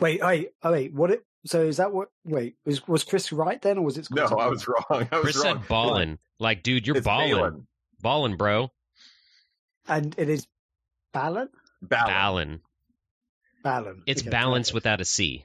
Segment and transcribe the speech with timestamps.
[0.00, 0.92] Wait, wait, oh wait.
[0.92, 1.10] What?
[1.10, 2.08] It, so is that what?
[2.24, 4.08] Wait, was was Chris right then, or was it?
[4.10, 4.84] No, I was wrong.
[4.90, 5.58] I was Chris wrong.
[5.60, 6.18] said ballin'.
[6.38, 7.66] Like, dude, you're It's balling.
[8.02, 8.70] Ballin', bro.
[9.88, 10.46] And it is
[11.12, 11.48] Ballon.
[11.80, 12.06] Balin.
[12.06, 12.60] Ballin'.
[13.62, 14.02] Ballon.
[14.06, 14.74] It's Okay, balance perfect.
[14.74, 15.44] without a C.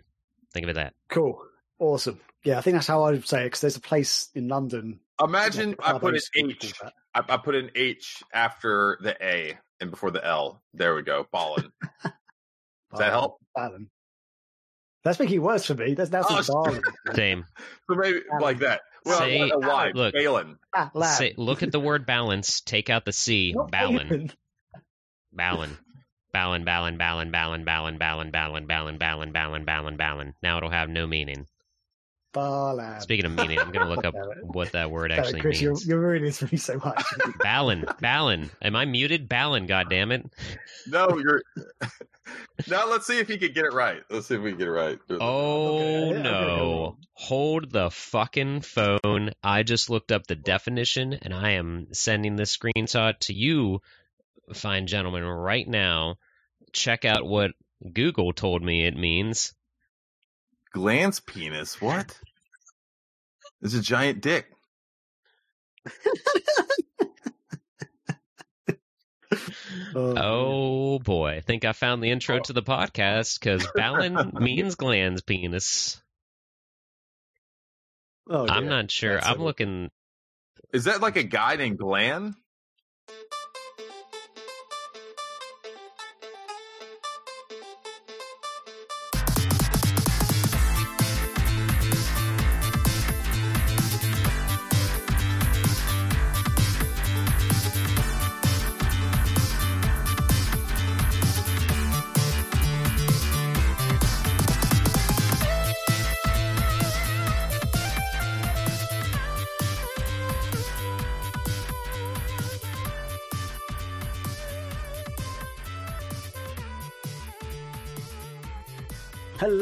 [0.54, 0.93] Think of it that.
[1.09, 1.41] Cool.
[1.79, 2.20] Awesome.
[2.43, 4.99] Yeah, I think that's how I would say it because there's a place in London.
[5.23, 6.79] Imagine I put an those schools H.
[6.79, 10.61] call I, I put an H after the A and before the L.
[10.73, 11.25] There we go.
[11.31, 11.71] Ballin.
[11.81, 11.91] that.
[12.91, 13.38] Does that help?
[13.55, 13.89] Ballon.
[15.04, 15.93] That's making it worse for me.
[15.96, 16.82] That's now Oh, some
[17.15, 17.46] Same.
[17.89, 18.82] So maybe like that.
[19.04, 19.92] Well, Say- a Y.
[19.96, 20.14] look.
[20.14, 20.57] Balin.
[20.75, 20.92] Ah.
[21.18, 22.61] Say, look at the word balance.
[22.61, 23.54] Take out the C.
[23.56, 24.07] Not Ballin.
[24.07, 24.32] Ballon.
[25.33, 25.78] Ballin.
[26.33, 30.33] Ballin, Ballin, Ballin, Ballin, Ballin, Ballin, Ballin, Ballin, Ballin, Ballin, Ballin, Ballin.
[30.42, 31.45] Now it'll have no meaning.
[32.34, 33.02] Ballon.
[33.02, 35.62] Speaking of meaning, I'm going to look up what that word Damn it, actually Chris,
[35.62, 35.86] you're, means.
[35.86, 37.04] you're ruining this for me so much.
[37.40, 38.50] Ballin, Ballin.
[38.62, 39.28] Am I muted?
[39.28, 40.31] Ballin, goddammit.
[40.88, 41.44] No, you're.
[42.67, 44.02] now let's see if he can get it right.
[44.09, 45.00] Let's see if we can get it right.
[45.20, 46.31] Oh Okay, no.
[46.31, 49.32] go Hold the fucking phone.
[49.44, 53.82] I just looked up the definition and I am sending this screenshot to you,
[54.54, 56.16] fine gentlemen, right now.
[56.73, 57.52] Check out what
[57.94, 59.54] Google told me it means.
[60.73, 61.81] Glance penis.
[61.81, 62.17] What?
[63.61, 64.47] It's a giant dick.
[69.94, 71.36] Oh, oh boy.
[71.38, 72.39] I think I found the intro oh.
[72.39, 76.02] to the podcast because Balin means glands penis.
[78.30, 78.69] Oh, I'm dear.
[78.69, 79.16] not sure.
[79.16, 79.89] That's I'm a- looking.
[80.73, 82.36] Is that like a guy named Glenn?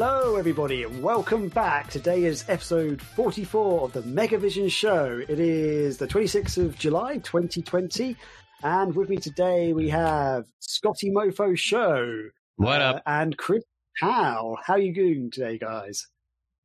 [0.02, 1.90] Hello, everybody, and welcome back.
[1.90, 5.20] Today is episode 44 of the Megavision Show.
[5.28, 8.16] It is the 26th of July, 2020,
[8.62, 12.30] and with me today we have Scotty Mofo Show.
[12.56, 13.02] What uh, up?
[13.04, 13.62] And Chris
[14.00, 14.56] Howe.
[14.64, 16.06] How you doing today, guys?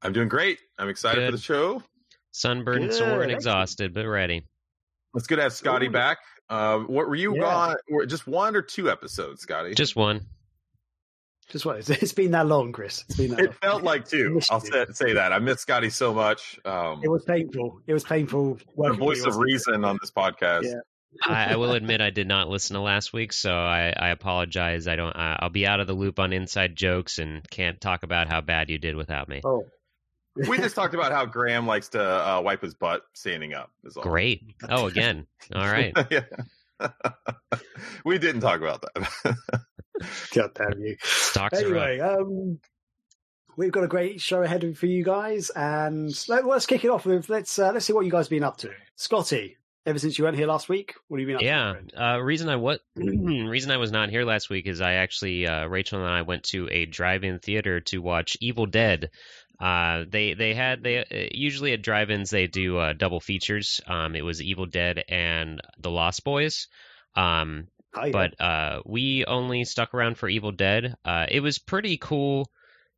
[0.02, 0.60] I'm doing great.
[0.80, 1.26] I'm excited Good.
[1.26, 1.84] for the show.
[2.32, 4.48] Sunburned, Good, sore, and exhausted, but ready.
[5.14, 5.92] Let's good to have Scotty Ooh.
[5.92, 6.20] back.
[6.50, 7.42] Uh, what were you Yeah.
[7.90, 8.08] gone?
[8.08, 9.74] Just one or two episodes, Scotty?
[9.74, 10.22] Just one.
[11.50, 11.88] Just what?
[12.02, 13.04] It's been that long, Chris.
[13.08, 13.46] It's been that long.
[13.48, 14.36] it felt like two.
[14.36, 15.32] Missed I'll say, say that.
[15.32, 16.60] I miss Scotty so much.
[16.66, 17.82] Um, It was painful.
[17.88, 18.60] It was painful.
[18.78, 19.42] the voice of you.
[19.42, 20.64] reason on this podcast.
[20.64, 20.80] Yeah.
[21.24, 24.86] I, I will admit I did not listen to last week, so I, I apologize.
[24.86, 25.16] I don't.
[25.16, 28.42] I, I'll be out of the loop on inside jokes and can't talk about how
[28.42, 29.42] bad you did without me.
[29.46, 29.64] Oh,
[30.50, 33.72] We just talked about how Graham likes to uh, wipe his butt standing up.
[33.86, 34.04] Is all.
[34.04, 34.42] Great.
[34.68, 35.26] Oh, again.
[35.54, 35.94] All right.
[36.12, 36.90] yeah.
[38.04, 39.38] we didn't talk about that.
[40.34, 40.98] God damn you.
[41.02, 41.60] Stocks.
[41.60, 42.60] Anyway, um,
[43.58, 47.06] we've got a great show ahead for you guys, and let, let's kick it off
[47.06, 48.72] with let's uh, let's see what you guys have been up to.
[48.96, 51.92] Scotty, ever since you weren't here last week, what have you been up to?
[51.96, 52.16] Yeah.
[52.16, 55.66] Uh, reason I what reason I was not here last week is I actually uh,
[55.68, 59.10] Rachel and I went to a drive-in theater to watch Evil Dead.
[59.60, 63.80] Uh, they they had they uh, usually at drive-ins they do uh, double features.
[63.88, 66.68] Um, it was Evil Dead and The Lost Boys.
[67.16, 68.12] Um, Oh, yeah.
[68.12, 70.96] but uh, we only stuck around for Evil Dead.
[71.06, 72.50] Uh, it was pretty cool.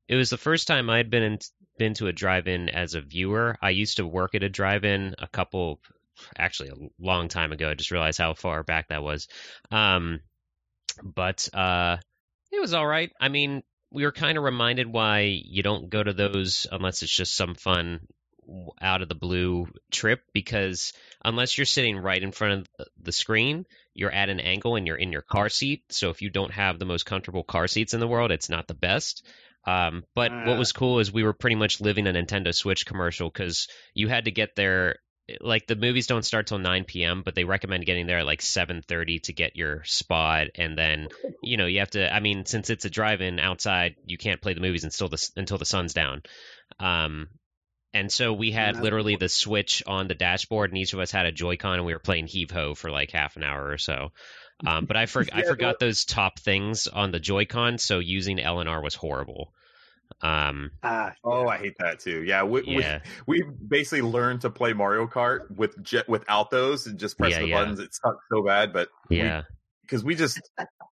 [0.07, 1.39] It was the first time I'd been in,
[1.77, 3.57] been to a drive-in as a viewer.
[3.61, 5.79] I used to work at a drive-in a couple,
[6.37, 7.69] actually a long time ago.
[7.69, 9.27] I just realized how far back that was.
[9.71, 10.21] Um,
[11.03, 11.97] but uh,
[12.51, 13.11] it was all right.
[13.19, 17.15] I mean, we were kind of reminded why you don't go to those unless it's
[17.15, 17.99] just some fun
[18.81, 20.93] out of the blue trip because
[21.23, 23.65] unless you're sitting right in front of the screen
[23.97, 25.83] you're at an angle and you're in your car seat.
[25.89, 28.67] So if you don't have the most comfortable car seats in the world, it's not
[28.67, 29.25] the best.
[29.65, 30.57] Um, but what Ah.
[30.59, 34.25] was cool is we were pretty much living a Nintendo Switch commercial because you had
[34.25, 34.99] to get there.
[35.41, 38.41] Like the movies don't start till 9 p.m., but they recommend getting there at like
[38.41, 41.09] 7:30 to get your spot, and then
[41.43, 42.13] you know you have to.
[42.15, 45.57] I mean, since it's a drive-in outside, you can't play the movies until the until
[45.57, 46.21] the sun's down.
[46.79, 47.27] Um,
[47.97, 51.25] and so we had literally the Switch on the dashboard, and each of us had
[51.25, 54.11] a Joy-Con, and we were playing Heave Ho for like half an hour or so.
[54.65, 58.37] Um, but I, for- I Yeah, forgot those top things on the Joy-Con, so using
[58.37, 59.51] LNR was horrible.
[60.21, 62.23] Um, ah, oh, I hate that too.
[62.23, 66.87] Yeah, we, yeah, we we basically learned to play Mario Kart with jet without those
[66.87, 67.59] and just press Yeah, the yeah.
[67.59, 67.79] buttons.
[67.79, 69.43] It sucks so bad, but yeah,
[69.81, 70.39] because we just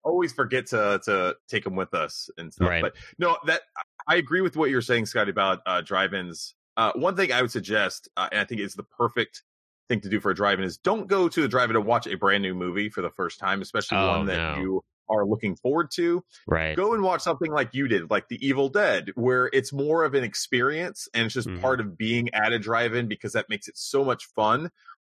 [0.03, 2.69] always forget to to take them with us and stuff.
[2.69, 2.81] Right.
[2.81, 3.61] But no, that
[4.07, 6.54] I agree with what you're saying, Scotty, about uh, drive-ins.
[6.77, 9.43] Uh, one thing I would suggest, uh, and I think is the perfect
[9.87, 12.15] thing to do for a drive-in, is don't go to the drive-in to watch a
[12.17, 14.55] brand new movie for the first time, especially Oh, one that no.
[14.57, 16.23] you are looking forward to.
[16.47, 16.75] Right.
[16.75, 20.13] Go and watch something like you did, like The Evil Dead, where it's more of
[20.15, 21.61] an experience and it's just Mhm.
[21.61, 24.71] part of being at a drive-in because that makes it so much fun.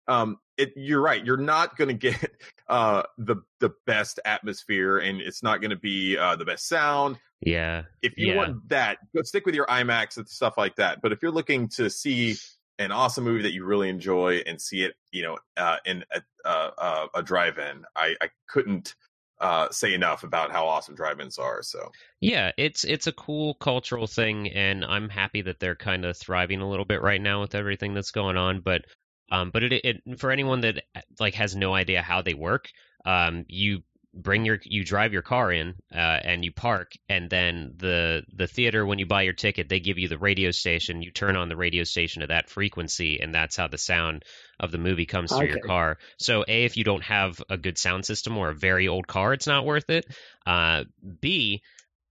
[0.07, 1.23] Um, it, you're right.
[1.23, 2.31] You're not going to get
[2.67, 7.17] uh, the the best atmosphere, and it's not going to be uh, the best sound
[7.41, 7.83] Yeah.
[8.01, 8.35] if you Yeah.
[8.35, 11.01] want that, go stick with your IMAX and stuff like that.
[11.01, 12.35] But if you're looking to see
[12.79, 16.21] an awesome movie that you really enjoy and see it, you know, uh, in a,
[16.45, 18.95] uh, uh, a drive-in, I, I couldn't
[19.39, 21.61] uh, say enough about how awesome drive-ins are.
[21.63, 26.15] So Yeah, it's it's a cool cultural thing, and I'm happy that they're kind of
[26.17, 28.61] thriving a little bit right now with everything that's going on.
[28.61, 28.85] But
[29.31, 30.83] um, but it, it for anyone that
[31.19, 32.69] like has no idea how they work,
[33.05, 33.81] um, you
[34.13, 38.47] bring your you drive your car in uh, and you park, and then the the
[38.47, 41.01] theater when you buy your ticket, they give you the radio station.
[41.01, 44.25] You turn on the radio station to that frequency, and that's how the sound
[44.59, 45.97] of the movie comes through your car.
[46.17, 49.33] So a if you don't have a good sound system or a very old car,
[49.33, 50.05] it's not worth it.
[50.45, 50.83] Uh,
[51.21, 51.61] B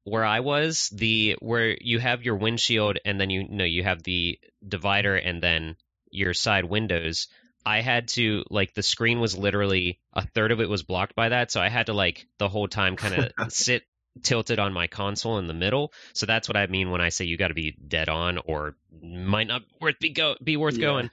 [0.04, 4.02] where I was, the where you have your windshield and then you, know you have
[4.02, 5.76] the divider and then
[6.10, 7.28] your side windows.
[7.64, 11.28] I had to like the screen was literally a third of it was blocked by
[11.30, 13.82] that, so I had to like the whole time kind of sit
[14.22, 15.92] tilted on my console in the middle.
[16.14, 18.76] So that's what I mean when I say you got to be dead on or
[19.02, 20.86] might not worth be go be worth Yeah.
[20.86, 21.10] going.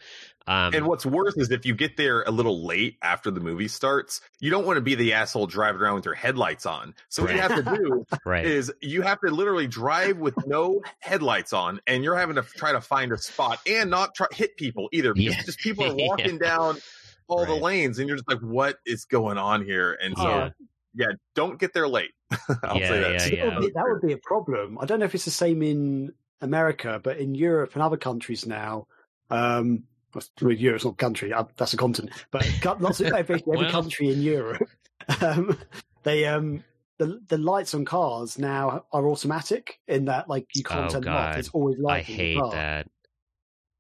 [0.48, 3.68] Um, and what's worse is if you get there a little late after the movie
[3.68, 6.96] starts, you don't want to be the asshole driving around with your headlights on.
[7.10, 8.46] So what you have to do right.
[8.46, 12.72] is you have to literally drive with no headlights on, and you're having to try
[12.72, 15.44] to find a spot and not try, hit people either because Yeah.
[15.44, 16.06] just people are Yeah.
[16.08, 16.82] walking down
[17.28, 20.50] all the lanes, and you're just like, "What is going on here?" And so, Yeah.
[20.94, 22.12] yeah, don't get there late.
[22.64, 23.14] I'll Yeah, say that.
[23.14, 24.78] yeah, So that, would be, that would be a problem.
[24.80, 28.46] I don't know if it's the same in America, but in Europe and other countries
[28.46, 28.88] now,
[29.30, 29.84] um,
[30.14, 32.46] well, Europe's not a country, uh, that's a continent, but
[32.80, 34.68] lots of every, every country in Europe,
[35.22, 35.58] um,
[36.04, 36.64] they um,
[36.98, 41.04] the the lights on cars now are automatic in that like you can't Oh, turn
[41.04, 41.34] them off.
[41.36, 42.88] There's always I lights in the hate that.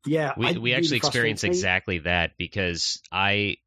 [0.06, 1.50] Yeah, we I- we really actually experience me.
[1.50, 3.57] exactly that because I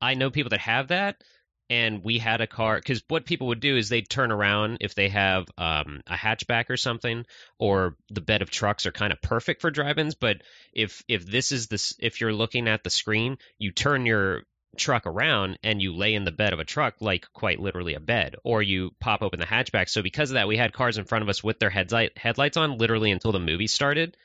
[0.00, 1.22] I know people that have that
[1.70, 4.94] and we had a car because what people would do is they'd turn around if
[4.94, 7.24] they have um, a hatchback or something
[7.58, 11.52] or the bed of trucks are kind of perfect for drive-ins but if if this
[11.52, 14.42] is this if you're looking at the screen you turn your
[14.76, 18.00] truck around and you lay in the bed of a truck like quite literally a
[18.00, 19.88] bed or you pop open the hatchback.
[19.88, 22.56] So because of that we had cars in front of us with their headlight headlights
[22.56, 24.16] on literally until the movie started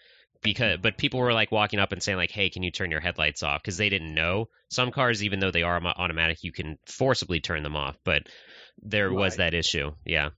[0.45, 3.01] because but people were like walking up and saying like hey can you turn your
[3.01, 6.77] headlights off because they didn't know some cars even though they are automatic you can
[6.87, 8.23] forcibly turn them off but
[8.81, 10.29] there was that issue yeah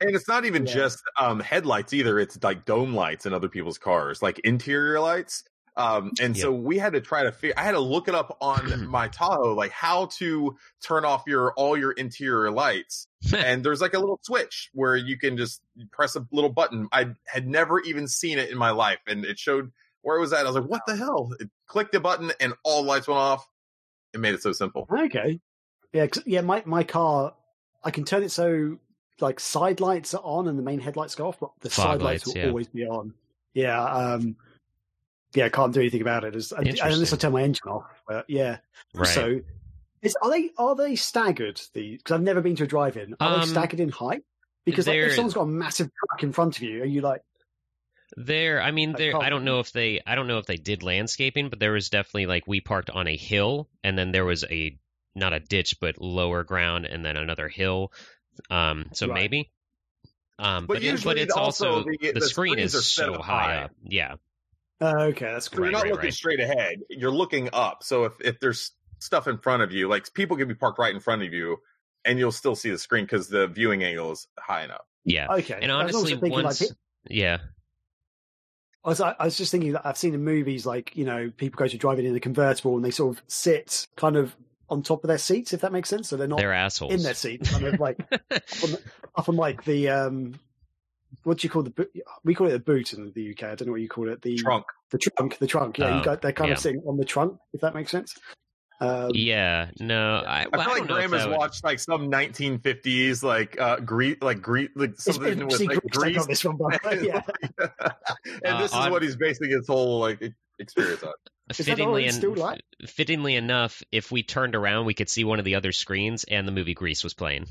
[0.00, 0.72] And it's not even Yeah.
[0.74, 2.18] just um, headlights either.
[2.18, 5.44] It's like dome lights in other people's cars, like interior lights.
[5.76, 7.54] Um, and so we had to try to figure.
[7.56, 11.52] I had to look it up on my Tahoe, like how to turn off your
[11.54, 13.08] all your interior lights.
[13.36, 16.88] and there's like a little switch where you can just press a little button.
[16.92, 19.72] I had never even seen it in my life, and it showed
[20.02, 20.40] where it was at.
[20.40, 23.18] I was like, "What the hell?" It clicked the button, and all the lights went
[23.18, 23.48] off.
[24.12, 24.86] It made it so simple.
[24.90, 25.40] Okay.
[25.94, 26.42] Yeah, yeah.
[26.42, 27.34] My my car,
[27.82, 28.78] I can turn it so
[29.20, 32.02] like side lights are on and the main headlights go off, but the Fog side
[32.02, 32.48] lights lights, will yeah.
[32.48, 33.14] always be on.
[33.54, 33.82] Yeah.
[33.82, 34.36] Um.
[35.34, 37.18] Yeah, I can't do anything about it as, unless I Interesting.
[37.18, 37.84] turn my engine off.
[38.06, 38.58] But yeah.
[38.94, 39.40] right So,
[40.02, 41.60] is are they are they staggered?
[41.74, 43.14] The because I've never been to a drive-in.
[43.20, 44.22] Are Um, they staggered in height?
[44.64, 47.22] Because like, if someone's got a massive truck in front of you, are you like,
[48.16, 49.16] There, I mean, I there.
[49.16, 50.00] I don't know if they.
[50.06, 53.08] I don't know if they did landscaping, but there was definitely like we parked on
[53.08, 54.78] a hill, and then there was a
[55.14, 57.92] not a ditch, but lower ground, and then another hill.
[58.50, 59.14] Um, so Right.
[59.14, 59.50] maybe.
[60.38, 63.42] Um, But but it- but it's also also the- the, the screen is so high
[63.44, 63.56] high.
[63.64, 63.70] up.
[63.82, 64.14] Yeah,
[64.82, 65.64] oh, okay, that's So cool.
[65.66, 66.14] you're not right, looking right.
[66.14, 66.80] straight ahead.
[66.90, 67.82] You're looking up.
[67.82, 70.94] So if, if there's stuff in front of you, like people can be parked right
[70.94, 71.58] in front of you
[72.04, 74.84] and you'll still see the screen because the viewing angle is high enough.
[75.04, 75.28] yeah.
[75.32, 76.70] Okay, And I honestly, thinking, once, like,
[77.08, 77.38] yeah,
[78.84, 81.56] I was, I was just thinking that I've seen in movies like you know people
[81.58, 84.34] go to driving in a convertible and they sort of sit kind of
[84.68, 86.92] on top of their seats if that makes sense so they're not they're assholes.
[86.92, 88.76] in their seats kind of like up, on,
[89.14, 90.34] up on like the um
[91.24, 91.90] what do you call the boot
[92.24, 94.22] we call it a boot in the UK I don't know what you call it
[94.22, 94.64] the Trunk.
[94.90, 96.54] the trunk the trunk yeah Oh, you got they're kind yeah.
[96.54, 98.14] of sitting on the trunk if that makes sense
[98.80, 101.78] um, yeah, no, I, I well, I feel don't like Graham has would- watched like
[101.78, 105.98] some 1950s like uh Greek like Greek like it's something been with like secret I
[106.00, 106.26] Greece.
[106.26, 107.22] this one by the yeah
[108.44, 110.20] and Uh, this is on- what he's basing his whole like
[110.58, 111.12] experience on.
[111.52, 112.60] fittingly, it's en- like?
[112.88, 116.48] fittingly enough, if we turned around, we could see one of the other screens, and
[116.48, 117.46] the movie Grease was playing.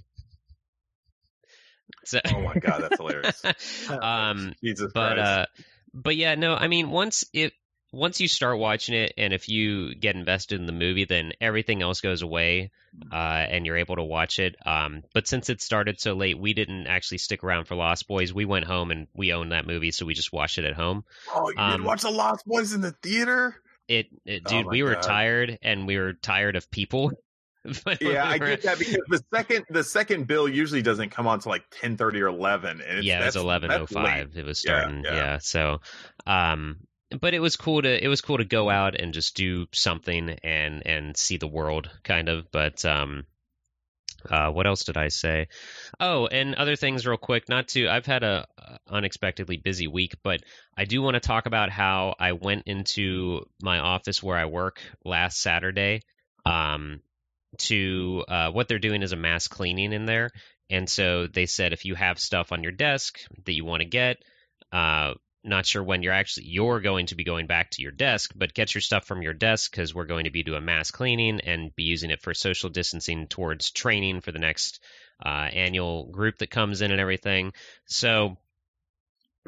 [2.06, 3.44] So, oh my god, that's hilarious.
[3.90, 5.30] um, Jesus but Christ.
[5.30, 5.46] uh,
[5.94, 7.54] but yeah, no, I mean once it
[7.94, 11.82] once you start watching it, and if you get invested in the movie, then everything
[11.82, 12.72] else goes away,
[13.12, 14.56] uh, and you're able to watch it.
[14.66, 18.34] Um, but since it started so late, we didn't actually stick around for Lost Boys.
[18.34, 21.04] We went home and we owned that movie, so we just watched it at home.
[21.34, 23.56] oh, you um, did watch the Lost Boys in the theater?
[23.88, 25.04] It, it Oh dude, my we were God.
[25.04, 27.12] tired, and we were tired of people.
[28.02, 31.52] Yeah, I get that because the second the second bill usually doesn't come on till
[31.52, 34.36] like ten thirty or eleven, and it's, yeah, it was eleven oh five.
[34.36, 35.04] It was starting.
[35.04, 35.16] yeah.
[35.16, 35.82] Yeah, so,
[36.26, 36.78] um,
[37.20, 40.30] but it was cool to it was cool to go out and just do something
[40.44, 42.50] and and see the world, kind of.
[42.52, 43.26] But um,
[44.30, 45.48] uh, what else did I say?
[46.00, 47.50] Oh, and other things, real quick.
[47.50, 47.88] Not to.
[47.88, 50.42] I've had a uh, unexpectedly busy week, but
[50.78, 54.82] I do want to talk about how I went into my office where I work
[55.06, 56.02] last Saturday.
[56.46, 57.02] Um,
[57.58, 60.32] to uh, what they're doing is a mass cleaning in there.
[60.70, 63.88] And so they said if you have stuff on your desk that you want to
[63.88, 64.18] get,
[64.72, 68.32] uh, not sure when you're actually you're going to be going back to your desk,
[68.36, 71.42] but get your stuff from your desk because we're going to be doing mass cleaning
[71.42, 74.82] and be using it for social distancing towards training for the next
[75.26, 77.54] uh, annual group that comes in and everything.
[77.86, 78.38] So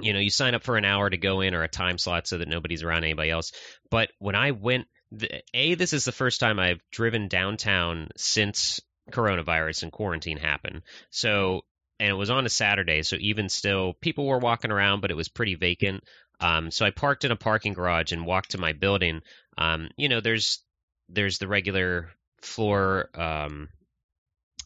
[0.02, 2.28] you know, you sign up for an hour to go in or a time slot
[2.28, 3.52] so that nobody's around anybody else.
[3.92, 8.80] But when I went, the, a this is the first time I've driven downtown since
[9.12, 10.82] coronavirus and quarantine happened.
[11.10, 11.62] So
[12.00, 15.18] and it was on a Saturday, so even still, people were walking around, but it
[15.18, 16.04] was pretty vacant.
[16.40, 19.22] Um, so I parked in a parking garage and walked to my building.
[19.58, 20.64] Um, you know, there's
[21.08, 22.10] there's the regular
[22.42, 23.70] floor um,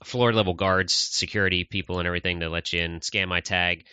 [0.03, 3.85] floor level guards, security people, and everything to let you in, scan my tag.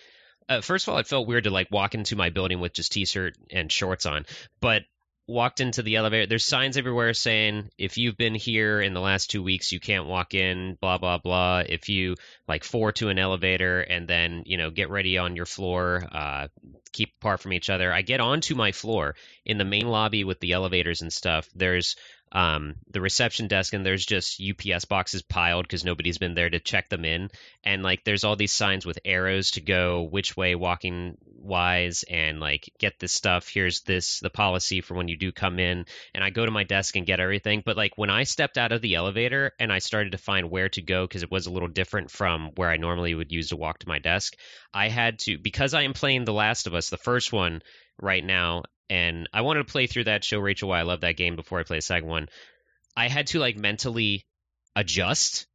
[0.49, 2.93] Uh, first of all, it felt weird to like walk into my building with just
[2.93, 4.27] t-shirt and shorts on,
[4.61, 4.83] but
[5.27, 6.27] walked into the elevator.
[6.27, 10.07] There's signs everywhere saying if you've been here in the last two weeks, you can't
[10.07, 10.77] walk in.
[10.81, 11.63] Blah blah blah.
[11.67, 12.17] If you
[12.47, 16.49] like four to an elevator and then you know get ready on your floor, uh,
[16.93, 17.93] keep apart from each other.
[17.93, 19.15] I get onto my floor
[19.45, 21.49] in the main lobby with the elevators and stuff.
[21.55, 21.97] There's
[22.35, 26.59] um, the reception desk and there's just UPS boxes piled because nobody's been there to
[26.59, 27.31] check them in.
[27.63, 32.41] And like there's all these signs with arrows to go which way walking wise and
[32.41, 33.49] like get this stuff.
[33.49, 35.87] Here's this, the policy for when you do come in.
[36.13, 37.63] And I go to my desk and get everything.
[37.65, 40.69] But like when I stepped out of the elevator and I started to find where
[40.71, 43.57] to go because it was a little different from where I normally would use to
[43.57, 44.35] walk to my desk,
[44.73, 47.63] I had to, because I am playing The Last of Us, the first one
[48.01, 51.17] right now, and I wanted to play through that show Rachel why I love that
[51.17, 52.29] game before I play the second one.
[52.97, 54.25] I had to like mentally
[54.77, 55.47] adjust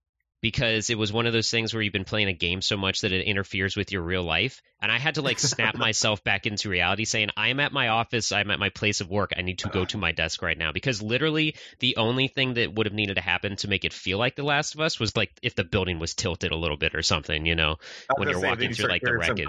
[0.42, 3.02] because it was one of those things where you've been playing a game so much
[3.02, 6.46] that it interferes with your real life and I had to like snap myself back
[6.46, 9.60] into reality saying I'm at my office, I'm at my place of work, I need
[9.60, 12.94] to go to my desk right now because literally the only thing that would have
[12.94, 15.56] needed to happen to make it feel like The Last of Us was like if
[15.56, 17.76] the building was tilted a little bit or something, you know.
[18.16, 19.48] When you're say, walking through, like, the wreckage.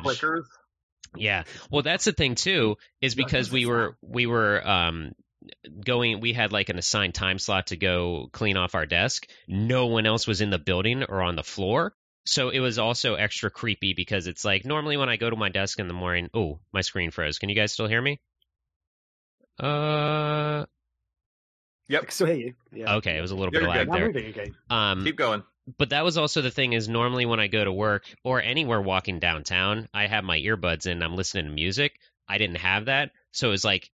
[1.15, 1.23] Clickers?
[1.23, 1.45] Yeah.
[1.71, 5.13] Well, that's the thing too, is because we were we were um
[5.85, 9.27] going we had like an assigned time slot to go clean off our desk.
[9.49, 11.95] No one else was in the building or on the floor.
[12.27, 15.49] So it was also extra creepy because it's like normally when I go to my
[15.49, 17.39] desk in the morning, oh, my screen froze.
[17.39, 18.21] Can you guys still hear me?
[19.59, 20.67] Uh
[21.89, 22.03] Yep.
[22.05, 22.55] So still hear you.
[22.73, 22.97] Yeah.
[22.97, 24.07] okay, it was a little You're bit of lag there.
[24.13, 24.55] moving.
[24.69, 25.43] Um Keep going.
[25.79, 28.81] But that was also the thing is normally when I go to work or anywhere
[28.81, 31.93] walking downtown, I have my earbuds in, I'm listening to music.
[32.29, 33.11] I didn't have that.
[33.33, 33.91] So it was like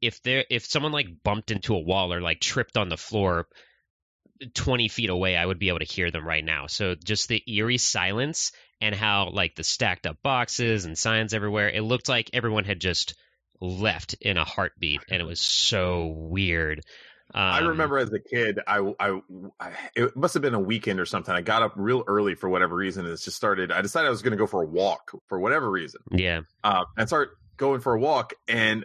[0.00, 3.46] if there if someone like bumped into a wall or like tripped on the floor
[4.54, 6.66] 20 feet away, I would be able to hear them right now.
[6.66, 11.68] So just the eerie silence and how like the stacked up boxes and signs everywhere,
[11.68, 13.14] it looked like everyone had just
[13.60, 16.80] left in a heartbeat and it was so weird.
[17.32, 19.20] Um, I remember as a kid, I, I,
[19.60, 21.34] I, it must have been a weekend or something.
[21.34, 23.04] I got up real early for whatever reason.
[23.04, 23.70] And it's just started.
[23.70, 26.00] I decided I was going to go for a walk for whatever reason.
[26.10, 26.40] Yeah.
[26.64, 28.32] Uh, and start going for a walk.
[28.48, 28.84] And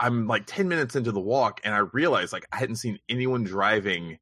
[0.00, 3.44] I'm like 10 minutes into the walk and I realized like I hadn't seen anyone
[3.44, 4.18] driving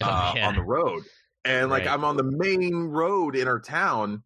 [0.00, 0.48] uh, Oh, yeah.
[0.48, 1.02] on the road.
[1.44, 1.92] And like Right.
[1.94, 4.22] I'm on the main road in our town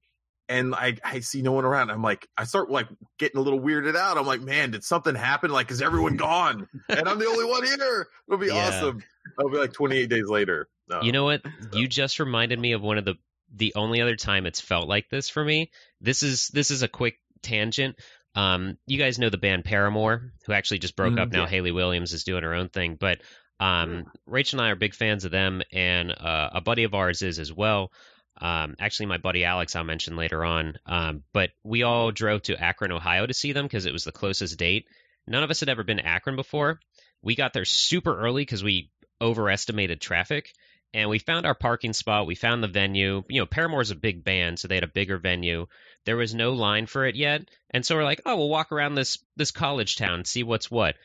[0.48, 1.90] and I, I see no one around.
[1.90, 2.86] I'm like, I start like
[3.18, 4.16] getting a little weirded out.
[4.18, 5.50] I'm like, man, did something happen?
[5.50, 6.68] Like, is everyone gone?
[6.88, 8.06] And I'm the only one here.
[8.28, 8.68] It'll be Yeah.
[8.68, 9.02] awesome.
[9.38, 10.68] It'll be like 28 days later.
[10.88, 11.02] No.
[11.02, 11.42] You know what?
[11.72, 13.14] You just reminded me of one of the
[13.54, 15.70] the only other time it's felt like this for me.
[16.00, 17.96] This is this is a quick tangent.
[18.34, 21.42] Um, you guys know the band Paramore, who actually just broke Mm, up now.
[21.42, 21.48] yeah.
[21.48, 23.18] Hayley Williams is doing her own thing, but
[23.58, 27.22] um, Rachel and I are big fans of them, and uh, a buddy of ours
[27.22, 27.90] is as well.
[28.38, 30.78] Um, actually, my buddy Alex, I'll mention later on.
[30.87, 34.12] Um, but we all drove to Akron, Ohio to see them because it was the
[34.12, 34.87] closest date.
[35.26, 36.81] None of us had ever been to Akron before.
[37.23, 38.90] We got there super early because we
[39.21, 40.52] overestimated traffic
[40.95, 42.26] and we found our parking spot.
[42.26, 43.23] We found the venue.
[43.28, 45.66] You know, Paramore's a big band, so they had a bigger venue.
[46.05, 48.95] There was no line for it yet, and so we're like, oh, we'll walk around
[48.95, 50.97] this this college town, see what's what.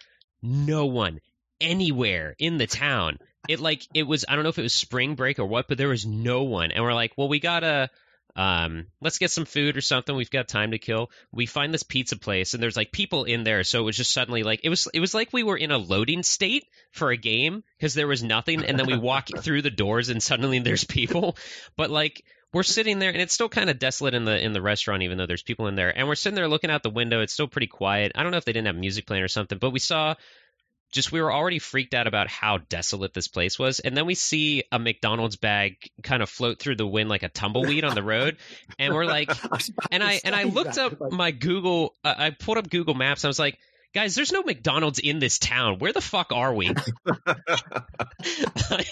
[0.42, 1.20] No one
[1.60, 3.20] anywhere in the town.
[3.48, 5.77] It like it was I don't know if it was spring break or what, but
[5.77, 7.89] there was no one, and we're like, well, we gotta
[8.36, 10.15] um, let's get some food or something.
[10.15, 11.12] We've got time to kill.
[11.31, 13.63] We find this pizza place and there's like people in there.
[13.63, 15.77] So it was just suddenly like, it was, it was like we were in a
[15.77, 18.63] loading state for a game because there was nothing.
[18.63, 21.36] And then we walk through the doors and suddenly there's people.
[21.75, 24.62] But like, we're sitting there and it's still kind of desolate in the in the
[24.62, 27.21] restaurant even though there's people in there and we're sitting there looking out the window
[27.21, 29.57] it's still pretty quiet i don't know if they didn't have music playing or something
[29.57, 30.15] but we saw
[30.91, 33.79] just we were already freaked out about how desolate this place was.
[33.79, 37.29] And then we see a mcdonald's bag kind of float through the wind like a
[37.29, 38.38] tumbleweed on the road.
[38.77, 39.31] And we're like
[39.91, 43.24] and i and i looked up my google uh, i pulled up google maps.
[43.24, 43.57] And i was like
[43.93, 45.79] guys there's no mcdonald's in this town.
[45.79, 46.74] Where the fuck are we?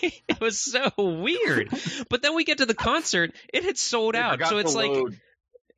[0.02, 1.70] It was so weird.
[2.10, 3.32] But then we get to the concert.
[3.54, 4.42] It had sold out.
[4.48, 5.20] so it's like load.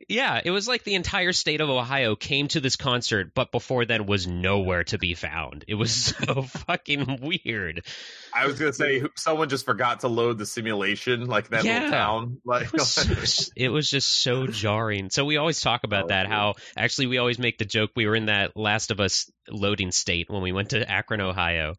[0.07, 3.85] Yeah, it was like the entire state of Ohio came to this concert, but before
[3.85, 5.65] then was nowhere to be found.
[5.67, 5.93] It was
[6.25, 7.85] so fucking weird.
[8.33, 11.75] I was gonna say someone just forgot to load the simulation, like that yeah.
[11.75, 12.41] little town.
[12.45, 15.09] Like it was, so, it was just so jarring.
[15.09, 16.27] So we always talk about oh, that.
[16.27, 19.91] How actually we always make the joke we were in that Last of Us loading
[19.91, 21.75] state when we went to Akron, Ohio.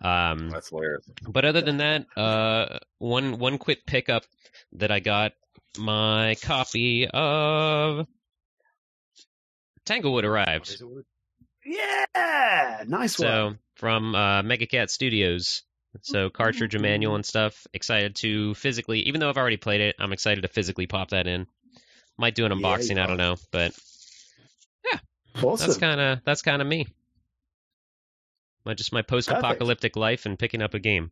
[0.00, 1.04] Um, That's hilarious.
[1.26, 4.24] But other than that, uh, one one quick pickup
[4.72, 5.32] that I got
[5.76, 8.06] my copy of
[9.84, 10.82] Tanglewood arrived.
[11.64, 13.28] Yeah, nice one.
[13.28, 13.58] so, one.
[13.76, 15.62] from uh, Mega Cat Studios.
[16.02, 17.66] So cartridge and manual and stuff.
[17.72, 21.26] Excited to physically, even though I've already played it, I'm excited to physically pop that
[21.26, 21.46] in.
[22.16, 22.96] Might do an unboxing.
[22.96, 23.72] Yeah, I don't know, but
[24.92, 24.98] yeah,
[25.42, 25.66] awesome.
[25.66, 26.86] that's kind of that's kind of me.
[28.64, 29.96] My just my post-apocalyptic Perfect.
[29.96, 31.10] life and picking up a game.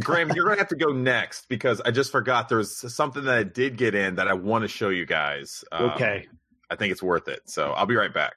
[0.00, 3.42] Graham, you're gonna have to go next because I just forgot there's something that I
[3.42, 5.64] did get in that I want to show you guys.
[5.72, 6.26] Um, okay.
[6.70, 7.40] I think it's worth it.
[7.46, 8.34] So I'll be right back.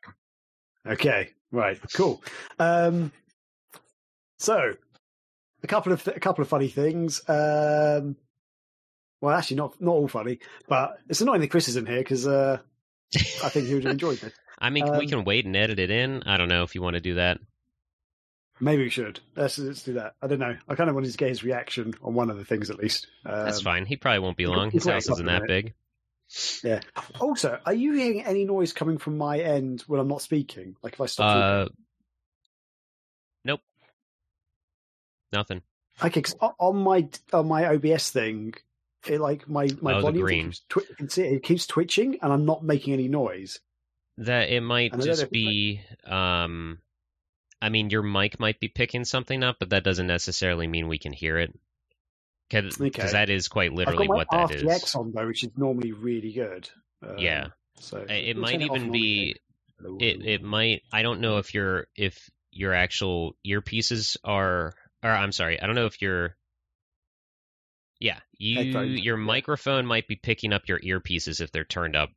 [0.87, 1.31] Okay.
[1.51, 1.79] Right.
[1.93, 2.23] Cool.
[2.59, 3.11] Um,
[4.37, 4.75] so
[5.63, 7.21] a couple of th- a couple of funny things.
[7.27, 8.15] Um,
[9.21, 12.59] well, actually, not not all funny, but it's annoying that Chris isn't here because uh,
[13.43, 14.33] I think he would have enjoyed it.
[14.59, 16.23] I mean, um, we can wait and edit it in.
[16.23, 17.39] I don't know if you want to do that.
[18.61, 19.19] Maybe we should.
[19.35, 20.15] Let's, let's do that.
[20.21, 20.55] I don't know.
[20.67, 23.07] I kind of wanted to get his reaction on one of the things at least.
[23.25, 23.85] Um, That's fine.
[23.85, 24.71] He probably won't be long.
[24.71, 25.73] His house isn't that big.
[26.63, 26.81] Yeah.
[27.19, 30.75] Also, are you hearing any noise coming from my end when I'm not speaking?
[30.83, 31.35] Like if I stop.
[31.35, 31.69] Uh,
[33.45, 33.61] nope.
[35.31, 35.61] Nothing.
[36.03, 38.53] Okay, cause on my on my OBS thing,
[39.07, 40.83] it like my my oh, volume keeps, twi-
[41.17, 43.59] it keeps twitching, and I'm not making any noise.
[44.17, 46.79] That it might just be um
[47.61, 50.97] I mean, your mic might be picking something up, but that doesn't necessarily mean we
[50.97, 51.57] can hear it.
[52.49, 53.11] Because okay.
[53.11, 54.63] that is quite literally what that is.
[54.63, 56.69] RTX on though, which is normally really good.
[57.05, 57.47] Um, yeah.
[57.79, 59.35] So it might even be.
[59.99, 60.81] It it might.
[60.91, 64.73] I don't know if your if your actual earpieces are.
[65.03, 65.61] Or I'm sorry.
[65.61, 66.35] I don't know if your.
[67.99, 72.09] Yeah, you your microphone might be picking up your earpieces if they're turned up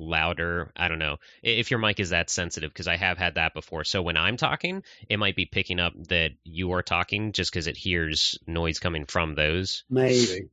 [0.00, 0.72] louder.
[0.76, 3.84] I don't know if your mic is that sensitive because I have had that before.
[3.84, 7.66] So when I'm talking, it might be picking up that you are talking just because
[7.66, 9.84] it hears noise coming from those.
[9.90, 10.48] Maybe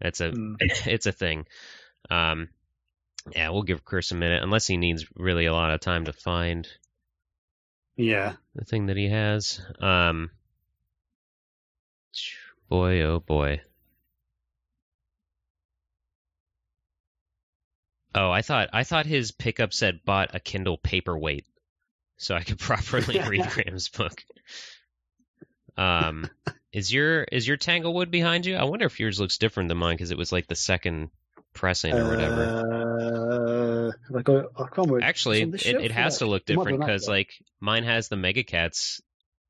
[0.00, 0.56] that's a mm.
[0.60, 1.46] it's a thing.
[2.10, 2.48] Um,
[3.34, 6.12] yeah, we'll give Chris a minute unless he needs really a lot of time to
[6.12, 6.68] find.
[7.96, 9.60] Yeah, the thing that he has.
[9.80, 10.30] Um,
[12.68, 13.62] boy, oh boy.
[18.14, 21.46] Oh, I thought I thought his pickup said bought a Kindle paperweight,
[22.16, 24.24] so I could properly read Graham's book.
[25.76, 26.28] Um,
[26.72, 28.56] is your is your Tanglewood behind you?
[28.56, 31.10] I wonder if yours looks different than mine because it was like the second
[31.54, 33.92] pressing or whatever.
[34.12, 37.84] Uh, I got, I can't Actually, it, it has to look different because like mine
[37.84, 39.00] has the Mega Cats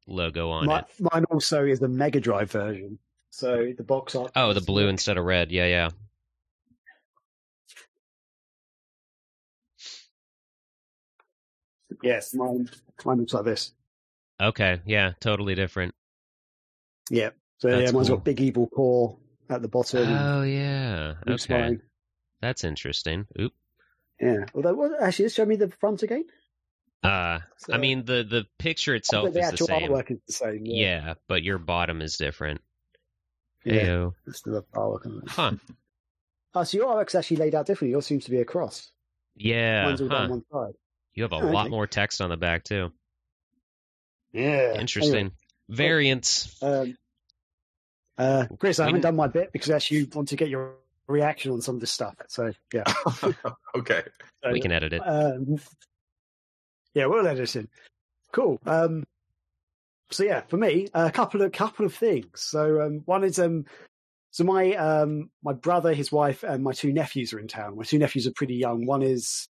[0.07, 0.87] logo on My, it.
[1.01, 2.99] Mine also is the Mega Drive version,
[3.31, 4.33] so the box art.
[4.37, 5.51] Oh, the blue instead of red.
[5.51, 5.91] Yeah, yeah.
[12.05, 12.69] Yes, mine
[13.05, 13.73] mine looks like this.
[14.41, 15.95] Okay, yeah, totally different.
[17.11, 17.31] Yeah.
[17.59, 18.17] So That's yeah, mine's cool.
[18.17, 20.09] got Big Evil Corp at the bottom.
[20.09, 21.15] Oh yeah.
[21.27, 21.37] Okay.
[21.37, 21.83] Spine.
[22.41, 23.27] That's interesting.
[23.41, 23.53] Oop.
[24.21, 24.45] Yeah.
[24.55, 26.25] Although actually show me the front again.
[27.03, 29.93] Uh so, I mean the the picture itself the is the same.
[29.93, 30.67] is the same.
[30.67, 30.75] Yeah.
[30.75, 32.61] yeah but your bottom is different.
[33.65, 34.11] Yeah.
[34.27, 35.29] It's the artwork.
[35.29, 35.53] Huh.
[36.55, 37.93] Oh, so your artwork's actually laid out differently.
[37.93, 38.93] Yours seems to be a cross.
[39.37, 39.87] Yeah.
[39.87, 40.19] Mine's all huh.
[40.19, 40.75] down one side.
[41.15, 42.93] You have a lot more text on the back too.
[44.33, 44.79] Yeah.
[44.79, 45.15] Interesting.
[45.15, 45.33] Anyway,
[45.69, 46.63] Variants.
[46.63, 46.97] Um,
[48.17, 50.49] Uh, Chris, I We haven't didn't- done my bit because I actually want to get
[50.49, 50.77] your
[51.09, 52.15] reaction on some of this stuff.
[52.29, 52.85] So yeah,
[53.75, 54.03] okay.
[54.45, 55.01] So, we can edit it.
[55.01, 55.59] Um,
[56.95, 57.69] yeah, we'll edit it.
[58.33, 58.61] Cool.
[58.67, 59.05] Um,
[60.11, 62.29] so yeah, for me, a couple of couple of things.
[62.41, 63.65] So um, one is um,
[64.31, 67.77] so my um, my brother, his wife, and my two nephews are in town.
[67.77, 68.87] My two nephews are pretty young.
[68.87, 69.49] One is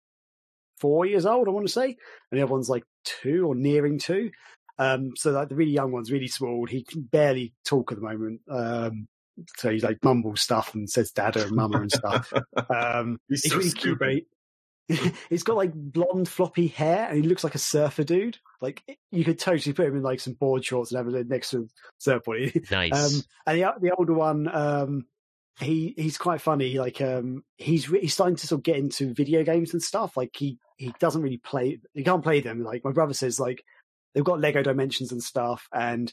[0.81, 1.85] four years old, I want to say,
[2.31, 4.31] and the other one's like two or nearing two.
[4.79, 6.67] Um, so like the really young one's really small.
[6.67, 8.41] He can barely talk at the moment.
[8.49, 9.09] Um,
[9.57, 12.33] so he's like mumbles stuff and says dada and mama and stuff.
[12.71, 14.27] Um, He's so really cute, mate.
[15.29, 18.39] he's got like blonde floppy hair and he looks like a surfer dude.
[18.61, 21.51] Like you could totally put him in like some board shorts and have him next
[21.51, 21.67] to a
[21.99, 22.53] surfboard.
[22.71, 22.93] Nice.
[22.93, 25.07] Um, and the the older one, um,
[25.61, 26.79] he he's quite funny.
[26.79, 30.17] Like um, he's re- he's starting to sort of get into video games and stuff.
[30.17, 31.81] Like he he doesn't really play.
[31.95, 32.63] He can't play them.
[32.63, 33.65] Like my brother says, like
[34.15, 36.13] they've got Lego dimensions and stuff, and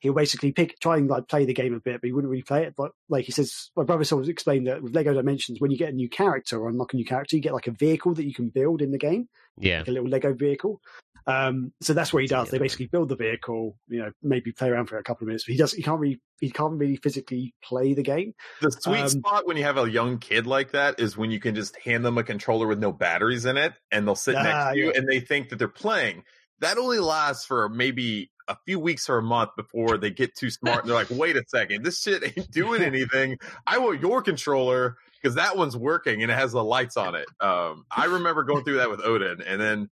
[0.00, 2.42] he'll basically pick try and like play the game a bit, but he wouldn't really
[2.42, 2.74] play it.
[2.76, 5.78] But like he says, my brother sort of explained that with Lego Dimensions, when you
[5.78, 8.26] get a new character or unlock a new character, you get like a vehicle that
[8.26, 9.78] you can build in the game, yeah.
[9.78, 10.80] like a little Lego vehicle.
[11.28, 12.48] Um, so that's what he does.
[12.50, 15.44] They basically build the vehicle, you know, maybe play around for a couple of minutes,
[15.44, 15.72] but he does.
[15.72, 18.32] He can't really, he can't really physically play the game.
[18.62, 21.38] The sweet Um, spot when you have a young kid like that is when you
[21.38, 24.42] can just hand them a controller with no batteries in it and they'll sit Ah,
[24.42, 24.92] next to you yeah.
[24.96, 26.24] and they think that they're playing.
[26.60, 30.48] That only lasts for maybe a few weeks or a month before they get too
[30.48, 33.36] smart and they're like, wait a second, this shit ain't doing anything.
[33.66, 37.26] I want your controller because that one's working and it has the lights on it.
[37.38, 39.90] Um, I remember going through that with Odin and then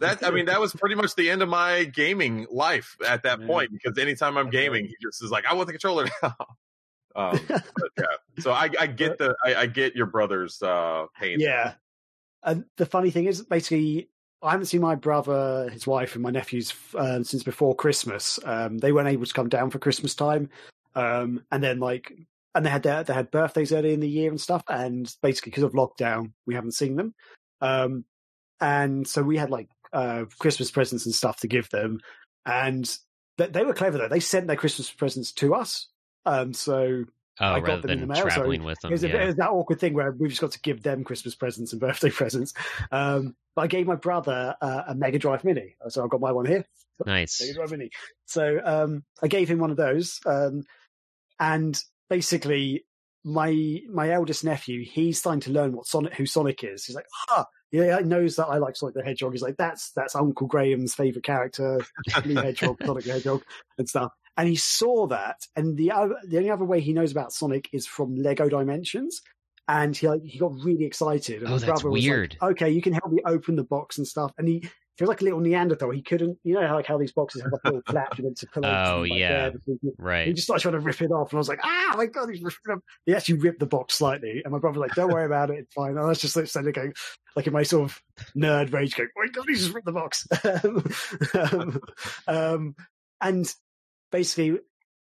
[0.00, 3.40] that, I mean, that was pretty much the end of my gaming life at that
[3.40, 3.46] Yeah.
[3.46, 6.34] point because anytime I'm gaming, he just is like, I want the controller now.
[7.16, 7.40] Um,
[7.98, 8.04] yeah,
[8.38, 11.40] so I, I get the I, I get your brother's uh, pain.
[11.40, 11.74] Yeah.
[12.44, 14.08] And the funny thing is, basically,
[14.40, 18.38] I haven't seen my brother, his wife, and my nephews um, since before Christmas.
[18.44, 20.50] Um, they weren't able to come down for Christmas time,
[20.94, 22.12] um, and then like,
[22.54, 24.62] and they had their, they had birthdays early in the year and stuff.
[24.68, 27.14] And basically, because of lockdown, we haven't seen them.
[27.60, 28.04] Um,
[28.60, 32.00] and so we had like uh, Christmas presents and stuff to give them,
[32.46, 32.98] and
[33.36, 34.08] they, they were clever though.
[34.08, 35.88] They sent their Christmas presents to us.
[36.26, 37.04] Um, so
[37.40, 38.90] Oh, I got them in the mail, so with them.
[38.90, 40.82] it was, a bit, it was that awkward thing where we've just got to give
[40.82, 42.52] them Christmas presents and birthday presents.
[42.90, 46.32] Um, but I gave my brother uh, a Mega Drive Mini, so I've got my
[46.32, 46.64] one here,
[47.06, 47.40] Nice.
[47.40, 47.90] Mega Drive Mini.
[48.26, 50.64] So um, I gave him one of those, um,
[51.38, 52.84] and basically
[53.24, 56.86] my my eldest nephew, he's starting to learn what Sonic, who Sonic is.
[56.86, 59.32] He's like, ah, yeah, he knows that I like Sonic the Hedgehog.
[59.32, 61.80] He's like, that's that's Uncle Graham's favorite character,
[62.22, 63.42] Blue Hedgehog, Sonic the Hedgehog,
[63.78, 64.12] and stuff.
[64.36, 67.68] And he saw that, and the other, the only other way he knows about Sonic
[67.72, 69.20] is from Lego Dimensions.
[69.66, 71.38] And he like he got really excited.
[71.42, 72.36] And Oh, my that's brother was weird.
[72.40, 75.20] like, "Okay, you can help me open the box and stuff." And he feels like
[75.20, 75.90] a little Neanderthal.
[75.90, 78.36] He couldn't, you know, how, like how these boxes have like little flaps you meant
[78.38, 79.50] to pull open, Oh, like, yeah.
[79.50, 80.24] there you.
[80.26, 82.28] He just started trying to rip it off, and I was like, "Ah, my god,
[82.30, 85.12] he's ripping up!" He actually ripped the box slightly, and my brother was like, "Don't
[85.12, 86.92] worry about it, it's fine." And I was just like standing going,
[87.36, 88.00] like in my sort of
[88.36, 90.26] nerd rage, going, "Oh my god, he just ripped the box!"
[91.52, 91.80] um,
[92.26, 92.74] um,
[93.20, 93.54] and
[94.10, 94.58] basically,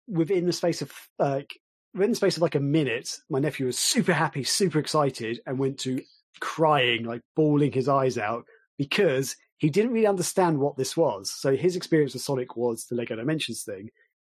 [0.07, 1.57] within the space of like
[1.93, 5.57] within the space of like a minute, my nephew was super happy, super excited, and
[5.57, 6.01] went to
[6.39, 8.45] crying, like bawling his eyes out
[8.77, 11.31] because he didn't really understand what this was.
[11.31, 13.89] So his experience with Sonic was the Lego Dimensions thing,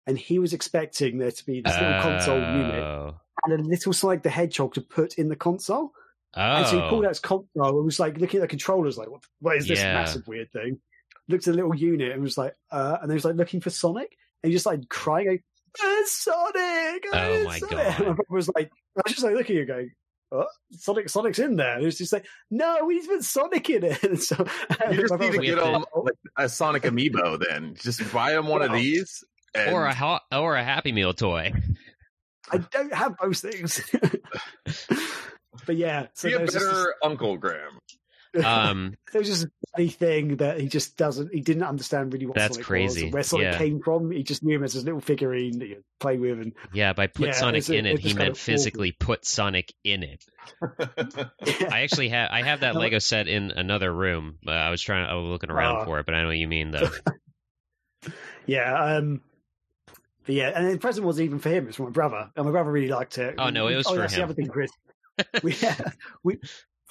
[0.05, 3.15] and he was expecting there to be this little console unit Oh.
[3.45, 5.91] and a little Sonic the Hedgehog to put in the console.
[6.35, 6.41] Oh.
[6.41, 9.09] And so he pulled out his console and was like looking at the controllers, like,
[9.09, 9.93] what, what is this Yeah.
[9.93, 10.79] massive weird thing?
[11.29, 13.59] Looked at the little unit and was like, uh, and then he was like looking
[13.61, 15.43] for Sonic, and he just like crying, like,
[15.79, 18.01] "It's Sonic!" Oh my Sonic." God.
[18.01, 19.91] And my was like, I was just like looking at you going,
[20.29, 20.47] "What?
[20.71, 23.69] Sonic, Sonic's in there." And he was just like, "No, we need to put Sonic
[23.69, 24.45] in it." And so
[24.89, 27.39] You just my need to get have him "Oh." like a Sonic amiibo.
[27.39, 29.23] Then just buy him one of these.
[29.55, 31.53] And or a hot or a Happy Meal toy.
[32.51, 33.81] I don't have those things.
[35.65, 37.79] but yeah, so be a there's just better Uncle Graham.
[38.43, 41.33] Um, It was just a funny thing that he just doesn't.
[41.33, 43.03] He didn't understand really what That's Sonic was crazy.
[43.05, 43.57] and where Sonic Yeah.
[43.57, 44.11] came from.
[44.11, 47.07] He just knew him as his little figurine that you play with, and yeah, by
[47.07, 49.25] put Yeah, Sonic it's a- in it, it's he just kind meant of physically put
[49.25, 50.25] Sonic in it.
[51.71, 54.37] I actually have I have that Lego set in another room.
[54.45, 55.85] Uh, I was trying I was looking around Ah.
[55.85, 56.89] for it, but I know what you mean though.
[58.45, 59.21] yeah, um,
[60.25, 62.51] but yeah, and the present wasn't even for him; it's for my brother, and my
[62.51, 63.35] brother really liked it.
[63.37, 64.19] Oh, no, it was oh, for that's him.
[64.19, 64.71] The other thing, Chris,
[65.43, 65.79] we, yeah,
[66.23, 66.37] we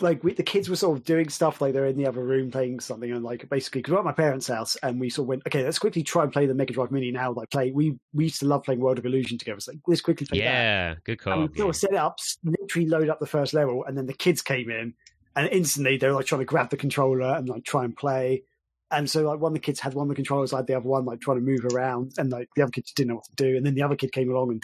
[0.00, 2.50] like we, the kids were sort of doing stuff like they're in the other room
[2.50, 5.28] playing something, and like basically because we're at my parents' house, and we sort of
[5.28, 7.32] went, okay, let's quickly try and play the Mega Drive Mini now.
[7.32, 9.60] Like play, we we used to love playing World of Illusion together.
[9.60, 10.44] So like, let's quickly play that.
[10.44, 11.46] yeah, good And call.
[11.48, 14.12] we sort of set it up, literally load up the first level, and then the
[14.12, 14.94] kids came in,
[15.34, 18.42] and instantly they were like trying to grab the controller and like try and play.
[18.90, 20.74] and so like one of the kids had one of the controllers, I had the
[20.76, 23.14] other one, like trying to move around, and like the other kid just didn't know
[23.16, 23.56] what to do.
[23.56, 24.62] And then the other kid came along, and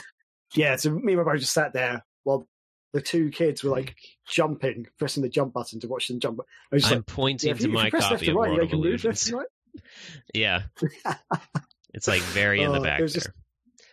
[0.55, 2.47] yeah, so me and my brother just sat there while
[2.92, 6.40] the two kids were like jumping, pressing the jump button to watch them jump.
[6.40, 8.50] I was just I'm like, pointing yeah, to you, my you left copy of right,
[8.50, 9.33] World you of can move left Illusions.
[9.33, 9.46] right.
[10.35, 10.62] Yeah,
[11.94, 13.09] it's like very in the Oh, back it there.
[13.09, 13.31] just-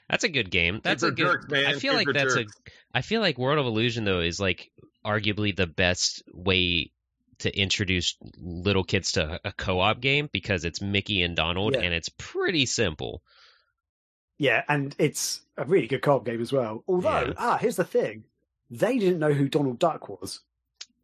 [0.10, 0.82] That's a good game.
[0.84, 1.26] That's Kids a good.
[1.26, 1.66] jerks, man.
[1.68, 2.54] I feel Kids like that's jerks.
[2.68, 2.98] a.
[2.98, 4.72] I feel like World of Illusion though is like
[5.06, 6.92] arguably the best way
[7.40, 11.82] to introduce little kids to a co-op game because it's Mickey and Donald Yeah.
[11.84, 13.22] and it's pretty simple.
[14.38, 16.84] Yeah, and it's a really good co-op game as well.
[16.88, 17.34] Although, Yeah.
[17.38, 18.24] ah, here's the thing:
[18.70, 20.42] they didn't know who Donald Duck was.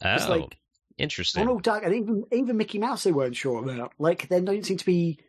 [0.04, 0.58] Oh, It's like
[0.98, 1.44] interesting.
[1.46, 3.94] Donald Duck, and even even Mickey Mouse, they weren't sure about.
[4.00, 5.20] Like, there don't seem to be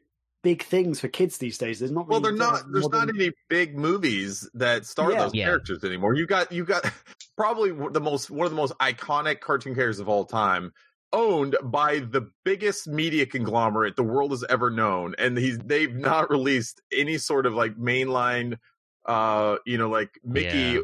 [0.43, 1.79] big things for kids these days.
[1.81, 2.07] There's not.
[2.09, 2.63] Well, they're not.
[2.71, 5.25] There's modern- not any big movies that star Yeah.
[5.25, 5.47] those Yeah.
[5.47, 6.15] characters anymore.
[6.15, 6.85] You got you got
[7.37, 10.73] probably the most one of the most iconic cartoon characters of all time,
[11.13, 16.31] owned by the biggest media conglomerate the world has ever known, and he's they've not
[16.31, 18.59] released any sort of like mainline,
[19.07, 20.81] uh, you know, like Mickey Yeah.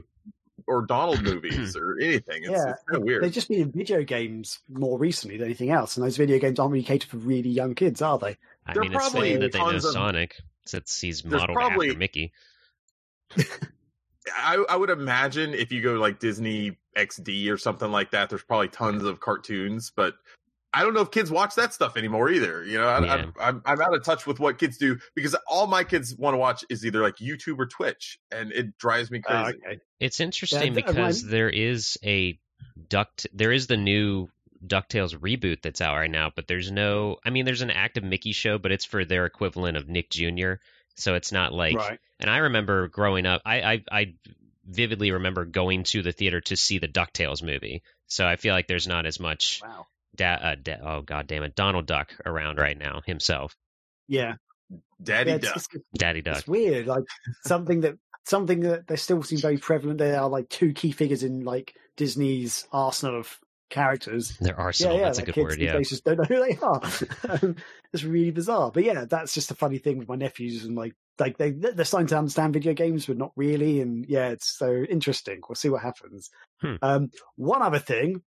[0.67, 2.43] Or Donald movies or anything.
[2.43, 3.23] It's, Yeah, it's kind of weird.
[3.25, 6.59] They've just been in video games more recently than anything else, and those video games
[6.59, 8.37] aren't really catered for really young kids, are they?
[8.67, 11.57] I there mean, it's probably saying that they know of- Sonic since he's There's modeled
[11.57, 12.33] probably- after Mickey.
[14.37, 18.43] I, I would imagine if you go like Disney XD or something like that, there's
[18.45, 20.15] probably tons of cartoons, but
[20.75, 22.65] I don't know if kids watch that stuff anymore either.
[22.65, 23.13] You know, I, Yeah.
[23.13, 26.35] I'm, I'm I'm out of touch with what kids do because all my kids want
[26.35, 29.59] to watch is either like YouTube or Twitch, and it drives me Ah, crazy.
[29.67, 29.79] okay.
[30.01, 32.39] It's interesting th- uh, because mine- there is a
[32.89, 33.27] duct.
[33.35, 34.29] There is the new
[34.67, 37.17] Ducktales reboot that's out right now, but there's no.
[37.25, 40.55] I mean, there's an active Mickey show, but it's for their equivalent of Nick Jr.
[40.97, 41.77] So it's not like.
[41.77, 41.99] right.
[42.21, 43.43] And I remember growing up.
[43.45, 44.15] I I, I
[44.65, 47.83] vividly remember going to the theater to see the Ducktales movie.
[48.07, 49.61] So I feel like there's not as much.
[49.63, 49.87] Wow.
[50.17, 53.57] Da- uh, da- oh god damn it, Donald Duck around right now himself,
[54.09, 54.35] Yeah.
[55.03, 55.57] Daddy yeah it's, Duck.
[55.57, 56.39] it's- Daddy Duck.
[56.39, 56.87] it's weird.
[56.87, 57.05] Like
[57.47, 57.95] something that
[58.25, 59.99] something that they still seem very prevalent.
[59.99, 63.39] There are like two key figures in like Disney's arsenal of
[63.71, 64.37] characters.
[64.39, 64.95] Their arsenal.
[64.95, 65.59] yeah, yeah, that's a like good kids word.
[65.59, 65.73] these Yeah.
[65.73, 66.81] days just don't know who they are.
[67.43, 67.57] Um,
[67.93, 68.71] it's really bizarre.
[68.73, 71.85] But yeah, that's just a funny thing with my nephews and like like they they're
[71.85, 73.81] starting to understand video games, but not really.
[73.81, 75.41] And yeah, it's so interesting.
[75.49, 76.31] We'll see what happens.
[76.61, 76.77] Hmm.
[76.83, 78.23] Um, one other thing.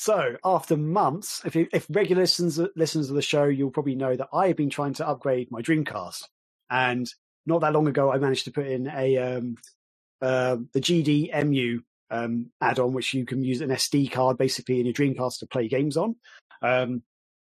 [0.00, 4.14] So after months, if you, if regular listeners listeners of the show, you'll probably know
[4.14, 6.22] that I have been trying to upgrade my Dreamcast,
[6.70, 7.12] and
[7.46, 9.56] not that long ago, I managed to put in a um,
[10.22, 11.80] uh, the GDEMU
[12.12, 15.66] um, add-on, which you can use an SD card basically in your Dreamcast to play
[15.66, 16.14] games on.
[16.62, 17.02] Um,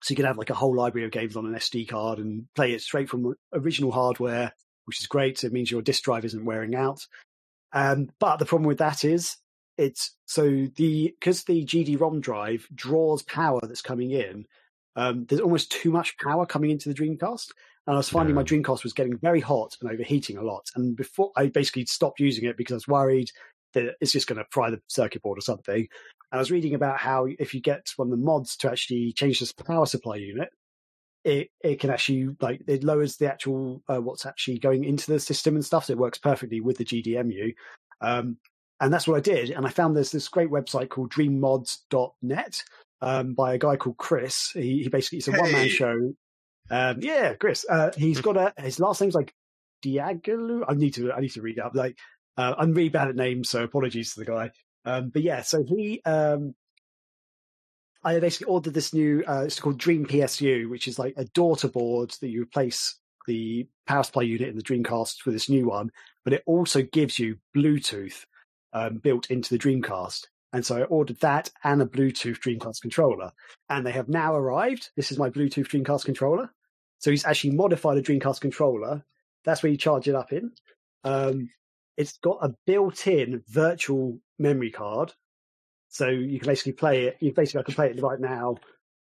[0.02, 2.46] so you can have like a whole library of games on an SD card and
[2.56, 4.54] play it straight from original hardware,
[4.86, 5.44] which is great.
[5.44, 7.06] It means your disk drive isn't wearing out.
[7.74, 9.36] Um, but the problem with that is
[9.78, 14.46] it's so the because the GD-ROM drive draws power that's coming in.
[14.96, 17.52] Um, there's almost too much power coming into the Dreamcast,
[17.86, 20.66] and I was finding my Dreamcast was getting very hot and overheating a lot.
[20.76, 23.32] And before I basically stopped using it because I was worried
[23.74, 25.88] that it's just going to fry the circuit board or something.
[26.32, 29.14] And I was reading about how if you get one of the mods to actually
[29.14, 30.50] change this power supply unit,
[31.24, 35.20] it it can actually like it lowers the actual uh, what's actually going into the
[35.20, 35.86] system and stuff.
[35.86, 37.54] So it works perfectly with the GDEMU.
[38.02, 38.38] Um,
[38.80, 39.50] and that's what I did.
[39.50, 42.64] And I found there's this great website called dreammods.net
[43.02, 44.52] um, by a guy called Chris.
[44.54, 46.14] He, he basically it's a one man show.
[46.70, 47.66] Um, yeah, Chris.
[47.68, 49.34] Uh, he's got a his last name's like
[49.84, 50.64] Diagolu.
[50.68, 51.76] I need to I need to read it up.
[51.76, 51.98] Like
[52.38, 54.52] uh, I'm really bad at names, so apologies to the guy.
[54.86, 56.56] Um, but yeah, so he um,
[58.04, 59.24] I basically ordered this new.
[59.28, 63.68] Uh, it's called Dream PSU, which is like a daughter board that you replace the
[63.86, 65.92] power supply unit in the Dreamcast with this new one,
[66.24, 68.24] but it also gives you Bluetooth
[68.74, 70.28] um, built into the Dreamcast.
[70.54, 73.32] And so I ordered that and a Bluetooth Dreamcast controller,
[73.70, 74.90] and they have now arrived.
[74.96, 76.50] This is my Bluetooth Dreamcast controller.
[77.00, 79.04] So he's actually modified a Dreamcast controller.
[79.46, 80.52] That's where you charge it up in.
[81.04, 81.50] Um,
[81.96, 85.14] it's got a built-in virtual memory card,
[85.90, 87.18] so you can basically play it.
[87.20, 88.58] You basically I can play it right now,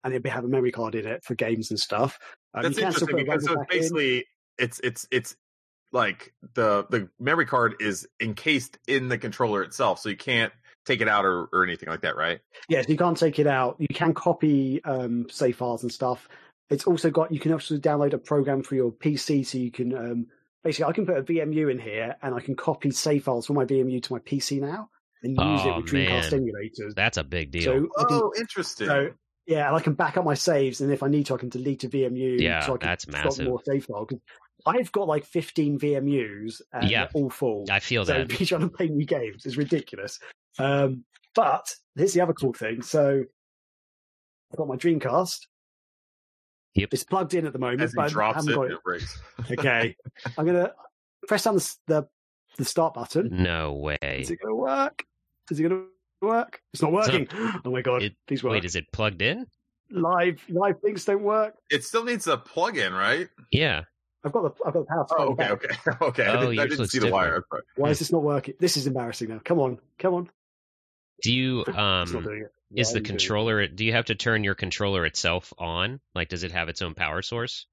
[0.04, 2.18] and it'll have a memory card in it for games and stuff.
[2.54, 3.80] Um, That's you can still interesting because so pack in.
[3.80, 4.26] basically
[4.58, 5.36] it's it's it's
[5.92, 10.54] like the the memory card is encased in the controller itself, so you can't
[10.86, 12.40] take it out or, or anything like that, right?
[12.70, 13.76] Yes, you can't take it out.
[13.80, 16.28] You can copy um, save files and stuff.
[16.70, 19.96] It's also got you can also download a program for your PC, so you can
[19.98, 20.28] um,
[20.64, 23.56] basically I can put a VMU in here and I can copy save files from
[23.56, 24.90] my VMU to my PC now
[25.24, 26.42] and use it Oh, with Dreamcast man.
[26.46, 26.94] emulators.
[26.96, 27.64] That's a big deal.
[27.64, 28.88] So, I can, Oh, interesting.
[28.88, 29.10] so
[29.46, 31.48] yeah, and I can back up my saves, and if I need to, I can
[31.48, 32.40] delete a VMU.
[32.42, 33.48] Yeah, so I can that's swap massive.
[33.48, 34.06] More save file.
[34.66, 37.10] 'Cause I've got like 15 VMUs, and Yeah.
[37.14, 37.66] all full.
[37.70, 38.28] I feel So that.
[38.30, 40.20] be trying to play new games is ridiculous.
[40.60, 42.82] Um, but here's the other cool thing.
[42.82, 43.24] So
[44.52, 45.46] I've got my Dreamcast.
[46.76, 46.90] Yep.
[46.94, 48.72] It's plugged in at the moment, As he but I drops haven't it, got it.
[48.74, 49.22] it breaks.
[49.52, 49.96] Okay,
[50.38, 50.74] I'm gonna
[51.28, 52.04] press down the the,
[52.58, 53.30] the start button.
[53.32, 53.98] No way.
[54.02, 55.04] Is it gonna work?
[55.50, 55.86] Is it gonna
[56.22, 56.62] work?
[56.74, 57.62] It's not It's not- working.
[57.66, 58.04] oh my god!
[58.04, 58.52] It- Please work.
[58.54, 59.46] Wait, is it plugged in?
[59.90, 61.56] live live things don't work.
[61.72, 63.30] It still needs a plug-in, right?
[63.52, 63.84] Yeah.
[64.24, 65.06] I've got the I've got the power.
[65.18, 66.26] Oh, in the okay, okay, okay.
[66.26, 67.44] I Oh, didn't, I didn't looks see the wire.
[67.50, 67.62] Sorry.
[67.76, 68.56] Why is this not working?
[68.60, 69.40] This is embarrassing now.
[69.44, 70.30] Come on, come on.
[71.24, 72.52] Do you It's um doing it.
[72.80, 73.06] is the are it?
[73.06, 76.00] controller do you have to turn your controller itself on?
[76.16, 77.66] Like does it have its own power source?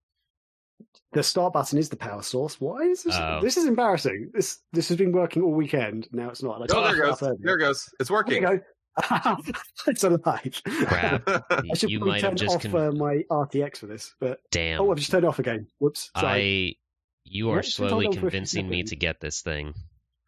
[1.12, 2.60] The start button is the power source.
[2.60, 3.14] Why is this?
[3.16, 3.38] Oh.
[3.40, 4.30] This is embarrassing.
[4.34, 6.08] This this has been working all weekend.
[6.12, 6.60] Now it's not.
[6.62, 7.36] I Oh, there it it goes.
[7.40, 7.88] There it goes.
[8.00, 8.42] It's There working.
[8.42, 8.60] you go.
[9.86, 10.60] it's alive.
[10.64, 11.22] Crap.
[11.50, 14.14] I should you probably might turn have just off con- uh, my RTX for this,
[14.20, 14.80] but damn.
[14.80, 15.66] oh, I've just turned it off again.
[15.78, 16.10] Whoops.
[16.16, 16.78] Sorry.
[16.78, 16.80] I
[17.24, 17.64] you are What?
[17.64, 19.74] Slowly don't for a few convincing me to get this thing.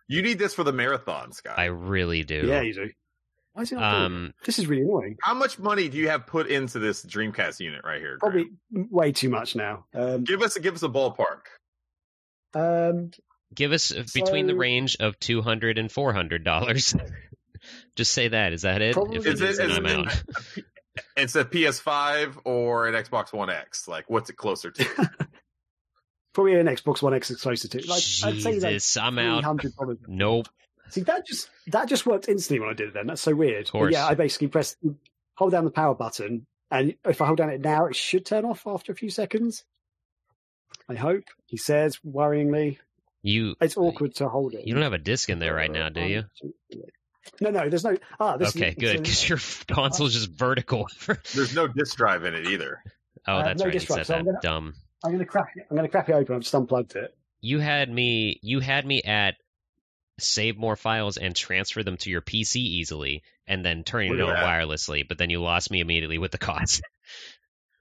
[0.08, 1.58] you need this for the marathon, Scott.
[1.58, 2.46] I really do.
[2.46, 2.90] yeah, you do.
[3.52, 5.16] Why is it not um This is really annoying.
[5.22, 8.18] How much money do you have put into this Dreamcast unit right here?
[8.18, 8.58] Graham?
[8.70, 9.84] Probably way too much now.
[9.94, 11.42] Um, Give us give us a ballpark.
[12.54, 13.10] um,
[13.54, 16.94] give us uh, between the range of two hundred and four hundred dollars.
[17.96, 18.52] Just say that.
[18.52, 18.94] Is that it?
[18.94, 20.22] Probably- if Is it it- is, then is I'm it- out.
[21.14, 23.86] It's a PS5 or an Xbox One X.
[23.86, 25.10] Like, what's it closer to?
[26.32, 27.78] probably an Xbox One X is closer to.
[27.86, 28.00] Like, I'd
[28.40, 29.44] say like Jesus, I'm out.
[29.44, 29.98] hundred dollars.
[30.08, 30.48] Nope.
[30.88, 32.94] See that just that just worked instantly when I did it.
[32.94, 33.68] Then that's so weird.
[33.72, 34.74] But yeah, I basically press
[35.34, 38.46] hold down the power button, and if I hold down it now, it should turn
[38.46, 39.64] off after a few seconds.
[40.88, 41.24] I hope.
[41.44, 42.78] He says worryingly.
[43.22, 44.66] You It's awkward to hold it.
[44.66, 46.24] you don't have a disc in there right now, do you?
[47.40, 47.68] No, no.
[47.68, 47.96] There's no.
[48.20, 49.02] Ah, this Okay, is, good.
[49.02, 50.86] Because your console's just vertical.
[51.34, 52.82] There's no disk drive in it either.
[53.26, 53.74] oh, Uh, that's no right.
[53.74, 54.74] It disc drive, said so I'm gonna- Dumb.
[55.04, 55.66] I'm going to crack it.
[55.70, 56.34] I'm going to crack it open.
[56.36, 57.14] I've just unplugged it.
[57.40, 58.40] You had me.
[58.42, 59.36] You had me at
[60.18, 64.30] save more files and transfer them to your PC easily, and then turning it on
[64.30, 64.44] that.
[64.44, 65.06] wirelessly.
[65.06, 66.82] But then you lost me immediately with the cost.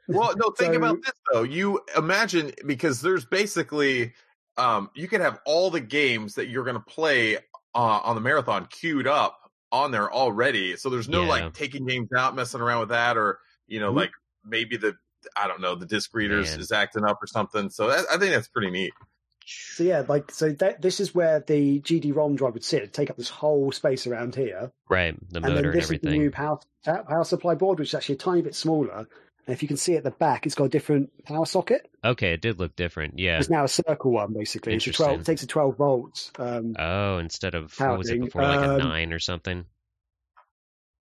[0.07, 1.41] Well, no, think So- about this though.
[1.41, 4.13] You imagine because there's basically
[4.55, 7.37] um you can have all the games that you're going to play
[7.75, 9.37] uh, on the marathon queued up
[9.71, 10.77] on there already.
[10.77, 11.27] So there's no Yeah.
[11.29, 13.97] like taking games out, messing around with that, or you know, Mhm.
[13.97, 14.11] like
[14.43, 14.95] maybe the
[15.35, 16.59] I don't know the disc readers Man.
[16.59, 17.69] is acting up or something.
[17.71, 18.93] So that, I think that's pretty neat.
[19.47, 22.83] So yeah, like so that this is where the GD-ROM drive would sit.
[22.83, 25.91] It'd take up this whole space around here, Right, the and then motor and, this
[25.91, 29.07] is the new power power supply board, which is actually a tiny bit smaller.
[29.47, 31.87] And if you can see at the back, it's got a different power socket.
[32.03, 33.19] Okay, it did look different.
[33.19, 33.37] Yeah.
[33.39, 34.73] It's now a circle one, basically.
[34.73, 35.11] It's a twelve.
[35.11, 35.21] Interesting.
[35.21, 36.31] It takes a twelve volts.
[36.39, 39.65] Um, Oh, instead of what was it before, like a Um, nine or something?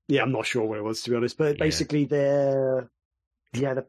[0.08, 1.64] yeah, I'm not sure what it was to be honest, but Yeah.
[1.64, 2.90] basically they're
[3.54, 3.86] yeah the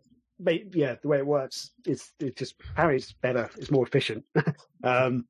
[0.73, 4.23] yeah the way it works is it's just apparently it's better, it's more efficient.
[4.83, 5.27] um,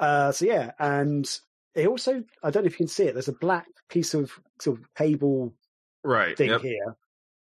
[0.00, 1.38] uh, so yeah, and
[1.74, 3.12] it also I don't know if you can see it.
[3.14, 5.54] There's a black piece of sort of cable
[6.02, 6.36] Right.
[6.36, 6.60] thing Yep.
[6.62, 6.96] here.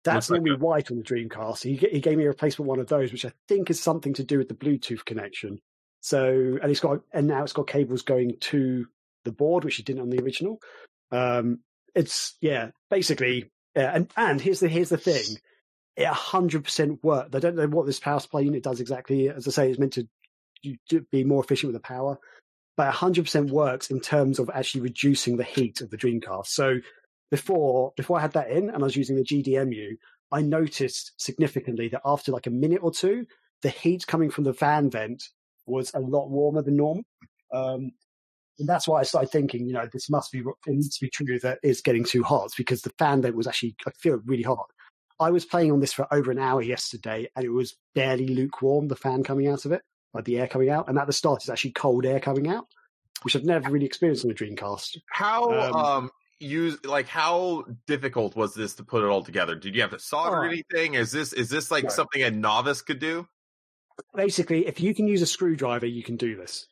[0.03, 1.63] That's Looks like normally white on the Dreamcast.
[1.63, 4.23] He, he gave me a replacement one of those, which I think is something to
[4.23, 5.59] do with the Bluetooth connection.
[6.01, 8.87] So, and it's got, and now it's got cables going to
[9.25, 10.59] the board, which it didn't on the original.
[11.11, 11.59] Um,
[11.93, 15.37] it's yeah, basically, yeah, and and here's the here's the thing,
[15.95, 17.35] it hundred percent worked.
[17.35, 19.29] I don't know what this power supply unit does exactly.
[19.29, 20.07] As I say, it's meant to
[20.89, 22.17] to be more efficient with the power,
[22.77, 26.47] but hundred percent works in terms of actually reducing the heat of the Dreamcast.
[26.47, 26.77] So
[27.31, 29.97] before before I had that in and I was using the GDEMU,
[30.31, 33.25] I noticed significantly that after like a minute or two,
[33.63, 35.23] the heat coming from the fan vent
[35.65, 37.03] was a lot warmer than normal.
[37.53, 37.91] Um,
[38.59, 41.09] and that's why I started thinking, you know, this must be it needs to be
[41.09, 44.43] true that it's getting too hot because the fan vent was actually I feel really
[44.43, 44.69] hot.
[45.19, 48.87] I was playing on this for over an hour yesterday, and it was barely lukewarm.
[48.87, 51.41] The fan coming out of it, like the air coming out, and at the start,
[51.41, 52.65] it's actually cold air coming out,
[53.21, 54.97] which I've never really experienced on the Dreamcast.
[55.11, 59.55] How Um, um, use like how difficult was this to put it all together?
[59.55, 60.47] Did you have to solder Oh.
[60.47, 60.95] anything?
[60.95, 61.89] Is this is this like No.
[61.89, 63.27] something a novice could do?
[64.15, 66.67] basically, if you can use a screwdriver, you can do this.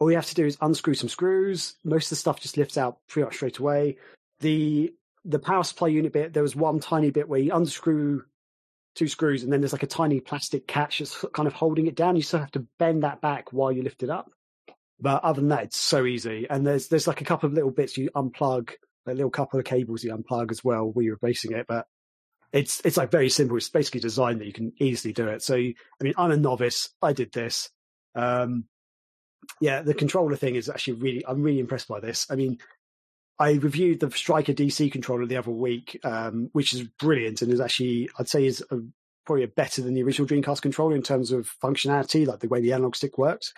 [0.00, 1.76] All you have to do is unscrew some screws.
[1.84, 3.98] Most of the stuff just lifts out pretty much straight away.
[4.40, 4.92] The
[5.24, 8.24] the power supply unit bit, there was one tiny bit where you unscrew
[8.96, 11.94] two screws, and then there's like a tiny plastic catch that's kind of holding it
[11.94, 12.16] down.
[12.16, 14.32] You still have to bend that back while you lift it up.
[14.98, 16.46] But other than that, it's so easy.
[16.50, 18.70] And there's there's like a couple of little bits you unplug,
[19.06, 21.66] a little couple of cables you unplug as well where you're replacing it.
[21.68, 21.86] But
[22.52, 23.56] it's it's like very simple.
[23.56, 25.42] It's basically designed that you can easily do it.
[25.42, 26.90] So I mean, I'm a novice.
[27.00, 27.70] I did this.
[28.14, 28.64] Um,
[29.60, 31.24] yeah, the controller thing is actually really.
[31.26, 32.26] I'm really impressed by this.
[32.30, 32.58] I mean,
[33.38, 37.60] I reviewed the Striker DC controller the other week, um, which is brilliant and is
[37.60, 38.78] actually I'd say is a,
[39.24, 42.60] probably a better than the original Dreamcast controller in terms of functionality, like the way
[42.60, 43.52] the analog stick works.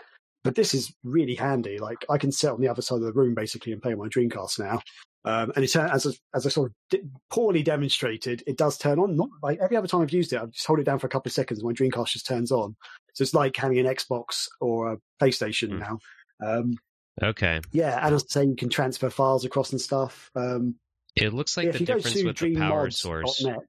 [0.44, 1.78] But this is really handy.
[1.78, 4.08] Like I can sit on the other side of the room basically and play my
[4.08, 4.80] Dreamcast now.
[5.26, 7.00] Um, and it as a, as I sort of
[7.30, 9.16] poorly demonstrated, it does turn on.
[9.16, 11.10] Not like every other time I've used it, I just hold it down for a
[11.10, 11.60] couple of seconds.
[11.60, 12.76] and My Dreamcast just turns on.
[13.14, 15.78] So it's like having an Xbox or a PlayStation Hmm.
[15.78, 15.98] now.
[16.44, 16.74] Um,
[17.22, 17.60] Okay.
[17.72, 20.30] yeah, and as I say, you can transfer files across and stuff.
[20.34, 20.74] Um,
[21.16, 23.40] It looks like if the difference with the power source.
[23.40, 23.64] dreammods.net,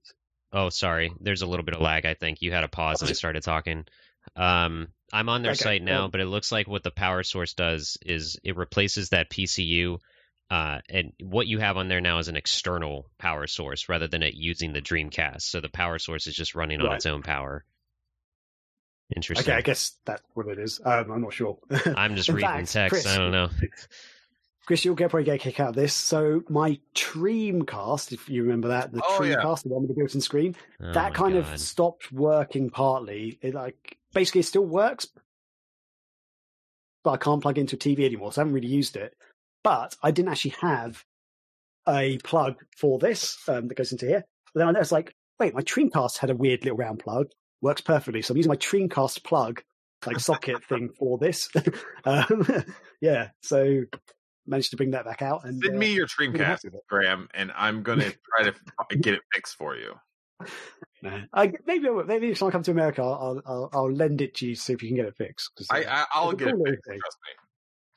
[0.51, 1.14] Oh, sorry.
[1.20, 2.06] There's a little bit of lag.
[2.06, 3.86] I think you had a pause and I started talking.
[4.36, 7.53] Um, I'm on their Okay, site now, but it looks like what the power source
[7.53, 9.99] does is it replaces that PCU.
[10.50, 14.22] Uh, and what you have on there now is an external power source rather than
[14.22, 15.41] it using the Dreamcast.
[15.41, 17.66] So the power source is just running on its own power.
[19.16, 19.46] Interesting.
[19.52, 20.80] Okay, I guess that's what it is.
[20.84, 21.58] Um, I'm not sure.
[21.96, 22.89] I'm just reading fact, text.
[22.93, 23.50] Chris- I don't know.
[24.66, 25.93] Chris, you'll get probably get a kick out of this.
[25.93, 29.36] So my Dreamcast, if you remember that, the Oh, yeah.
[29.36, 31.54] Dreamcast, the one with the built-in screen, Oh that kind God.
[31.54, 33.38] of stopped working partly.
[33.43, 35.08] It like basically it still works,
[37.04, 39.16] but I can't plug into a TV anymore, so I haven't really used it.
[39.66, 41.03] But I didn't actually have
[41.88, 44.24] a plug for this um, that goes into here.
[44.53, 47.82] But then I was like, wait, my Dreamcast had a weird little round plug, works
[47.82, 48.22] perfectly.
[48.22, 49.63] So I'm using my Dreamcast plug,
[50.05, 51.49] like socket thing for this.
[52.05, 52.47] um,
[53.01, 53.82] yeah, so
[54.45, 56.88] managed to bring that back out and Send uh, me your Dreamcast, happy with it.
[56.88, 59.95] Graham, and I'm gonna try to get it fixed for you.
[61.01, 61.22] Nah.
[61.34, 64.53] I, maybe maybe if I come to America, I'll, I'll I'll lend it to you
[64.53, 65.49] see if you can get it fixed.
[65.72, 66.86] uh, I, I I'll get it fixed.
[66.88, 66.99] thing.
[66.99, 67.45] Trust me.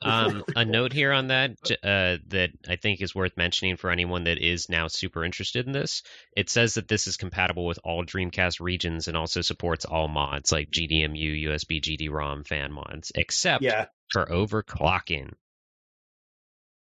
[0.01, 4.25] Um, a note here on that uh, that I think is worth mentioning for anyone
[4.25, 6.03] that is now super interested in this.
[6.37, 10.53] It says that this is compatible with all Dreamcast regions and also supports all mods
[10.53, 15.33] like GDEMU, USB, GD-ROM, fan mods, except yeah, for overclocking.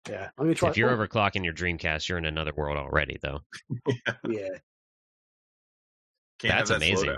[0.09, 0.29] yeah.
[0.37, 0.71] I'm gonna try.
[0.71, 3.41] If you're oh, overclocking your Dreamcast, you're in another world already, though.
[4.29, 4.49] yeah,
[6.39, 7.17] Can't That's have that amazing.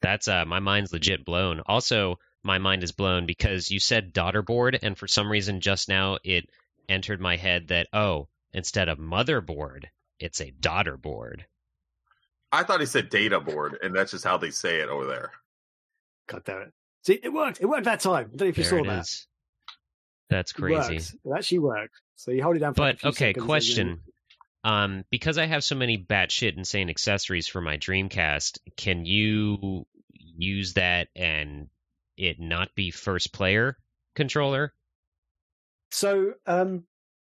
[0.00, 1.60] That's uh, my mind's legit blown.
[1.60, 5.88] Also, my mind is blown because you said daughter board, and for some reason just
[5.88, 6.48] now it
[6.88, 9.84] entered my head that oh, instead of motherboard,
[10.18, 11.46] it's a daughter board.
[12.50, 15.32] I thought he said data board, and that's just how they say it over there.
[16.28, 16.72] God damn it.
[17.04, 17.60] See, it worked.
[17.60, 18.26] It worked that time.
[18.26, 19.00] I don't know if you There saw it that.
[19.00, 19.26] is.
[20.30, 20.94] That's It crazy.
[20.94, 21.14] worked.
[21.24, 21.94] It actually worked.
[22.16, 22.74] So you hold it down.
[22.74, 24.00] For a But few okay, seconds question.
[24.64, 30.74] Um, because I have so many batshit insane accessories for my Dreamcast, can you use
[30.74, 31.68] that and
[32.16, 33.76] it not be first player
[34.14, 34.72] controller?
[35.90, 36.84] So um,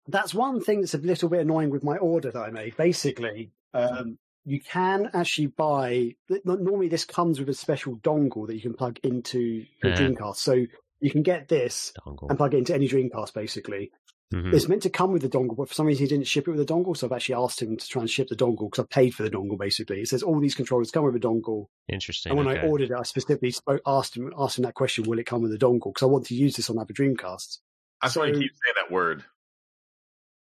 [0.08, 2.78] that's one thing that's a little bit annoying with my order that I made.
[2.78, 6.16] Basically, um, you can actually buy.
[6.46, 9.98] Normally, this comes with a special dongle that you can plug into your Uh.
[9.98, 10.38] Dreamcast.
[10.38, 10.66] So
[11.00, 12.30] you can get this Dongle.
[12.30, 13.92] and plug it into any Dreamcast, basically.
[14.34, 14.54] Mhm.
[14.54, 16.52] It's meant to come with the dongle, but for some reason he didn't ship it
[16.52, 16.98] with a dongle.
[16.98, 19.22] So I've actually asked him to try and ship the dongle because I paid for
[19.24, 19.58] the dongle.
[19.60, 22.32] Basically, it says all these controllers come with a dongle, Interesting.
[22.32, 22.66] and when okay.
[22.66, 25.44] I ordered it, I specifically spoke, asked him asked him that question: Will it come
[25.44, 25.94] with a dongle?
[25.94, 27.60] Because I want to use this on other Dreamcast.
[28.02, 29.24] That's why you So- keep saying that word.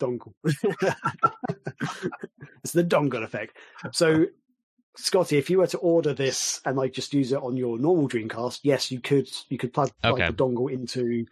[0.01, 0.33] Dongle.
[2.65, 3.57] it's the dongle effect.
[3.93, 4.27] So,
[4.97, 8.09] Scotty, if you were to order this and like just use it on your normal
[8.09, 9.29] Dreamcast, yes, you could.
[9.49, 10.27] You could plug like, Okay.
[10.29, 11.27] the dongle into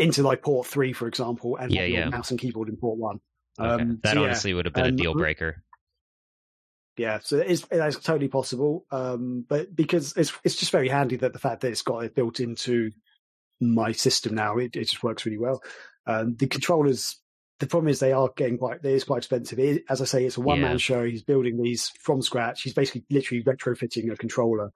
[0.00, 2.08] into like port three, for example, and Yeah, yeah.
[2.08, 3.20] mouse and keyboard in port one.
[3.58, 3.82] Okay.
[3.82, 4.26] Um, that so yeah.
[4.26, 5.62] honestly would have been a Um, deal breaker.
[6.96, 8.84] Yeah, so it is, it is totally possible.
[8.90, 12.14] Um, but because it's it's just very handy that the fact that it's got it
[12.14, 12.90] built into
[13.60, 15.62] my system now, it, it just works really well.
[16.06, 17.18] Um, the controllers,
[17.58, 19.58] the problem is they are getting quite, it is quite expensive.
[19.58, 20.76] It, as I say, it's a one man Yeah.
[20.78, 21.04] show.
[21.04, 22.62] He's building these from scratch.
[22.62, 24.70] He's basically literally retrofitting a controller,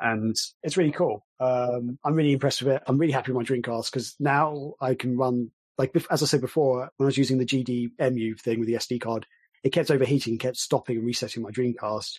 [0.00, 1.26] and it's really cool.
[1.40, 2.82] Um, I'm really impressed with it.
[2.86, 6.40] I'm really happy with my Dreamcast because now I can run like as I said
[6.40, 9.26] before when I was using the GDEMU thing with the SD card
[9.64, 12.18] it kept overheating kept stopping and resetting my Dreamcast.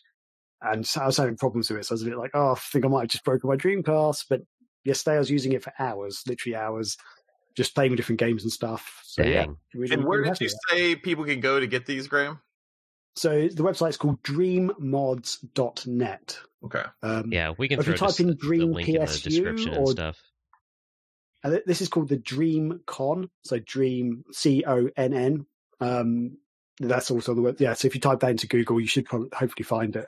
[0.62, 1.86] And so I was having problems with it.
[1.86, 3.56] So I was a bit like, oh, I think I might have just broken my
[3.56, 4.26] Dreamcast.
[4.30, 4.42] But
[4.84, 6.98] yesterday I was using it for hours, literally hours,
[7.56, 9.02] just playing different games and stuff.
[9.06, 9.48] So yeah.
[9.74, 12.40] Really- And where really did you say people can go to get these, Graham?
[13.22, 13.52] That.
[13.52, 16.40] So the website's called dreammods.net.
[16.66, 16.84] Okay.
[17.02, 19.02] Um, Yeah, we can if throw you type just in the Dream link in the
[19.02, 20.22] PSU description and or- stuff.
[21.42, 23.30] And this is called the Dream Con.
[23.46, 25.46] So Dream C O N N.
[25.80, 26.38] Um,
[26.80, 27.62] that's also the web.
[27.62, 27.74] Yeah.
[27.76, 30.08] So if you type that into Google, you should probably, hopefully find it.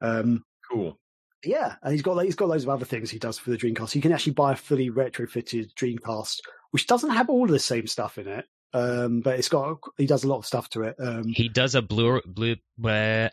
[0.00, 0.96] Um, Cool.
[1.44, 3.56] Yeah, and he's got like, he's got loads of other things he does for the
[3.56, 3.94] Dreamcast.
[3.96, 6.38] You can actually buy a fully retrofitted Dreamcast,
[6.70, 10.06] which doesn't have all of the same stuff in it, um, but it's got he
[10.06, 10.96] does a lot of stuff to it.
[10.98, 13.30] Um, He does a blue blue bleh.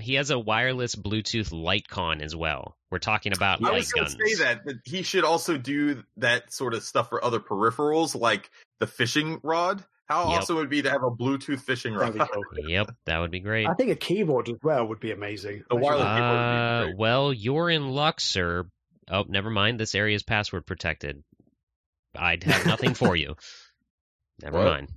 [0.00, 2.76] He has a wireless Bluetooth light con as well.
[2.90, 4.16] We're talking about I light was going guns.
[4.16, 8.18] to say that, that he should also do that sort of stuff for other peripherals,
[8.18, 8.50] like
[8.80, 9.84] the fishing rod.
[10.06, 10.38] How Yep.
[10.40, 12.16] awesome would it be to have a Bluetooth fishing rod?
[12.56, 13.68] Yep, that would be great.
[13.68, 15.64] I think a keyboard as well would be amazing.
[15.68, 16.96] The wireless Actually, keyboard would be Uh, great.
[16.96, 18.66] well, you're in luck, sir.
[19.10, 19.78] Oh, never mind.
[19.78, 21.22] This area is password protected.
[22.18, 23.36] I'd have nothing for you.
[24.42, 24.90] Never mind.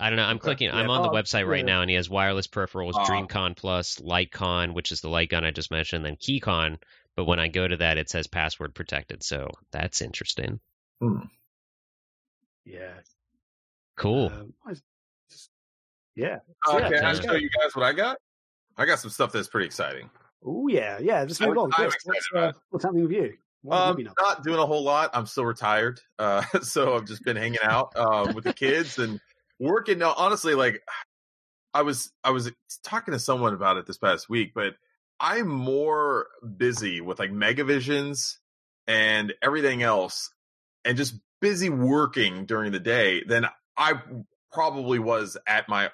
[0.00, 0.24] I don't know.
[0.24, 0.70] I'm clicking.
[0.70, 1.64] I'm on the Oh, website right yeah.
[1.74, 3.04] now, and he has wireless peripherals, Ah.
[3.04, 6.78] DreamConn Plus, LightCon, which is the light gun I just mentioned, then KeyCon.
[7.16, 9.24] But when I go to that, it says password protected.
[9.24, 10.60] So that's interesting.
[12.64, 12.92] Yeah.
[13.96, 14.26] Cool.
[14.32, 14.54] Um,
[15.28, 15.50] just-
[16.14, 16.38] yeah.
[16.68, 18.18] Uh, Yeah, can I sounds show you guys what I got?
[18.76, 20.10] I got some stuff that's pretty exciting.
[20.44, 21.24] Oh yeah, yeah.
[21.24, 21.72] Just move I'm- on.
[21.76, 23.36] I'm Chris, what's, uh, what's happening with you?
[23.68, 25.10] Um, not doing a whole lot.
[25.14, 29.20] I'm still retired, uh, so I've just been hanging out uh, with the kids and
[29.58, 29.98] working.
[29.98, 30.82] Now, honestly, like
[31.74, 32.50] I was, I was
[32.84, 34.74] talking to someone about it this past week, but
[35.20, 38.36] I'm more busy with like Megavisions
[38.86, 40.30] and everything else,
[40.84, 43.46] and just busy working during the day than
[43.76, 43.94] I
[44.52, 45.90] probably was at my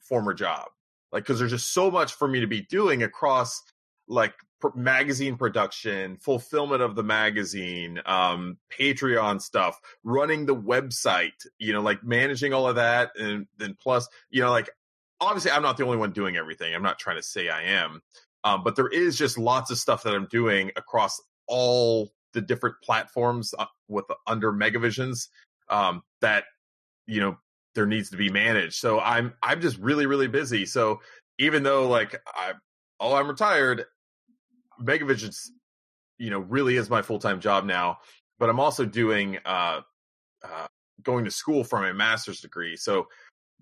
[0.00, 0.68] former job.
[1.10, 3.62] Like, because there's just so much for me to be doing across
[4.08, 4.34] like
[4.74, 12.04] magazine production, fulfillment of the magazine, um, Patreon stuff, running the website, you know, like
[12.04, 13.12] managing all of that.
[13.18, 14.70] And then plus, you know, like
[15.20, 16.74] obviously I'm not the only one doing everything.
[16.74, 18.00] I'm not trying to say I am.
[18.44, 22.76] Um, but there is just lots of stuff that I'm doing across all the different
[22.82, 25.28] platforms uh, with under Megavisions
[25.68, 26.44] um, that
[27.06, 27.36] you know
[27.74, 28.74] there needs to be managed.
[28.74, 30.66] So I'm I'm just really really busy.
[30.66, 31.00] So
[31.38, 32.52] even though like I
[33.00, 33.84] oh I'm retired,
[34.84, 35.48] Megavisions
[36.18, 37.98] you know really is my full time job now.
[38.38, 39.80] But I'm also doing uh,
[40.42, 40.66] uh,
[41.02, 42.76] going to school for my master's degree.
[42.76, 43.06] So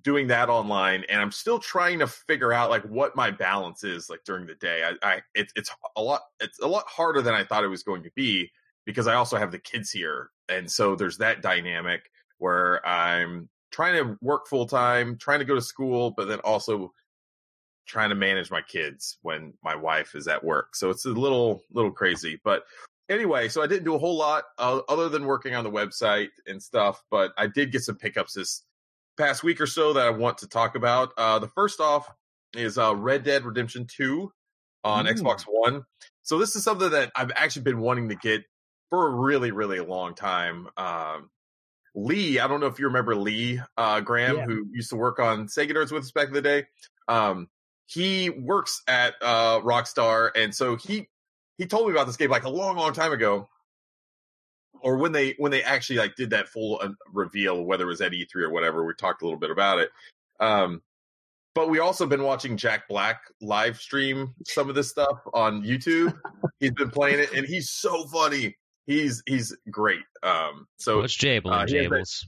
[0.02, 4.08] doing that online and i'm still trying to figure out like what my balance is
[4.08, 7.34] like during the day i, I it's it's a lot it's a lot harder than
[7.34, 8.50] i thought it was going to be
[8.86, 14.02] because i also have the kids here and so there's that dynamic where i'm trying
[14.02, 16.92] to work full time trying to go to school but then also
[17.86, 21.62] trying to manage my kids when my wife is at work so it's a little
[21.72, 22.64] little crazy but
[23.08, 26.28] anyway so i didn't do a whole lot uh, other than working on the website
[26.46, 28.62] and stuff but i did get some pickups this
[29.20, 31.12] past week or so that I want to talk about.
[31.16, 32.10] Uh, the first off
[32.56, 34.32] is uh, Red Dead Redemption 2
[34.82, 35.12] on Ooh.
[35.12, 35.84] Xbox One.
[36.22, 38.42] So this is something that I've actually been wanting to get
[38.88, 40.68] for a really, really long time.
[40.78, 41.30] Um,
[41.94, 44.44] Lee, I don't know if you remember Lee uh, Graham, Yeah.
[44.46, 46.64] who used to work on Sega Nerds with us back in the day.
[47.06, 47.48] Um,
[47.90, 51.08] he works at uh, Rockstar, and so he
[51.58, 53.48] he told me about this game like a long, long time ago
[54.82, 58.00] or when they when they actually like did that full uh, reveal, whether it was
[58.00, 59.90] at E3 or whatever, we talked a little bit about it.
[60.40, 60.82] Um,
[61.54, 66.16] but we also been watching Jack Black live stream some of this stuff on YouTube.
[66.60, 68.56] he's been playing it, and he's so funny.
[68.86, 70.02] He's he's great.
[70.22, 72.26] Um, so What's Jable uh, and he has that- Jables?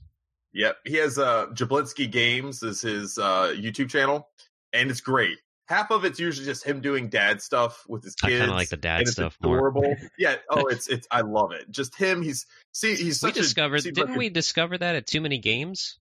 [0.55, 4.29] Yep, he has uh Jablinski Games is his uh YouTube channel,
[4.75, 5.39] and it's great.
[5.67, 8.35] Half of it's usually just him doing dad stuff with his kids.
[8.35, 9.73] I kind of like the dad stuff more.
[10.19, 10.37] yeah.
[10.51, 11.07] Oh, it's it's.
[11.11, 11.71] I love it.
[11.71, 12.21] Just him.
[12.23, 12.91] He's see.
[12.97, 15.39] He's We such a- discovered, seems didn't like a- we discover that at too many
[15.39, 15.99] games?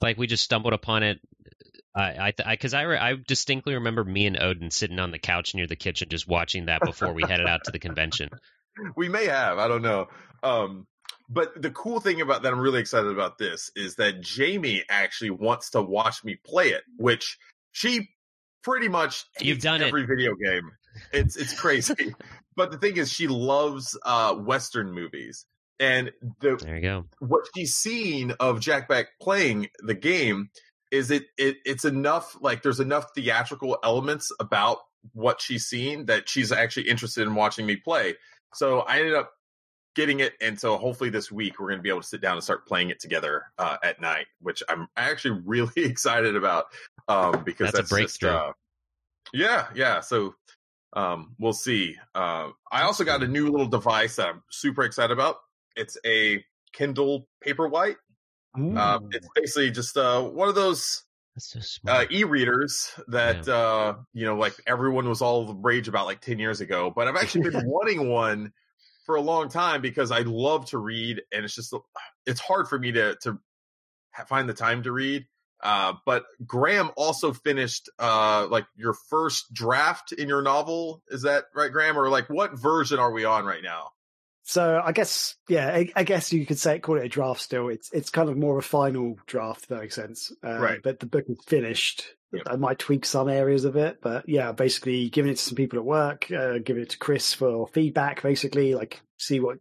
[0.00, 1.20] Like we just stumbled upon it.
[1.94, 5.54] I, I, because I, re- I distinctly remember me and Odin sitting on the couch
[5.54, 8.28] near the kitchen just watching that before we headed out to the convention.
[8.96, 9.56] we may have.
[9.58, 10.08] I don't know.
[10.42, 10.86] Um,
[11.30, 15.30] but the cool thing about that, I'm really excited about this, is that Jamie actually
[15.30, 17.38] wants to watch me play it, which
[17.72, 18.10] she
[18.66, 19.86] pretty much You've done it.
[19.86, 20.72] every video game.
[21.12, 22.14] It's it's crazy.
[22.56, 25.46] but the thing is, she loves uh, Western movies,
[25.78, 26.10] and
[26.40, 27.04] the There you go.
[27.20, 30.50] what she's seen of Jack Black playing the game
[30.90, 34.78] is it, it it's enough like there's enough theatrical elements about
[35.12, 38.14] what she's seen that she's actually interested in watching me play.
[38.54, 39.30] So I ended up
[39.96, 42.34] getting it, and so hopefully this week we're going to be able to sit down
[42.34, 46.66] and start playing it together uh, at night, which I'm actually really excited about
[47.08, 48.30] um, because That's a that's, just, breakthrough.
[48.30, 48.52] uh,
[49.32, 50.00] yeah, yeah.
[50.00, 50.34] So
[50.92, 51.96] um, we'll see.
[52.14, 55.36] Uh, I also got a new little device that I'm super excited about.
[55.74, 57.96] It's a Kindle Paperwhite.
[58.58, 61.04] Uh, it's basically just uh, one of those
[61.36, 66.22] so uh, e-readers that uh, you know, like everyone was all the rage about like
[66.22, 66.90] ten years ago.
[66.94, 68.54] But I've actually been wanting one
[69.06, 71.72] for a long time because I love to read, and it's just
[72.26, 73.38] it's hard for me to to
[74.26, 75.26] find the time to read.
[75.62, 81.02] Uh, but Graham also finished uh, like your first draft in your novel.
[81.08, 81.98] Is that right, Graham?
[81.98, 83.90] Or like what version are we on right now?
[84.42, 87.40] So I guess, yeah, I, I guess you could say call it a draft.
[87.40, 89.62] Still, it's it's kind of more of a final draft.
[89.62, 90.80] If that makes sense, uh, Right.
[90.82, 92.04] But the book is finished.
[92.32, 92.42] Yep.
[92.48, 95.78] I might tweak some areas of it, but yeah, basically giving it to some people
[95.78, 98.22] at work, uh, giving it to Chris for feedback.
[98.22, 99.58] Basically, like see what,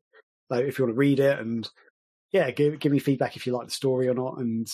[0.49, 1.69] like if you want to read it, and
[2.31, 4.67] yeah, give give me feedback if you like the story or not, and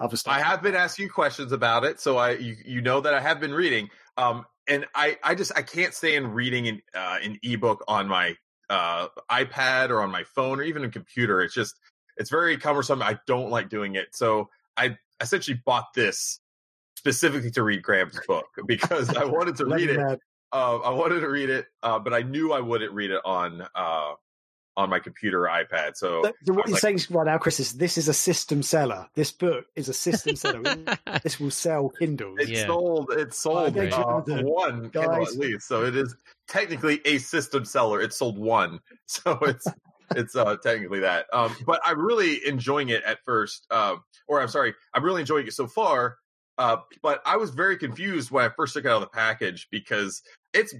[0.00, 0.34] other stuff.
[0.34, 3.20] I have been asking you questions about it, so I you, you know that I
[3.20, 3.88] have been reading.
[4.16, 8.36] Um, and I I just I can't stand reading an uh, an ebook on my
[8.70, 11.42] uh iPad or on my phone or even a computer.
[11.42, 11.78] It's just
[12.16, 13.02] it's very cumbersome.
[13.02, 14.08] I don't like doing it.
[14.12, 16.40] So I essentially bought this
[16.98, 20.20] specifically to read Graham's book because I wanted to read it.
[20.52, 23.66] Uh, I wanted to read it, uh, but I knew I wouldn't read it on
[23.74, 24.14] uh,
[24.76, 25.96] on my computer or iPad.
[25.96, 28.62] So, so, so what you're like, saying right now, Chris, is this is a system
[28.62, 29.06] seller.
[29.14, 30.62] This book is a system seller.
[31.22, 32.38] this will sell Kindles.
[32.40, 32.66] It yeah.
[32.66, 33.12] sold.
[33.12, 35.68] It sold uh, one Kindle at least.
[35.68, 36.16] So it is
[36.48, 38.00] technically a system seller.
[38.00, 38.80] It sold one.
[39.10, 39.66] So it's
[40.14, 41.26] it's uh, technically that.
[41.32, 43.66] Um, but I'm really enjoying it at first.
[43.70, 43.96] Uh,
[44.28, 46.18] or I'm sorry, I'm really enjoying it so far.
[46.58, 49.68] Uh, but I was very confused when I first took it out of the package
[49.70, 50.74] because it's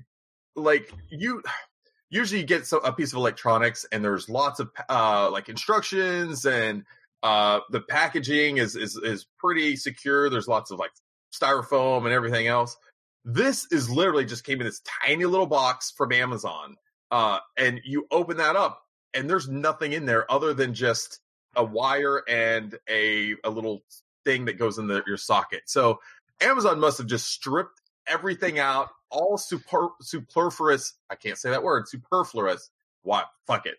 [0.57, 1.43] like you
[2.11, 6.45] usually you get so, a piece of electronics and there's lots of uh, like instructions
[6.45, 6.85] and
[7.23, 10.31] uh, the packaging is, is is pretty secure.
[10.31, 10.93] There's lots of like
[11.35, 12.77] styrofoam and everything else.
[13.25, 16.77] This is literally just came in this tiny little box from Amazon,
[17.11, 18.83] uh, and you open that up
[19.15, 21.21] and there's nothing in there other than just
[21.57, 23.83] a wire and a a little
[24.29, 25.63] thing that goes in the, your socket.
[25.67, 26.01] So
[26.43, 30.95] Amazon must have just stripped everything out, all super superfluous.
[31.09, 31.89] I can't say that word.
[31.89, 32.71] Superfluous.
[33.03, 33.27] What?
[33.47, 33.77] Fuck it.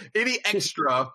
[0.14, 1.10] any extra,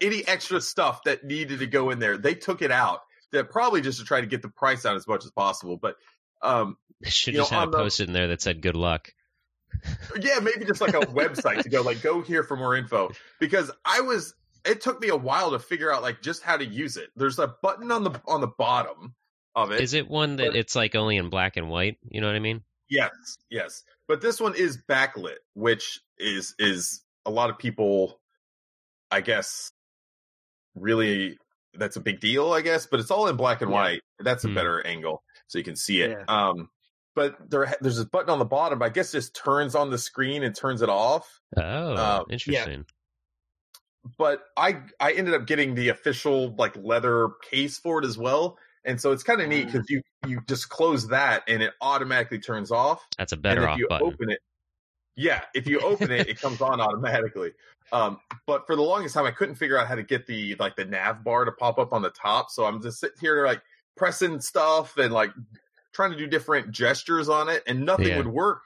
[0.00, 3.00] any extra stuff that needed to go in there, they took it out.
[3.32, 5.76] That probably just to try to get the price down as much as possible.
[5.76, 5.96] But
[6.42, 9.12] um, should just know, have a post in there that said "Good luck."
[10.18, 13.70] yeah, maybe just like a website to go like go here for more info because
[13.84, 14.34] I was
[14.68, 17.08] it took me a while to figure out like just how to use it.
[17.16, 19.14] There's a button on the on the bottom
[19.54, 19.80] of it.
[19.80, 21.96] Is it one that but, it's like only in black and white?
[22.08, 22.62] You know what I mean?
[22.88, 23.10] Yes,
[23.50, 23.82] yes.
[24.06, 28.20] But this one is backlit, which is is a lot of people
[29.10, 29.72] I guess
[30.74, 31.38] really
[31.74, 33.76] that's a big deal, I guess, but it's all in black and yeah.
[33.76, 34.02] white.
[34.20, 34.54] That's a hmm.
[34.54, 36.10] better angle so you can see it.
[36.10, 36.24] Yeah.
[36.28, 36.68] Um
[37.14, 38.82] but there there's this button on the bottom.
[38.82, 41.40] I guess just turns on the screen and turns it off.
[41.56, 42.80] Oh, um, interesting.
[42.80, 42.94] Yeah.
[44.16, 48.58] But I I ended up getting the official like leather case for it as well,
[48.84, 49.90] and so it's kind of neat because mm.
[49.90, 53.06] you you just close that and it automatically turns off.
[53.16, 54.06] That's a better and if you button.
[54.06, 54.40] open it,
[55.16, 57.52] yeah, if you open it, it comes on automatically.
[57.92, 60.76] Um, but for the longest time, I couldn't figure out how to get the like
[60.76, 62.50] the nav bar to pop up on the top.
[62.50, 63.62] So I'm just sitting here like
[63.96, 65.32] pressing stuff and like
[65.92, 68.16] trying to do different gestures on it, and nothing yeah.
[68.16, 68.62] would work.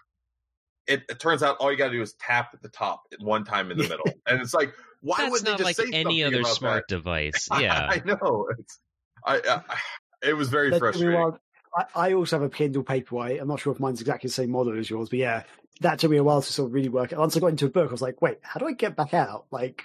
[0.88, 3.20] It, it, turns out all you got to do is tap at the top at
[3.20, 6.24] one time in the middle, and it's like, why would they just like say any
[6.24, 6.94] other smart that?
[6.94, 7.48] device?
[7.60, 8.48] Yeah, I, know.
[8.58, 8.78] It's,
[9.26, 9.76] I, I,
[10.28, 11.36] it was very frustrating.
[11.94, 13.40] I, also have a Kindle Paperwhite.
[13.40, 15.42] I'm not sure if mine's exactly the same model as yours, but yeah,
[15.80, 17.12] that took me a while to sort of really work.
[17.12, 19.14] Once I got into a book, I was like, wait, how do I get back
[19.14, 19.46] out?
[19.50, 19.82] Like,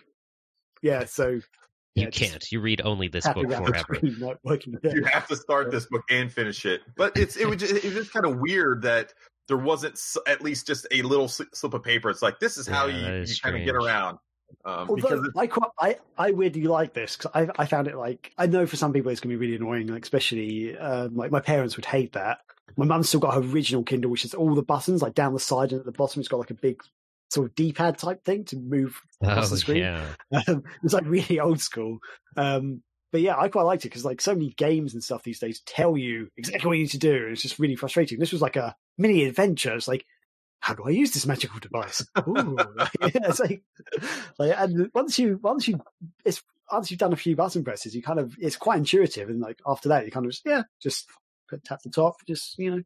[0.81, 2.51] yeah, so you yeah, can't.
[2.51, 3.99] You read only this book forever.
[4.03, 6.81] you have to start this book and finish it.
[6.95, 9.13] But it's it was just, it was just kind of weird that
[9.47, 12.09] there wasn't at least just a little slip of paper.
[12.09, 14.19] It's like this is how yeah, you, you kind of get around.
[14.65, 18.33] Um, Although I, quite, I I weirdly like this because I I found it like
[18.37, 21.31] I know for some people it's going to be really annoying, like especially uh, like
[21.31, 22.39] my parents would hate that.
[22.75, 25.39] My mum's still got her original Kindle, which is all the buttons like down the
[25.39, 26.19] side and at the bottom.
[26.19, 26.81] It's got like a big
[27.29, 29.77] sort of D-pad type thing to move across oh, the screen.
[29.77, 30.05] Yeah.
[30.47, 31.99] Um, it's like really old school.
[32.35, 35.39] Um, but yeah, I quite liked it because like so many games and stuff these
[35.39, 37.15] days tell you exactly what you need to do.
[37.15, 38.19] and It's just really frustrating.
[38.19, 39.73] This was like a mini adventure.
[39.73, 40.05] It's like,
[40.59, 42.05] how do I use this magical device?
[42.27, 42.57] Ooh.
[43.01, 43.63] it's like,
[44.37, 45.79] like, and once you, once you,
[46.25, 46.41] it's,
[46.71, 49.29] once you've done a few button presses, you kind of, it's quite intuitive.
[49.29, 51.07] And like after that, you kind of just, yeah, just
[51.65, 52.81] tap the top, just, you know,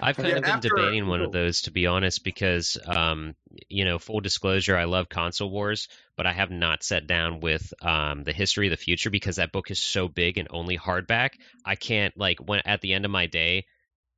[0.00, 3.36] I've kind yeah, of been after, debating one of those to be honest, because um,
[3.68, 7.72] you know, full disclosure, I love console wars, but I have not sat down with
[7.80, 11.34] um, the history of the future because that book is so big and only hardback.
[11.64, 13.66] I can't like when at the end of my day,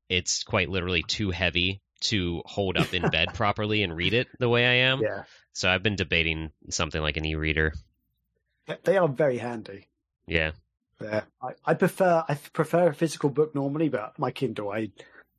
[0.09, 4.49] it's quite literally too heavy to hold up in bed properly and read it the
[4.49, 5.01] way I am.
[5.01, 5.25] Yeah.
[5.53, 7.73] So I've been debating something like an e-reader.
[8.85, 9.89] They are very handy.
[10.27, 10.53] Yeah.
[11.01, 11.23] Yeah.
[11.43, 14.91] I, I prefer I prefer a physical book normally, but my Kindle I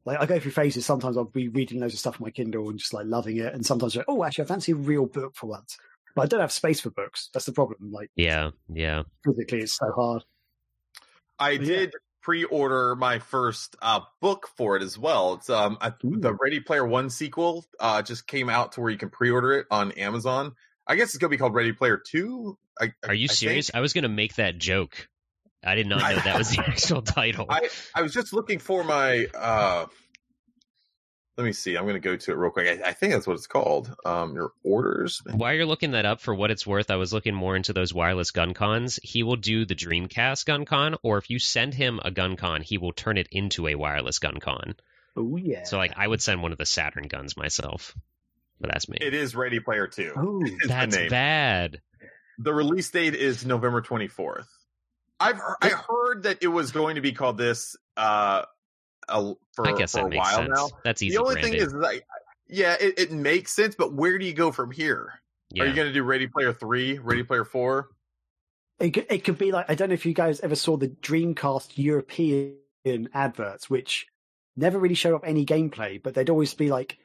[0.05, 0.85] like I go through phases.
[0.85, 3.53] Sometimes I'll be reading loads of stuff on my Kindle and just like loving it,
[3.53, 5.77] and sometimes like, oh, actually, I fancy a real book for once.
[6.15, 7.29] But I don't have space for books.
[7.33, 7.91] That's the problem.
[7.91, 10.23] Like, yeah, yeah, physically, it's so hard.
[11.39, 11.99] I but, did yeah.
[12.23, 15.35] Pre-order my first uh, book for it as well.
[15.35, 18.97] It's um I, the Ready Player One sequel uh, just came out to where you
[18.97, 20.53] can pre-order it on Amazon.
[20.87, 22.57] I guess it's gonna be called Ready Player Two.
[22.79, 23.67] I, Are you I serious?
[23.67, 23.77] Think.
[23.77, 25.07] I was gonna make that joke.
[25.63, 27.45] I did not know that was the actual title.
[27.49, 29.27] I, I was just looking for my.
[29.37, 29.85] uh
[31.37, 31.75] let me see.
[31.75, 32.81] I'm going to go to it real quick.
[32.83, 33.93] I, I, think that's what it's called.
[34.05, 35.21] Um, your orders.
[35.31, 37.93] While you're looking that up, for what it's worth, I was looking more into those
[37.93, 38.99] wireless gun cons.
[39.01, 42.61] He will do the Dreamcast gun con, or if you send him a gun con,
[42.61, 44.75] he will turn it into a wireless gun con.
[45.15, 45.63] Oh yeah.
[45.63, 47.95] So like, I would send one of the Saturn guns myself,
[48.59, 48.97] but that's me.
[49.01, 50.13] It is Ready Player Two.
[50.15, 51.81] Oh, that's bad.
[52.37, 54.47] The release date is November 24th.
[55.19, 58.43] I've heard, I heard that it was going to be called this uh,
[59.09, 60.49] a, for, I guess for that a makes while sense.
[60.53, 60.69] now.
[60.83, 61.15] That's easy.
[61.15, 61.53] the only branding.
[61.53, 62.05] thing is, like,
[62.47, 65.21] yeah, it, it makes sense, but where do you go from here?
[65.53, 65.63] yeah.
[65.63, 67.27] Are you going to do Ready Player Three, Ready mm.
[67.27, 67.89] Player Four?
[68.79, 70.89] It could, it could be like I don't know if you guys ever saw the
[70.89, 72.57] Dreamcast European
[73.13, 74.07] adverts, which
[74.57, 76.97] never really showed off any gameplay, but they'd always be like,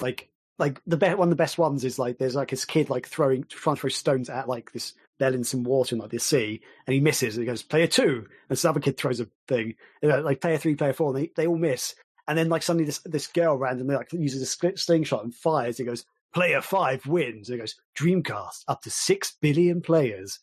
[0.00, 0.28] like,
[0.58, 3.06] like the be- one of the best ones is like there's like this kid like
[3.06, 6.18] throwing trying to throw stones at like this bell in some water in like the
[6.18, 9.28] sea, and he misses, and he goes player two, and some other kid throws a
[9.48, 11.94] thing, you know, like player three, player four, and they they all miss,
[12.28, 15.86] and then like suddenly this this girl randomly like uses a slingshot and fires, and
[15.86, 16.04] he goes
[16.34, 20.40] player five wins, and he goes Dreamcast up to six billion players.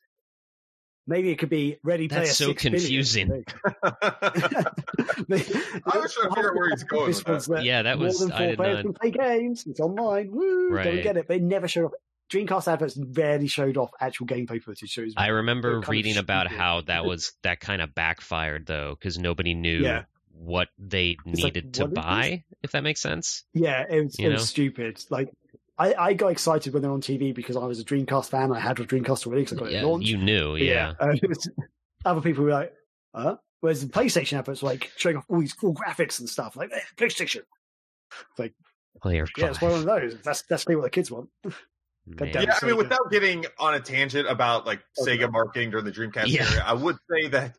[1.06, 2.80] Maybe it could be Ready Player That's so 6 billion.
[2.80, 3.44] confusing.
[3.84, 3.92] I
[5.98, 7.34] was trying to figure out where he's going This with that.
[7.34, 9.64] was that Yeah, that more was- than I did players not- can play games.
[9.68, 10.32] It's online.
[10.32, 10.70] Woo!
[10.70, 11.04] Don't Right.
[11.04, 11.28] get it.
[11.28, 11.92] But it never showed off.
[12.34, 14.94] Dreamcast adverts rarely showed off actual gameplay footage.
[14.94, 19.18] So was I remember reading about how that was that kind of backfired though, because
[19.18, 20.04] nobody knew Yeah.
[20.32, 21.96] what they It's like, needed to is this?
[21.96, 22.44] buy.
[22.64, 23.44] If that makes sense.
[23.54, 25.04] Yeah, it was, it was stupid.
[25.10, 25.30] Like,
[25.78, 28.52] I, I got excited when they were on TV because I was a Dreamcast fan.
[28.52, 30.08] I had a Dreamcast already because I got it launched.
[30.08, 30.56] you knew.
[30.56, 30.94] Yeah.
[31.00, 31.50] uh, was-
[32.06, 32.74] other people were like,
[33.16, 33.38] huh?
[33.62, 36.56] Whereas the PlayStation adverts were like showing off all these cool graphics and stuff.
[36.56, 37.42] Like, eh, PlayStation.
[39.02, 40.18] Player Yeah, it's one of those.
[40.24, 41.30] That's that's what the kids want.
[42.06, 42.32] Man.
[42.32, 42.44] damn.
[42.44, 45.18] Yeah, I mean, without getting on a tangent about like Okay.
[45.18, 46.50] Sega marketing during the Dreamcast Yeah.
[46.52, 47.58] era, I would say that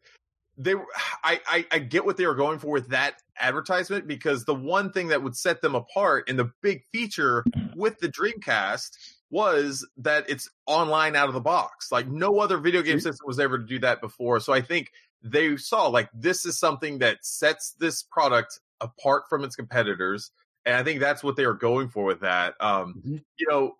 [0.56, 0.86] they, were-
[1.24, 4.92] I, I, I get what they were going for with that advertisement because the one
[4.92, 8.90] thing that would set them apart and the big feature with the Dreamcast
[9.30, 11.90] was that it's online out of the box.
[11.90, 14.38] Like no other video game system was ever to do that before.
[14.40, 14.92] So I think
[15.22, 20.30] they saw like this is something that sets this product apart from its competitors.
[20.66, 22.54] And I think that's what they were going for with that.
[22.60, 23.24] Um, Mhm.
[23.38, 23.70] you know, y-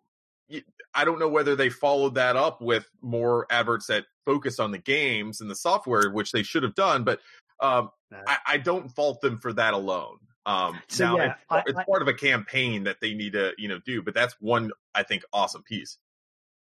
[0.95, 4.79] I don't know whether they followed that up with more adverts that focus on the
[4.79, 7.21] games and the software, which they should have done, but
[7.61, 7.91] um.
[8.29, 10.19] I, I don't fault them for that alone.
[10.47, 13.33] Um, So, now yeah, it's, I- it's I- part of a campaign that they need
[13.33, 15.99] to, you know, do, but that's one, I think, awesome piece.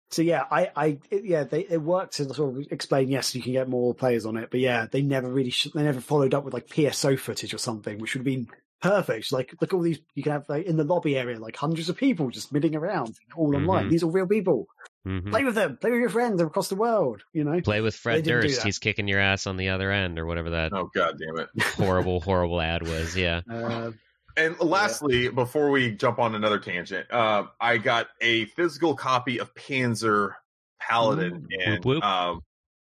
[0.09, 3.07] So yeah, I, I, it, yeah, they it worked to sort of explain.
[3.09, 5.84] Yes, you can get more players on it, but yeah, they never really, sh- they
[5.84, 8.47] never followed up with like PSO footage or something, which would have been
[8.84, 9.31] perfect.
[9.31, 11.97] Like, look, all these you can have like in the lobby area, like hundreds of
[11.97, 13.88] people just milling around, all online.
[13.88, 13.89] Mhm.
[13.89, 14.67] These are real people.
[15.07, 15.31] Mhm.
[15.31, 15.77] Play with them.
[15.81, 17.23] Play with your friends across the world.
[17.34, 17.59] You know.
[17.61, 18.61] Play with Fred Durst.
[18.63, 21.49] He's kicking your ass on the other end, or whatever that Oh, God damn it.
[21.75, 23.17] horrible, horrible ad was.
[23.17, 23.41] Yeah.
[23.49, 23.91] Uh,
[24.36, 29.53] And lastly, before we jump on another tangent, uh, I got a physical copy of
[29.53, 30.31] Panzer
[30.79, 31.59] Paladin, Ooh.
[31.63, 32.03] and Whoop, whoop.
[32.03, 32.41] Um,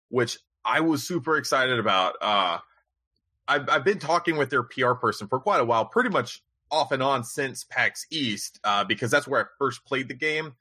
[0.09, 2.15] which I was super excited about.
[2.21, 2.59] Uh,
[3.51, 6.41] I've, I've been talking with their PR person for quite a while, pretty much
[6.71, 10.53] off and on since PAX East, uh, because that's where I first played the game.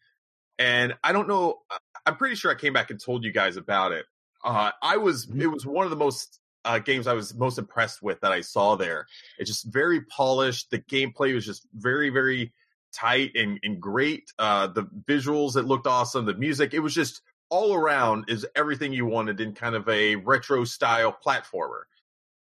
[0.59, 1.61] And I don't know,
[2.05, 4.07] I'm pretty sure I came back and told you guys about it.
[4.45, 5.41] Uh, I was, Mhm.
[5.43, 8.41] it was one of the most uh, games I was most impressed with that I
[8.43, 9.07] saw there.
[9.39, 10.71] It's just very polished.
[10.71, 12.53] The gameplay was just very, very
[12.93, 14.31] tight and, and great.
[14.39, 16.27] Uh, the visuals, it looked awesome.
[16.27, 20.17] The music, it was just all around is everything you wanted in kind of a
[20.17, 21.83] retro style platformer.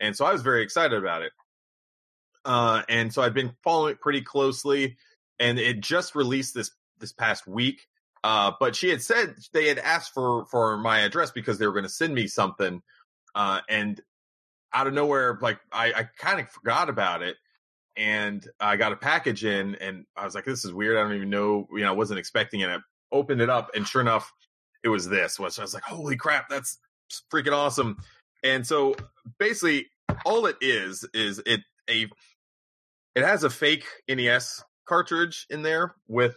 [0.01, 1.33] And so I was very excited about it.
[2.45, 4.97] Uh, and so I've been following it pretty closely
[5.39, 7.87] and it just released this, this past week.
[8.25, 11.73] Uh, but she had said they had asked for, for my address because they were
[11.73, 12.83] going to send me something.
[13.35, 14.01] Uh, and
[14.73, 17.37] out of nowhere, like I, I kind of forgot about it
[17.97, 20.97] and I got a package in and I was like, this is weird.
[20.97, 22.69] I don't even know, you know, I wasn't expecting it.
[22.69, 22.79] I
[23.13, 24.33] opened it up and sure enough,
[24.83, 26.79] it was this, which I was like, holy crap, that's
[27.33, 27.99] freaking awesome.
[28.43, 28.95] And so
[29.39, 29.87] basically
[30.25, 32.07] all it is, is it a,
[33.15, 36.37] it has a fake NES cartridge in there with,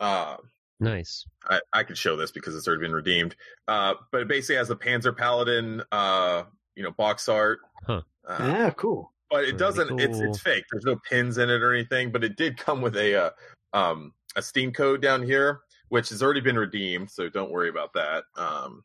[0.00, 0.36] uh,
[0.80, 1.26] Nice.
[1.44, 3.36] I, I could show this because it's already been redeemed.
[3.68, 7.60] Uh, but it basically has the Panzer Paladin, uh, you know, box art.
[7.84, 8.00] Huh.
[8.26, 9.12] Uh, yeah, cool.
[9.30, 10.00] but it doesn't.
[10.00, 10.30] It's cool.
[10.30, 10.64] it's fake.
[10.72, 12.10] There's no pins in it or anything.
[12.10, 13.30] But it did come with a uh,
[13.72, 15.60] um a Steam code down here,
[15.90, 17.10] which has already been redeemed.
[17.10, 18.24] So don't worry about that.
[18.36, 18.82] Um,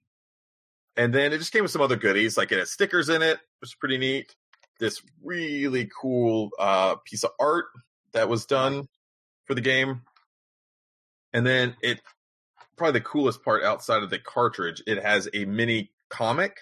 [0.98, 3.40] and then it just came with some other goodies, like it has stickers in it,
[3.60, 4.36] which is pretty neat.
[4.80, 7.66] This really cool uh piece of art
[8.14, 8.88] that was done
[9.46, 10.02] for the game.
[11.34, 12.02] And then it
[12.78, 16.60] probably the coolest part outside of the cartridge, it has a mini comic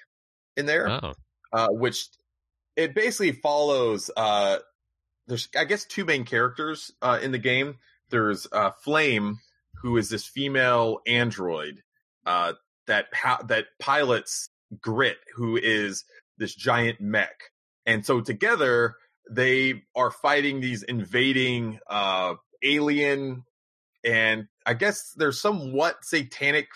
[0.55, 1.13] in there Oh,
[1.51, 2.07] uh, which
[2.75, 4.09] it basically follows.
[4.15, 4.57] Uh,
[5.27, 7.77] there's, I guess, two main characters uh, in the game.
[8.09, 9.39] There's uh, Flame,
[9.81, 11.81] who is this female android
[12.25, 12.53] uh,
[12.87, 14.49] that ha- that pilots
[14.81, 16.05] Grit, who is
[16.37, 17.51] this giant mech,
[17.85, 18.95] and so together
[19.29, 23.43] they are fighting these invading uh, alien,
[24.03, 26.67] and I guess there's somewhat satanic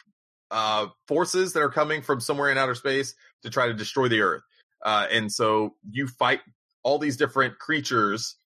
[0.52, 4.22] uh, forces that are coming from somewhere in outer space to try to destroy the
[4.22, 4.44] Earth.
[4.84, 6.42] Uh, and so you fight
[6.84, 8.38] all these different creatures.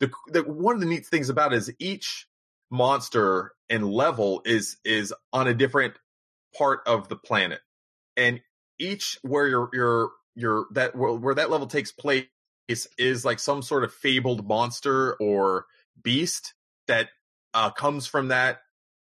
[0.00, 2.26] The, the one of the neat things about it is each
[2.70, 5.94] monster and level is is on a different
[6.56, 7.60] part of the planet,
[8.16, 8.40] and
[8.78, 12.26] each where your your your that where, where that level takes place
[12.68, 15.66] is, like some sort of fabled monster or
[16.02, 16.54] beast
[16.86, 17.08] that
[17.54, 18.60] uh, comes from that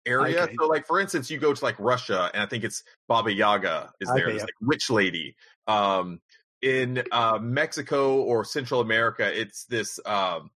[0.06, 0.44] area.
[0.44, 0.54] Okay.
[0.58, 3.92] So, like for instance, you go to like Russia, and I think it's Baba Yaga
[4.00, 4.42] is there, okay, yeah.
[4.42, 5.36] like witch lady.
[5.66, 6.20] Um,
[6.62, 9.98] in uh, Mexico or Central America, it's this.
[10.04, 10.50] Um,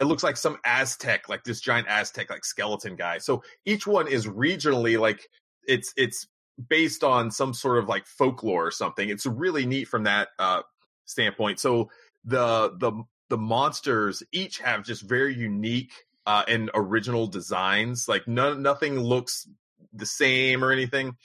[0.00, 3.18] it looks like some Aztec, like this giant Aztec, like skeleton guy.
[3.18, 5.28] So each one is regionally like
[5.66, 6.26] it's it's
[6.68, 9.08] based on some sort of like folklore or something.
[9.08, 10.62] It's really neat from that uh,
[11.04, 11.60] standpoint.
[11.60, 11.90] So
[12.24, 15.92] the the the monsters each have just very unique
[16.26, 18.08] uh, and original designs.
[18.08, 19.48] Like none nothing looks
[19.92, 21.16] the same or anything.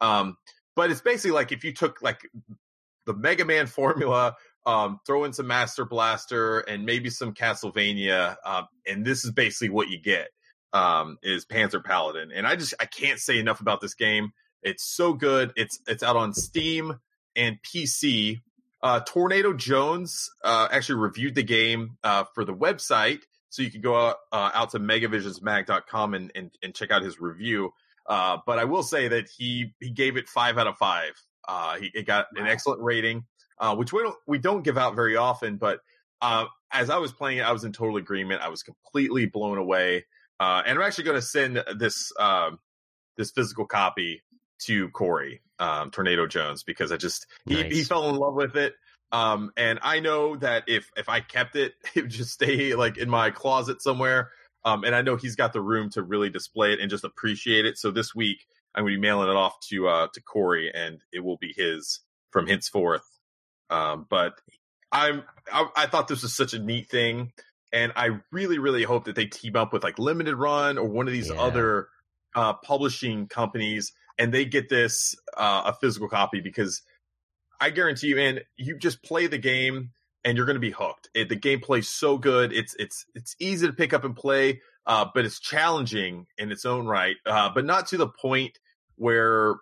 [0.00, 0.36] Um,
[0.74, 2.28] but it's basically like if you took like
[3.06, 4.36] the Mega Man formula,
[4.66, 9.70] um, throw in some Master Blaster and maybe some Castlevania, um, and this is basically
[9.70, 10.28] what you get.
[10.72, 14.32] Um, is Panzer Paladin, and I just I can't say enough about this game.
[14.62, 15.52] It's so good.
[15.56, 16.98] It's it's out on Steam
[17.34, 18.40] and PC.
[18.82, 23.80] Uh, Tornado Jones uh, actually reviewed the game uh, for the website, so you can
[23.80, 27.72] go out, uh, out to megavisionsmag.com and, and, and check out his review.
[28.06, 31.12] Uh, but I will say that he he gave it five out of five.
[31.48, 33.24] Uh, he it got an excellent rating,
[33.58, 35.56] uh, which we don't we don't give out very often.
[35.56, 35.80] But
[36.20, 38.42] uh, as I was playing it, I was in total agreement.
[38.42, 40.04] I was completely blown away,
[40.40, 42.58] uh, and I'm actually going to send this um,
[43.16, 44.22] this physical copy
[44.64, 47.64] to Corey um, Tornado Jones because I just nice.
[47.64, 48.74] he, he fell in love with it.
[49.12, 52.98] Um, and I know that if if I kept it, it would just stay like
[52.98, 54.30] in my closet somewhere.
[54.64, 57.66] Um, and I know he's got the room to really display it and just appreciate
[57.66, 57.78] it.
[57.78, 61.00] So this week I'm going to be mailing it off to uh, to Corey, and
[61.12, 63.08] it will be his from henceforth.
[63.70, 64.34] Um, but
[64.92, 65.22] I'm
[65.52, 67.32] I, I thought this was such a neat thing,
[67.76, 71.06] and I really really hope that they team up with like Limited Run or one
[71.06, 71.38] of these yeah.
[71.38, 71.88] other
[72.34, 76.80] uh, publishing companies, and they get this uh, a physical copy because
[77.60, 79.90] I guarantee you, and you just play the game
[80.24, 81.10] and you're going to be hooked.
[81.14, 82.50] It, the gameplay's so good.
[82.50, 86.64] It's it's it's easy to pick up and play, uh, but it's challenging in its
[86.64, 87.16] own right.
[87.26, 88.58] Uh, but not to the point
[88.96, 89.56] where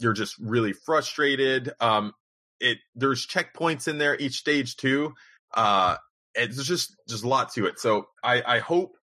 [0.00, 1.70] you're just really frustrated.
[1.80, 2.14] Um,
[2.60, 5.12] it there's checkpoints in there each stage too.
[5.52, 5.96] Uh,
[6.38, 7.78] it's just just a lot to it.
[7.78, 8.96] So I I hope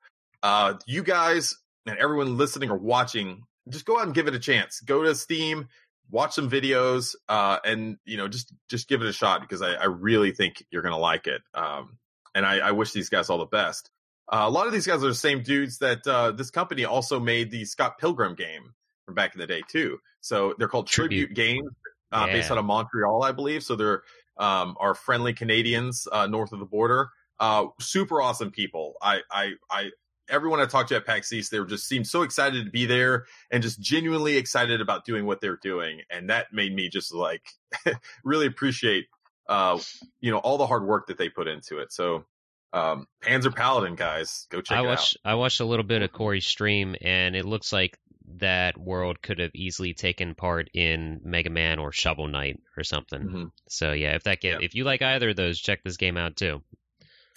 [0.43, 1.55] uh you guys
[1.85, 4.79] and everyone listening or watching just go out and give it a chance.
[4.81, 5.67] Go to Steam,
[6.09, 9.73] watch some videos uh, and you know just just give it a shot because I,
[9.73, 11.41] I really think you're gonna like it.
[11.53, 11.97] Um,
[12.33, 13.89] and I, I, wish these guys all the best.
[14.27, 17.19] Uh, a lot of these guys are the same dudes that uh, this company also
[17.19, 18.73] made the Scott Pilgrim game
[19.05, 19.99] from back in the day too.
[20.21, 21.71] So they're called Tribute, Tribute Games,
[22.11, 22.33] uh, yeah.
[22.33, 23.63] based out of Montreal, I believe.
[23.63, 24.03] So they're
[24.37, 27.09] um, are friendly Canadians uh, north of the border.
[27.39, 28.93] Uh, super awesome people.
[29.01, 29.91] I I I
[30.29, 32.85] everyone I talked to at PAX East, they were just seemed so excited to be
[32.85, 36.01] there and just genuinely excited about doing what they're doing.
[36.09, 37.43] And that made me just like
[38.23, 39.07] really appreciate,
[39.47, 39.79] uh,
[40.21, 41.91] you know, all the hard work that they put into it.
[41.91, 42.25] So,
[42.73, 45.31] um, Panzer Paladin guys, go check I it watched, out.
[45.31, 47.97] I watched a little bit of Corey's stream and it looks like
[48.37, 53.21] that world could have easily taken part in Mega Man or Shovel Knight or something.
[53.21, 53.45] Mm-hmm.
[53.69, 54.65] So yeah, if that game, yeah.
[54.65, 56.61] if you like either of those, check this game out too.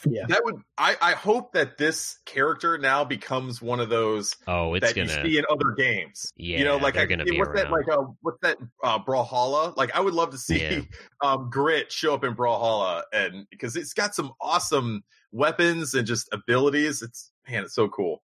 [0.07, 0.27] Yeah.
[0.29, 4.87] That would I, I hope that this character now becomes one of those oh it's
[4.87, 6.33] that gonna, you see in other games.
[6.37, 7.57] Yeah, you know, like they're I, gonna be what's around.
[7.65, 9.77] that like uh, what's that uh Brawlhalla?
[9.77, 10.81] Like I would love to see Yeah.
[11.23, 16.29] um Grit show up in Brawlhalla and because it's got some awesome weapons and just
[16.33, 17.03] abilities.
[17.03, 18.23] It's man, it's so cool.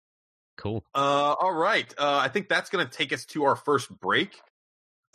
[0.57, 0.85] Cool.
[0.95, 1.93] Uh all right.
[1.99, 4.41] Uh I think that's gonna take us to our first break.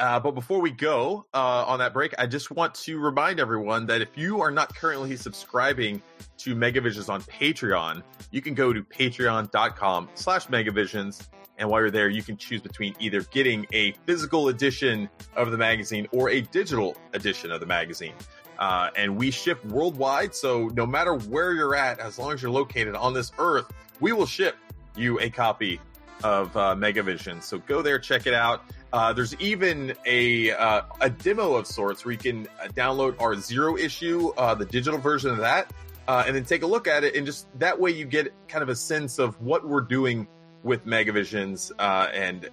[0.04, 3.86] Uh, but before we go uh, on that break, I just want to remind everyone
[3.86, 6.02] that if you are not currently subscribing
[6.40, 11.30] to Megavisions on Patreon, you can go to patreon.com slash megavisions.
[11.58, 15.58] And while you're there, you can choose between either getting a physical edition of the
[15.58, 18.16] magazine or a digital edition of the magazine.
[18.60, 20.36] Uh, and we ship worldwide.
[20.36, 24.12] So no matter where you're at, as long as you're located on this earth, we
[24.12, 24.58] will ship
[24.98, 25.80] you a copy
[26.26, 27.42] of uh, Megavision.
[27.42, 28.66] So go there, check it out.
[28.94, 33.36] Uh, there's even a uh, a demo of sorts where you can uh, download our
[33.36, 35.74] zero issue, uh, the digital version of that,
[36.08, 37.16] uh, and then take a look at it.
[37.16, 40.28] And just that way, you get kind of a sense of what we're doing
[40.62, 41.72] with Megavisions.
[41.80, 42.48] Uh, and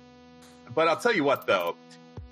[0.74, 1.76] but I'll tell you what, though,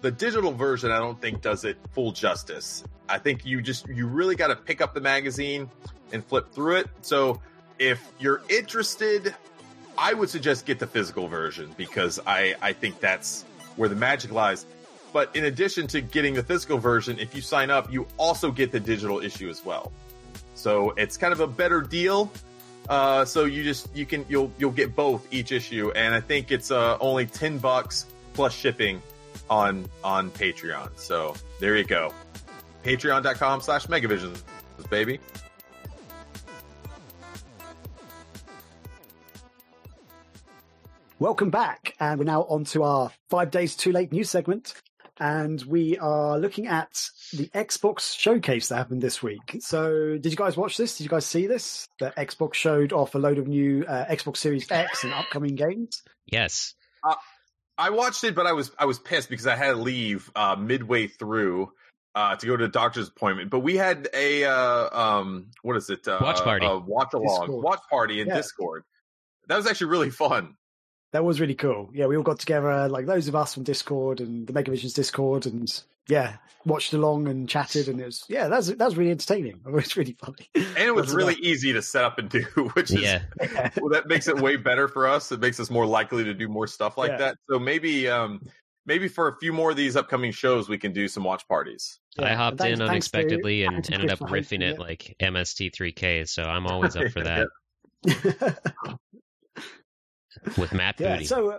[0.01, 2.85] the digital version I don't think does it full justice.
[3.11, 5.69] I think you just you really got to pick up the magazine
[6.13, 6.87] and flip through it.
[7.03, 7.43] So
[7.79, 9.35] if you're interested,
[9.99, 13.45] I would suggest get the physical version because I I think that's
[13.79, 14.67] where the magic lies.
[15.13, 18.73] But in addition to getting the physical version, if you sign up, you also get
[18.73, 19.91] the digital issue as well.
[20.55, 22.31] So it's kind of a better deal.
[22.89, 26.51] Uh, so you just you can you'll you'll get both each issue, and I think
[26.51, 29.03] it's uh, only ten bucks plus shipping
[29.49, 30.91] on on Patreon.
[30.97, 32.13] So there you go.
[32.85, 34.43] Patreon.com slash Megavisions,
[34.89, 35.21] baby.
[41.21, 44.73] Welcome back, and we're now on to our five days too late news segment,
[45.19, 49.57] and we are looking at the Xbox showcase that happened this week.
[49.59, 50.97] So, did you guys watch this?
[50.97, 51.89] Did you guys see this?
[51.99, 56.05] The Xbox showed off a load of new uh, Xbox Series X and upcoming games.
[56.27, 56.75] Yes.
[57.03, 57.17] Uh,
[57.77, 60.55] I watched it, but I was I was pissed because I had to leave uh,
[60.55, 61.73] midway through
[62.15, 63.51] uh, to go to a doctor's appointment.
[63.51, 66.07] But we had a uh, um, what is it?
[66.07, 68.37] Uh, watch party, watch along, watch party in yeah.
[68.37, 68.85] Discord.
[69.49, 70.55] That was actually really fun.
[71.13, 71.91] That was really cool.
[71.95, 75.47] Yeah, we all got together, like those of us from Discord and the Megavisions Discord,
[75.47, 79.61] and yeah, watched along and chatted, and it was yeah, that's that was really entertaining.
[79.67, 82.43] It was really funny, and it was really easy to set up and do,
[82.75, 83.23] which is yeah.
[83.81, 85.33] well, that makes it way better for us.
[85.33, 87.19] It makes us more likely to do more stuff like yeah.
[87.19, 87.37] that.
[87.51, 88.41] So maybe um
[88.89, 92.01] maybe for a few more of these upcoming shows, we can do some watch parties.
[92.19, 96.67] Yeah, I hopped thanks, in unexpectedly and ended up riffing it like MST3K, so I'm
[96.67, 97.49] always up for that.
[100.57, 101.27] With Matt yeah, Booty.
[101.27, 101.59] So, uh,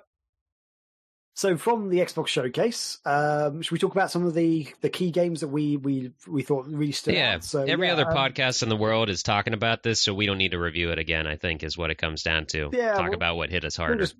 [1.36, 5.12] so from the Xbox showcase, um, should we talk about some of the, the key
[5.12, 7.44] games that we we we thought really stood yeah, out?
[7.46, 10.26] So every yeah, other um, podcast in the world is talking about this, so we
[10.26, 11.28] don't need to review it again.
[11.28, 12.70] I think is what it comes down to.
[12.74, 13.96] Yeah, talk about what hit us harder.
[13.96, 14.16] We'll just,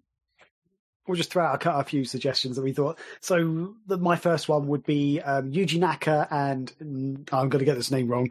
[1.10, 3.00] we'll just throw out a, a, few suggestions that we thought.
[3.20, 7.66] So the, my first one would be um, Yuji Naka and mm, I'm going to
[7.66, 8.30] get this name wrong.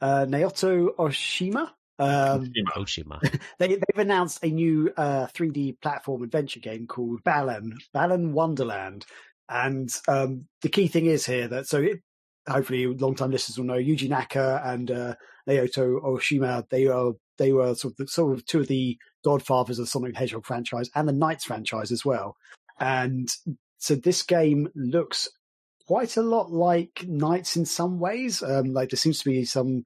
[0.00, 1.70] Uh, Naoto Oshima.
[1.98, 3.20] Um, Oshima.
[3.58, 9.04] they, have announced a new uh, 3D platform adventure game called Balan, Balan Wonderworld.
[9.48, 12.00] And um, the key thing is here that, so it,
[12.48, 15.14] hopefully long-time listeners will know, Yuji Naka and uh,
[15.48, 19.78] Naoto Oshima, they are they were sort of, the, sort of two of the godfathers
[19.78, 22.36] of the Sonic the Hedgehog franchise and the NiGHTS franchise as well.
[22.80, 23.28] And
[23.78, 25.28] so this game looks
[25.86, 28.42] quite a lot like NiGHTS in some ways.
[28.42, 29.84] Um, like there seems to be some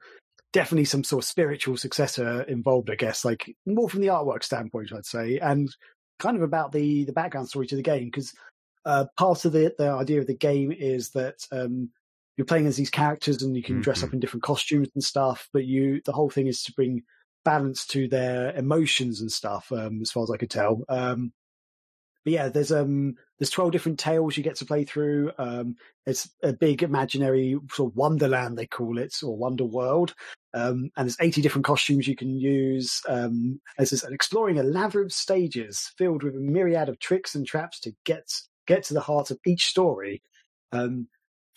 [0.53, 4.93] definitely some sort of spiritual successor involved, I guess, like more from the artwork standpoint,
[4.93, 5.75] I'd say, and
[6.19, 8.33] kind of about the the background story to the game because
[8.85, 11.91] uh, part of the the idea of the game is that um,
[12.37, 13.83] you're playing as these characters and you can mm-hmm.
[13.83, 17.03] dress up in different costumes and stuff, but you the whole thing is to bring
[17.45, 20.83] balance to their emotions and stuff, um, as far as I could tell.
[20.89, 21.33] Um,
[22.25, 25.33] but yeah, there's um there's twelve different tales you get to play through.
[25.39, 25.77] Um,
[26.07, 30.15] it's a big imaginary sort of wonderland they call it, or wonder world.
[30.55, 33.01] Um, and there's 80 different costumes you can use.
[33.09, 37.81] Um, as exploring a labyrinth of stages filled with a myriad of tricks and traps
[37.81, 38.31] to get
[38.67, 40.23] get to the heart of each story.
[40.73, 41.09] Um,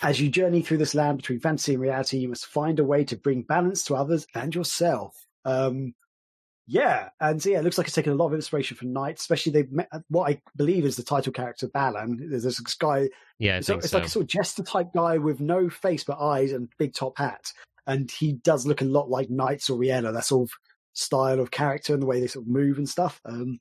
[0.01, 3.03] as you journey through this land between fantasy and reality, you must find a way
[3.05, 5.15] to bring balance to others and yourself.
[5.45, 5.93] Um,
[6.67, 9.19] yeah, and so, yeah, it looks like it's taken a lot of inspiration from Knight,
[9.19, 12.27] especially they met what I believe is the title character Balan.
[12.29, 13.97] There's this guy, yeah, it's, it's so.
[13.97, 17.19] like a sort of jester type guy with no face but eyes and big top
[17.19, 17.53] hat,
[17.87, 20.13] and he does look a lot like NiGHTS or Reala.
[20.13, 20.53] That sort of
[20.93, 23.21] style of character and the way they sort of move and stuff.
[23.25, 23.59] Um,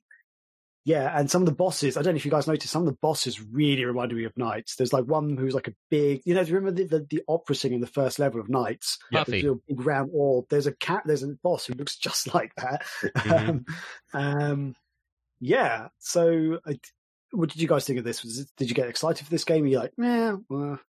[0.85, 2.85] yeah, and some of the bosses, I don't know if you guys noticed, some of
[2.85, 4.75] the bosses really reminded me of NiGHTS.
[4.75, 7.23] There's like one who's like a big, you know, do you remember the, the, the
[7.27, 8.97] opera singer in the first level of NiGHTS?
[9.11, 9.41] Puffy.
[9.41, 10.45] The big round orb.
[10.49, 12.85] There's a cat, there's a boss who looks just like that.
[13.03, 14.17] Mm-hmm.
[14.17, 14.75] um, um,
[15.39, 16.79] yeah, so I,
[17.31, 18.23] what did you guys think of this?
[18.23, 19.63] Was it, did you get excited for this game?
[19.63, 20.35] Are you like, yeah,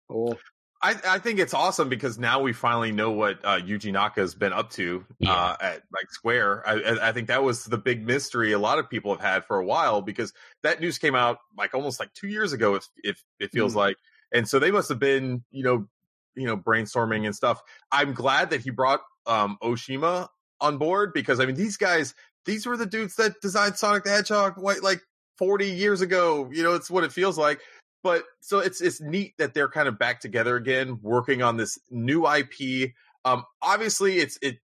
[0.09, 0.38] or
[0.86, 4.53] I, I, think it's awesome because now we finally know what uh, Yuji Naka's been
[4.53, 5.33] up to yeah.
[5.33, 6.63] uh, at like Square.
[6.67, 9.57] I, I, think that was the big mystery a lot of people have had for
[9.57, 10.31] a while because
[10.61, 12.75] that news came out like almost like two years ago.
[12.75, 13.77] If, if it feels mm.
[13.77, 13.97] like,
[14.31, 15.88] and so they must have been you know
[16.36, 17.63] you know brainstorming and stuff.
[17.91, 20.27] I'm glad that he brought um, Oshima
[20.61, 22.13] on board because I mean these guys
[22.45, 25.01] these were the dudes that designed Sonic the Hedgehog like
[25.38, 26.49] 40 years ago.
[26.51, 27.59] You know, it's what it feels like
[28.06, 31.80] but so it's it's neat that they're kind of back together again, working on this
[31.89, 32.91] new IP.
[33.26, 34.60] Um, obviously, it's it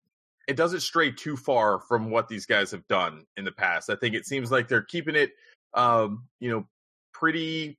[0.49, 3.91] it doesn't stray too far from what these guys have done in the past.
[3.91, 5.31] I think it seems like they're keeping it,
[5.73, 6.67] um, you know,
[7.15, 7.79] pretty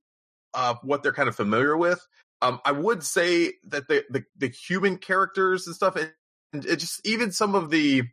[0.53, 1.99] uh, what they're kind of familiar with.
[2.41, 6.13] Um, I would say that the, the the human characters and stuff, and
[6.53, 8.03] it just even some of the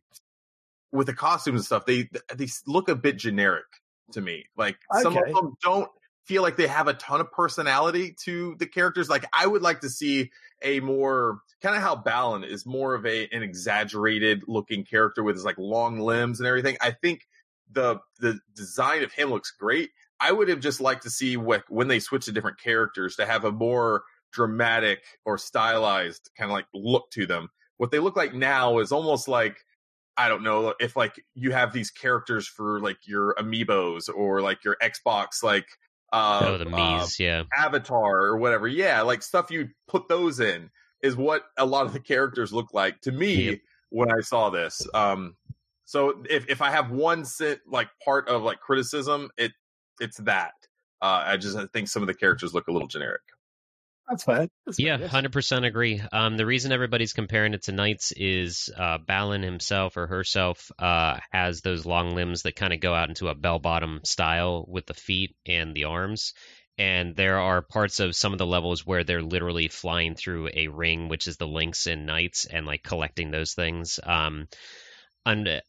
[0.90, 3.66] with the costumes and stuff, they they look a bit generic
[4.10, 4.46] to me.
[4.56, 5.02] Like okay.
[5.04, 5.88] some of them don't
[6.26, 9.08] feel like they have a ton of personality to the characters.
[9.08, 10.30] Like I would like to see
[10.62, 15.36] a more kind of how Balan is more of a an exaggerated looking character with
[15.36, 16.76] his like long limbs and everything.
[16.80, 17.26] I think
[17.70, 19.90] the the design of him looks great.
[20.18, 23.26] I would have just liked to see what when they switch to different characters to
[23.26, 24.02] have a more
[24.32, 27.48] dramatic or stylized kind of like look to them.
[27.76, 29.58] What they look like now is almost like
[30.16, 34.64] I don't know if like you have these characters for like your amiibos or like
[34.64, 35.66] your Xbox like
[36.12, 38.68] uh, oh the Mii's, uh, yeah, Avatar or whatever.
[38.68, 40.70] Yeah, like stuff you put those in
[41.02, 43.58] is what a lot of the characters look like to me yep.
[43.90, 44.86] when I saw this.
[44.94, 45.36] Um,
[45.84, 49.52] so if if I have one sit like part of like criticism, it
[50.00, 50.54] it's that.
[51.02, 53.22] Uh, I just I think some of the characters look a little generic.
[54.08, 54.48] That's fine.
[54.64, 56.00] That's yeah, hundred percent agree.
[56.12, 61.18] Um, the reason everybody's comparing it to NiGHTS is uh, Balan himself or herself uh,
[61.32, 64.86] has those long limbs that kind of go out into a bell bottom style with
[64.86, 66.34] the feet and the arms.
[66.78, 70.68] And there are parts of some of the levels where they're literally flying through a
[70.68, 73.98] ring, which is the links in NiGHTS, and like collecting those things.
[74.04, 74.46] Um,
[75.24, 75.62] and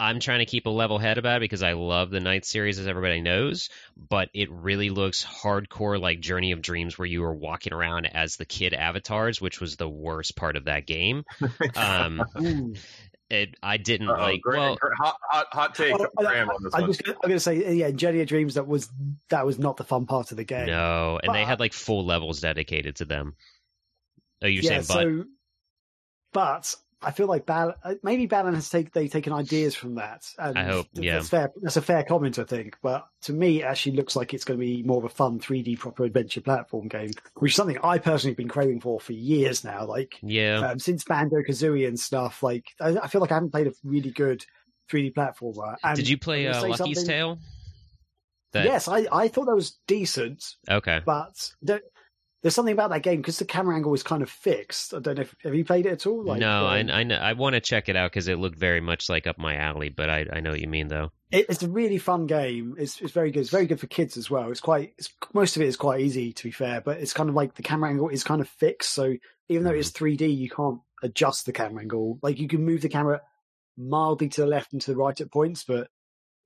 [0.00, 2.78] I'm trying to keep a level head about it because I love the Night series,
[2.78, 3.68] as everybody knows,
[4.08, 8.36] but it really looks hardcore like Journey of Dreams, where you were walking around as
[8.36, 11.24] the kid avatars, which was the worst part of that game.
[11.76, 12.22] Um,
[13.28, 14.40] it, I didn't Uh-oh, like.
[14.40, 15.94] Great, well, great, hot, hot, hot take.
[15.94, 16.48] Oh, I, am
[16.86, 18.54] just going to say, yeah, Journey of Dreams.
[18.54, 18.90] That was
[19.28, 20.66] that was not the fun part of the game.
[20.66, 23.34] No, and but, they had like full levels dedicated to them.
[24.42, 25.02] Oh, you're yeah, saying, but.
[25.02, 25.24] So,
[26.32, 30.22] but I feel like Bal- uh, maybe Balan has take, they've taken ideas from that.
[30.38, 31.14] And I hope, yeah.
[31.14, 32.76] That's, fair, that's a fair comment, I think.
[32.82, 35.40] But to me, it actually looks like it's going to be more of a fun
[35.40, 39.12] 3D proper adventure platform game, which is something I personally have been craving for for
[39.12, 39.86] years now.
[39.86, 42.42] Like, yeah, um, since Banjo Kazooie and stuff.
[42.42, 44.44] Like, I, I, feel like I haven't played a really good
[44.90, 45.76] 3D platformer.
[45.82, 47.06] And Did you play uh, Lucky's something...
[47.06, 47.38] Tale?
[48.52, 48.64] That...
[48.64, 50.44] Yes, I, I thought that was decent.
[50.68, 51.52] Okay, but
[52.42, 54.94] there's something about that game because the camera angle is kind of fixed.
[54.94, 56.24] I don't know if have you played it at all.
[56.24, 58.80] Like, no, um, I I, I want to check it out because it looked very
[58.80, 59.90] much like up my alley.
[59.90, 61.10] But I I know what you mean though.
[61.30, 62.76] It, it's a really fun game.
[62.78, 63.40] It's it's very good.
[63.40, 64.50] It's very good for kids as well.
[64.50, 67.28] It's quite it's, most of it is quite easy to be fair, but it's kind
[67.28, 68.92] of like the camera angle is kind of fixed.
[68.92, 69.14] So
[69.48, 70.40] even though it's 3D, mm-hmm.
[70.40, 72.18] you can't adjust the camera angle.
[72.22, 73.20] Like you can move the camera
[73.76, 75.88] mildly to the left and to the right at points, but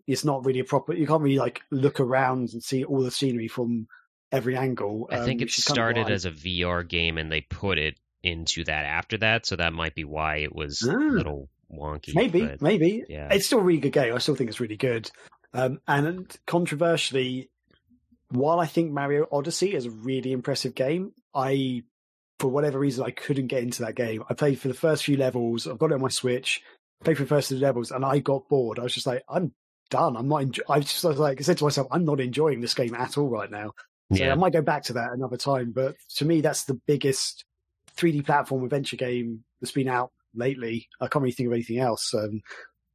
[0.09, 0.93] it's not really a proper.
[0.93, 3.87] You can't really like look around and see all the scenery from
[4.33, 5.09] every angle.
[5.11, 8.85] I think um, it started as a VR game and they put it into that
[8.85, 12.15] after that, so that might be why it was ah, a little wonky.
[12.15, 13.05] Maybe, but, maybe.
[13.09, 13.29] Yeah.
[13.31, 14.15] It's still a really good game.
[14.15, 15.11] I still think it's really good.
[15.53, 17.51] Um, and controversially,
[18.31, 21.83] while I think Mario Odyssey is a really impressive game, I,
[22.39, 24.25] for whatever reason, I couldn't get into that game.
[24.29, 25.67] I played for the first few levels.
[25.67, 26.63] I've got it on my Switch.
[27.05, 28.79] Played for the first few levels, and I got bored.
[28.79, 29.53] I was just like, I'm
[29.91, 30.17] done.
[30.17, 30.43] I'm not.
[30.43, 33.29] Enjo- I just like I said to myself, I'm not enjoying this game at all
[33.29, 33.73] right now.
[34.13, 34.33] So yeah.
[34.33, 35.73] I might go back to that another time.
[35.73, 37.45] But to me, that's the biggest
[37.97, 40.89] 3D platform adventure game that's been out lately.
[41.01, 42.13] I can't really think of anything else.
[42.15, 42.43] Um,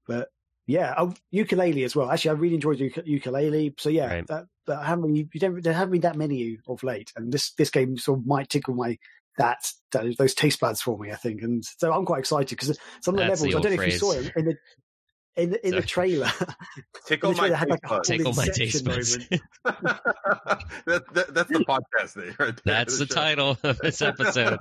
[0.07, 0.29] but
[0.67, 2.11] yeah, oh, Yooka-Laylee as well.
[2.11, 3.79] Actually, I really enjoyed Yooka-Laylee.
[3.79, 4.27] So yeah, right.
[4.27, 7.53] that, that haven't really, you don't, there haven't been that many of late, and this
[7.53, 8.97] this game sort of might tickle my
[9.39, 11.11] that, that those taste buds for me.
[11.11, 13.53] I think, and so I'm quite excited because some of the That's levels.
[13.53, 13.95] The I don't know phrase.
[13.95, 14.55] if you saw it in the
[15.39, 16.29] in the, in the trailer.
[17.05, 19.17] Tickle my had like a Tickle my taste buds.
[19.27, 19.41] that,
[20.85, 22.75] that, that's the podcast name, right there.
[22.75, 24.59] That's the, the title of this episode.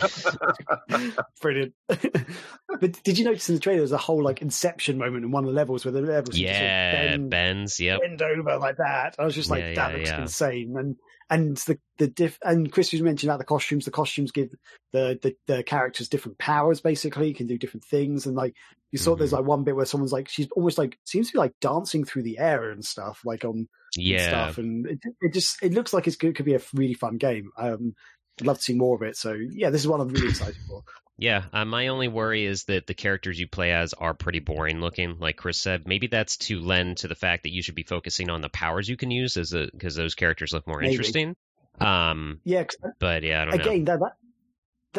[1.41, 1.75] Brilliant.
[1.89, 5.45] but did you notice in the trailer there's a whole like Inception moment in one
[5.45, 8.77] of the levels where the levels yeah sort of bend, bends, yep, bend over like
[8.79, 9.17] that.
[9.19, 10.23] I was just like, Yeah, that yeah, looks yeah.
[10.23, 10.75] insane.
[10.77, 10.97] And
[11.31, 13.85] and the the diff and Chris was mentioned about the costumes.
[13.85, 14.51] The costumes give
[14.93, 16.81] the, the the characters different powers.
[16.81, 18.27] Basically, you can do different things.
[18.27, 18.55] And like
[18.93, 19.39] you saw, there's Mhm.
[19.39, 22.23] like one bit where someone's like she's almost like seems to be like dancing through
[22.23, 24.29] the air and stuff, like on and yeah.
[24.29, 24.59] stuff.
[24.59, 27.51] And it, it just it looks like it's good, could be a really fun game.
[27.59, 27.95] Um,
[28.41, 29.17] I'd love to see more of it.
[29.17, 30.83] So yeah, this is one I'm really excited for.
[31.19, 34.81] Yeah, uh, my only worry is that the characters you play as are pretty boring
[34.81, 35.19] looking.
[35.19, 38.31] Like Chris said, maybe that's to lend to the fact that you should be focusing
[38.31, 40.93] on the powers you can use, as because those characters look more Maybe.
[40.93, 41.35] interesting.
[41.81, 42.65] Um, Yeah,
[43.01, 43.63] but yeah, I don't know.
[43.65, 44.13] again, that, that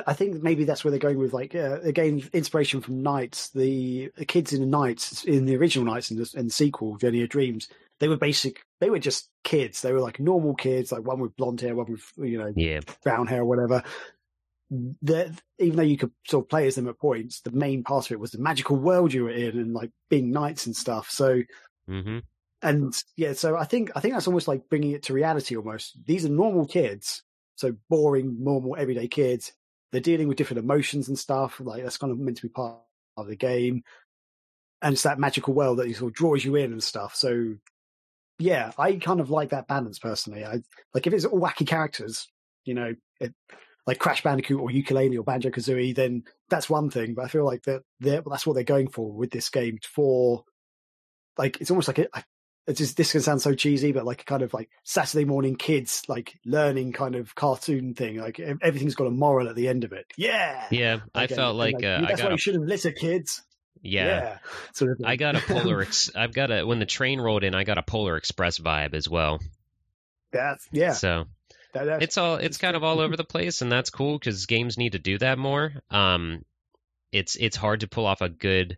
[0.05, 3.53] I think maybe that's where they're going with like uh, again inspiration from NiGHTS.
[3.53, 6.97] The, the kids in the NiGHTS in the original NiGHTS and the, and the sequel
[6.97, 7.69] Journey of Dreams,
[7.99, 8.61] they were basic.
[8.81, 9.81] They were just kids.
[9.81, 12.81] They were like normal kids, like one with blonde hair, one with you know Yeah,
[13.03, 13.83] brown hair, or whatever.
[15.01, 18.05] That even though you could sort of play as them at points, the main part
[18.05, 21.09] of it was the magical world you were in and like being knights and stuff.
[21.09, 21.41] So
[21.87, 22.19] hmm
[22.61, 25.55] and yeah, so I think I think that's almost like bringing it to reality.
[25.55, 27.23] Almost these are normal kids,
[27.55, 29.53] so boring, normal, everyday kids.
[29.91, 31.59] They're dealing with different emotions and stuff.
[31.59, 32.79] Like that's kind of meant to be part
[33.17, 33.83] of the game,
[34.81, 37.15] and it's that magical world that you sort of draws you in and stuff.
[37.15, 37.55] So
[38.39, 40.45] yeah, I kind of like that balance personally.
[40.45, 40.61] I
[40.93, 42.27] like if it's all wacky characters,
[42.65, 43.33] you know, it,
[43.87, 47.13] like Crash Bandicoot or Yooka-Laylee or Banjo Kazooie, then that's one thing.
[47.13, 49.79] But I feel like that that's what they're going for with this game.
[49.83, 50.43] For
[51.37, 52.11] like, it's almost like it.
[52.67, 55.55] it's just this can sound so cheesy, but like a kind of like Saturday morning
[55.55, 58.17] kids like learning kind of cartoon thing.
[58.17, 60.05] Like everything's got a moral at the end of it.
[60.17, 60.99] Yeah, yeah.
[61.15, 62.33] I felt like, like uh, that's I why a...
[62.33, 63.41] you should have listened, kids.
[63.81, 64.05] Yeah.
[64.05, 64.37] yeah.
[64.73, 65.81] Sort of I got a Polar.
[65.83, 68.93] Ex- I've got a when the train rolled in, I got a Polar Express vibe
[68.93, 69.39] as well.
[70.31, 70.93] That's yeah.
[70.93, 71.25] So
[71.73, 74.45] that, that's, it's all it's kind of all over the place, and that's cool because
[74.45, 75.73] games need to do that more.
[75.89, 76.43] Um,
[77.11, 78.77] it's it's hard to pull off a good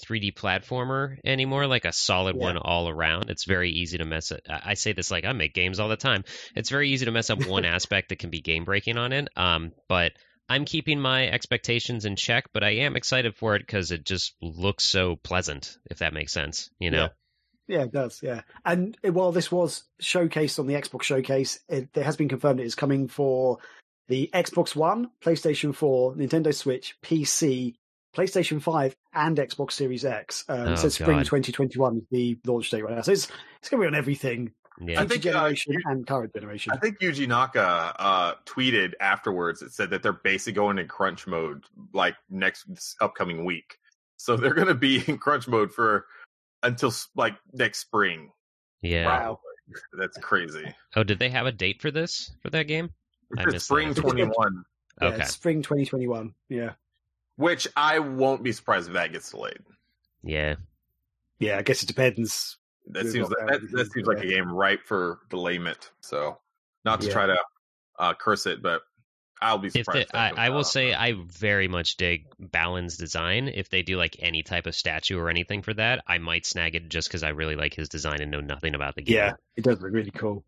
[0.00, 2.42] 3D platformer anymore, like a solid yeah.
[2.42, 3.30] one all around.
[3.30, 4.46] It's very easy to mess it.
[4.48, 6.24] I say this like I make games all the time.
[6.56, 9.28] It's very easy to mess up one aspect that can be game breaking on it.
[9.36, 10.12] Um, but
[10.48, 14.34] I'm keeping my expectations in check, but I am excited for it because it just
[14.40, 16.70] looks so pleasant, if that makes sense.
[16.78, 17.02] You know.
[17.04, 17.08] Yeah.
[17.68, 18.20] Yeah, it does.
[18.22, 22.60] Yeah, and while this was showcased on the Xbox showcase, it, it has been confirmed
[22.60, 23.58] it is coming for
[24.08, 27.76] the Xbox One, PlayStation 4, Nintendo Switch, PC,
[28.14, 30.44] PlayStation 5, and Xbox Series X.
[30.48, 31.26] Um, oh, it says spring God.
[31.26, 33.02] 2021 the launch date right now.
[33.02, 33.28] So it's,
[33.60, 34.52] it's going to be on everything.
[34.80, 35.02] Yeah.
[35.02, 36.72] I think, uh, generation uh, and current generation.
[36.74, 39.62] I think Yuji Naka uh, tweeted afterwards.
[39.62, 43.76] It said that they're basically going in crunch mode like next upcoming week.
[44.16, 46.06] So they're going to be in crunch mode for
[46.62, 48.30] until like next spring.
[48.82, 49.06] Yeah.
[49.06, 49.40] Wow.
[49.98, 50.74] That's crazy.
[50.96, 52.90] Oh, did they have a date for this for that game?
[53.38, 54.64] It's spring twenty one.
[55.00, 55.16] Okay.
[55.18, 56.34] Yeah, spring twenty twenty one.
[56.48, 56.72] Yeah.
[57.36, 59.60] Which I won't be surprised if that gets delayed.
[60.22, 60.56] Yeah.
[61.38, 62.58] Yeah, I guess it depends.
[62.88, 65.90] That seems like, that, that seems like a game ripe for delayment.
[66.00, 66.38] So,
[66.84, 67.12] not to yeah.
[67.12, 67.38] try to
[67.98, 68.82] uh, curse it, but
[69.42, 70.10] I'll be surprised.
[70.12, 73.48] They, I, I will say I very much dig Balan's design.
[73.48, 76.74] If they do like any type of statue or anything for that, I might snag
[76.74, 79.16] it just because I really like his design and know nothing about the game.
[79.16, 80.44] Yeah, it does look really cool.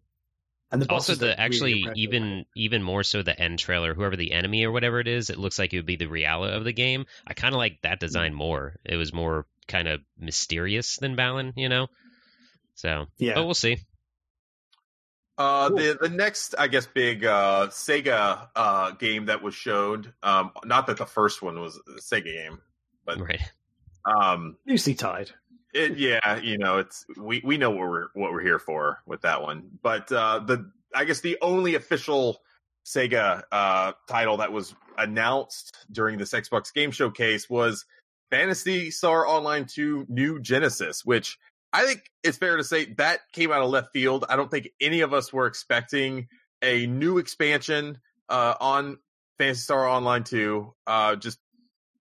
[0.71, 4.33] And the also the actually really even even more so the end trailer, whoever the
[4.33, 6.73] enemy or whatever it is, it looks like it would be the reality of the
[6.73, 7.05] game.
[7.27, 8.07] I kind of like that mm-hmm.
[8.07, 8.77] design more.
[8.85, 11.89] It was more kind of mysterious than Balan, you know.
[12.75, 13.77] So yeah, but we'll see.
[15.43, 15.77] Uh, cool.
[15.79, 20.13] the the next, I guess, big uh, Sega uh, game that was showed.
[20.23, 22.61] Um, not that the first one was a Sega game,
[23.05, 23.41] but right.
[24.05, 25.33] Um, Lucy Tide.
[25.75, 29.23] It, yeah, you know, it's we we know what we're what we're here for with
[29.23, 29.71] that one.
[29.83, 32.41] But uh, the I guess the only official
[32.85, 37.85] Sega uh, title that was announced during this Xbox Game Showcase was
[38.31, 41.39] Phantasy Star Online 2 New Genesis, which
[41.73, 44.25] I think it's fair to say that came out of left field.
[44.29, 46.29] I don't think any of us were expecting
[46.63, 48.99] a new expansion uh, on
[49.39, 50.75] Phantasy Star Online 2.
[50.87, 51.39] Uh, just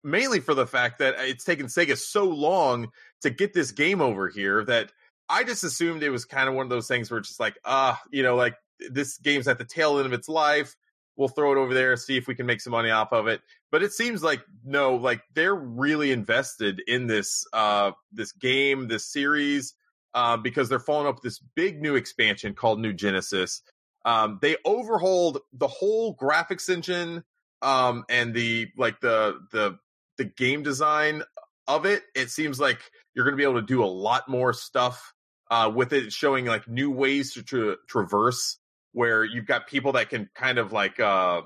[0.04, 2.88] mainly for the fact that it's taken Sega so long
[3.22, 4.92] to get this game over here that
[5.28, 7.58] I just assumed it was kind of one of those things where it's just like,
[7.64, 8.54] ah, uh, you know, like
[8.90, 10.76] this game's at the tail end of its life.
[11.16, 13.26] We'll throw it over there, and see if we can make some money off of
[13.26, 13.40] it.
[13.70, 19.10] But it seems like no, like they're really invested in this uh this game, this
[19.10, 19.74] series,
[20.14, 23.62] uh, because they're following up this big new expansion called New Genesis.
[24.04, 27.24] Um, they overhauled the whole graphics engine
[27.62, 29.78] um, and the like the the
[30.16, 31.22] the game design
[31.66, 32.02] of it.
[32.14, 32.80] It seems like
[33.14, 35.12] you're going to be able to do a lot more stuff
[35.50, 38.58] uh, with it, showing like new ways to tra- traverse.
[38.96, 41.42] Where you've got people that can kind of like uh,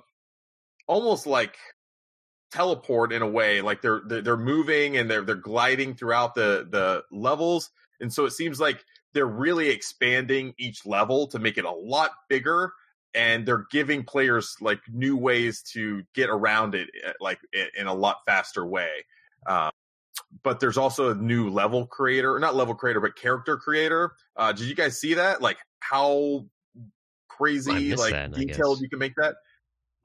[0.86, 1.56] almost like
[2.52, 7.02] teleport in a way, like they're they're, moving and they're they're gliding throughout the the
[7.10, 11.72] levels, and so it seems like they're really expanding each level to make it a
[11.72, 12.72] lot bigger
[13.12, 17.40] and they're giving players like new ways to get around it eh, like
[17.76, 19.04] in a lot faster way
[19.46, 19.68] uh,
[20.42, 24.12] but there's also a new level creator, not level creator, but character creator.
[24.36, 25.42] Uh, did you guys see that?
[25.42, 26.46] Like how
[27.40, 29.36] crazy, like that, detailed you can make that?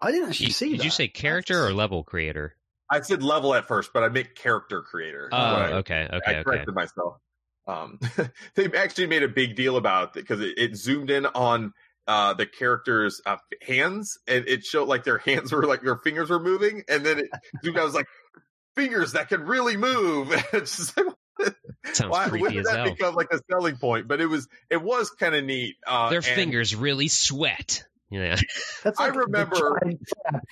[0.02, 0.70] I didn't actually you, see.
[0.72, 0.86] Did that.
[0.86, 2.56] you say character or level creator?
[2.90, 5.30] I said level at first, but I meant character creator.
[5.32, 6.76] Oh, I, okay, okay, I corrected okay.
[6.76, 7.18] myself.
[7.68, 8.00] Um,
[8.56, 11.74] they actually made a big deal about it because it, it zoomed in on
[12.08, 16.30] uh, the characters' uh, hands, and it showed like their hands were like their fingers
[16.30, 17.30] were moving, and then it
[17.64, 17.78] zoomed.
[17.78, 18.08] I was like,
[18.76, 20.32] fingers that can really move.
[20.54, 21.08] it's just like,
[21.94, 22.86] Sounds Why, creepy when did that hell.
[22.92, 24.08] become like a selling point?
[24.08, 25.76] But it was it was kind of neat.
[25.86, 27.86] Uh, Their fingers really sweat.
[28.10, 28.38] Yeah,
[28.84, 29.98] that's like I remember from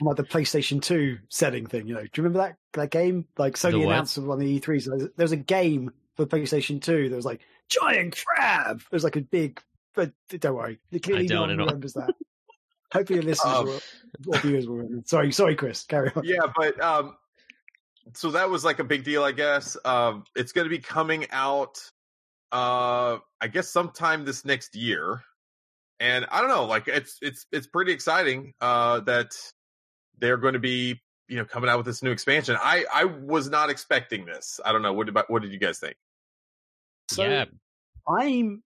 [0.01, 1.87] like the PlayStation Two setting thing.
[1.87, 3.25] You know, do you remember that that game?
[3.37, 4.81] Like Sony announced on the E3.
[4.81, 7.09] So there was a game for PlayStation Two.
[7.09, 8.79] There was like giant crab.
[8.79, 9.61] There was like a big.
[9.95, 12.13] But don't worry, clearly no one remembers that.
[12.91, 13.79] Hopefully, your listeners um,
[14.27, 15.03] or viewers will remember.
[15.05, 15.83] Sorry, sorry, Chris.
[15.83, 16.23] Carry on.
[16.25, 17.15] Yeah, but um,
[18.13, 19.77] so that was like a big deal, I guess.
[19.85, 21.79] Um, it's going to be coming out,
[22.51, 25.21] uh, I guess sometime this next year,
[25.99, 29.35] and I don't know, like it's it's it's pretty exciting uh, that
[30.19, 32.57] they're going to be you know coming out with this new expansion.
[32.59, 34.59] I I was not expecting this.
[34.63, 35.95] I don't know what about what did you guys think?
[37.09, 37.45] So, yeah,
[38.07, 38.63] I'm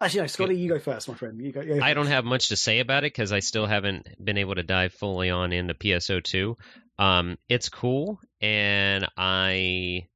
[0.00, 1.40] actually no, Scotty, you go first, my friend.
[1.40, 1.60] You go.
[1.62, 4.38] You go I don't have much to say about it because I still haven't been
[4.38, 6.56] able to dive fully on into PSO2.
[6.98, 10.06] Um, it's cool, and I,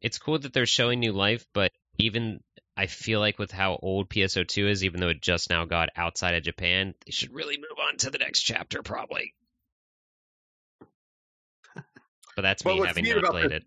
[0.00, 2.40] it's cool that they're showing new life, but even
[2.76, 6.34] I feel like with how old PSO2 is, even though it just now got outside
[6.34, 9.34] of Japan, they should really move on to the next chapter, probably.
[12.38, 13.64] But that's me having not played it.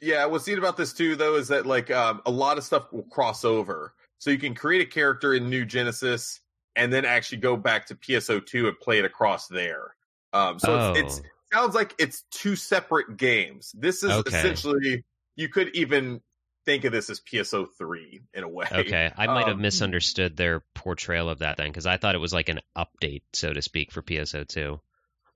[0.00, 2.92] Yeah, what's neat about this too, though, is that like um, a lot of stuff
[2.92, 3.94] will cross over.
[4.18, 6.38] So you can create a character in New Genesis
[6.76, 9.96] and then actually go back to PSO2 and play it across there.
[10.32, 10.92] Um, so oh.
[10.92, 13.72] it's, it's sounds like it's two separate games.
[13.76, 14.36] This is okay.
[14.36, 15.04] essentially
[15.36, 16.20] you could even
[16.66, 18.66] think of this as PSO3 in a way.
[18.70, 22.18] Okay, I might um, have misunderstood their portrayal of that then because I thought it
[22.18, 24.80] was like an update, so to speak, for PSO2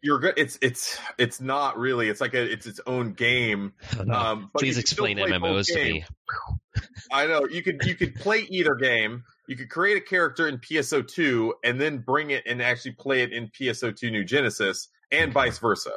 [0.04, 0.34] you're good.
[0.36, 2.10] It's it's it's not really.
[2.10, 3.72] It's like a it's its own game.
[3.98, 4.14] Oh, no.
[4.14, 6.04] um, Please explain MMOs to me.
[7.10, 9.24] I know you could you could play either game.
[9.48, 13.32] You could create a character in PSO2 and then bring it and actually play it
[13.32, 15.92] in PSO2 New Genesis, and vice versa.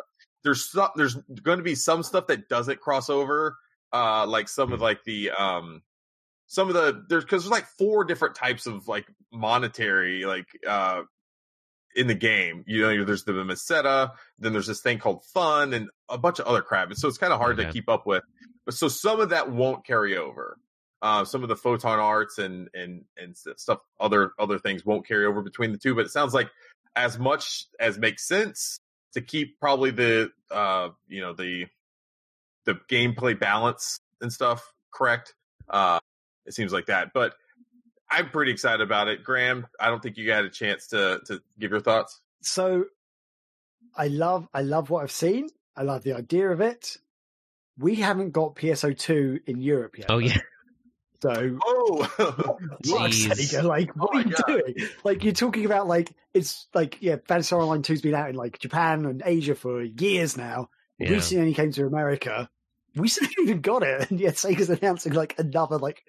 [0.48, 3.58] There's some, there's going to be some stuff that doesn't cross over,
[3.92, 5.82] uh, like some of like the um
[6.46, 11.02] some of the there's because there's like four different types of like monetary like uh
[11.98, 12.64] in the game.
[12.66, 16.46] You know, there's the Meseta, then there's this thing called Fun, and a bunch of
[16.46, 16.88] other crap.
[16.88, 17.68] And so it's kind of hard okay.
[17.68, 18.24] to keep up with.
[18.66, 20.58] But so some of that won't carry over.
[21.02, 25.26] Uh, some of the photon arts and and and stuff, other other things won't carry
[25.26, 25.94] over between the two.
[25.94, 26.50] But it sounds like
[26.96, 28.80] as much as makes sense
[29.14, 31.66] to keep probably the uh you know the
[32.66, 35.34] the gameplay balance and stuff correct.
[35.70, 36.00] Uh,
[36.46, 37.36] it seems like that, but
[38.10, 39.24] I'm pretty excited about it.
[39.24, 42.22] Graham, I don't think you had a chance to to give your thoughts.
[42.42, 42.86] So
[43.96, 45.50] I love I love what I've seen.
[45.76, 46.98] I love the idea of it.
[47.78, 50.08] We haven't got PSO2 in Europe yet.
[50.10, 50.38] Oh yeah.
[51.22, 54.44] So Oh what, Sega, like what oh are you God.
[54.48, 54.76] doing?
[55.04, 58.60] Like you're talking about like it's like yeah, Phantasy Online 2's been out in like
[58.60, 60.70] Japan and Asia for years now.
[61.00, 61.10] Yeah.
[61.10, 62.50] Recently only came to America.
[62.96, 66.04] We still haven't even got it, and yet Sega's announcing like another like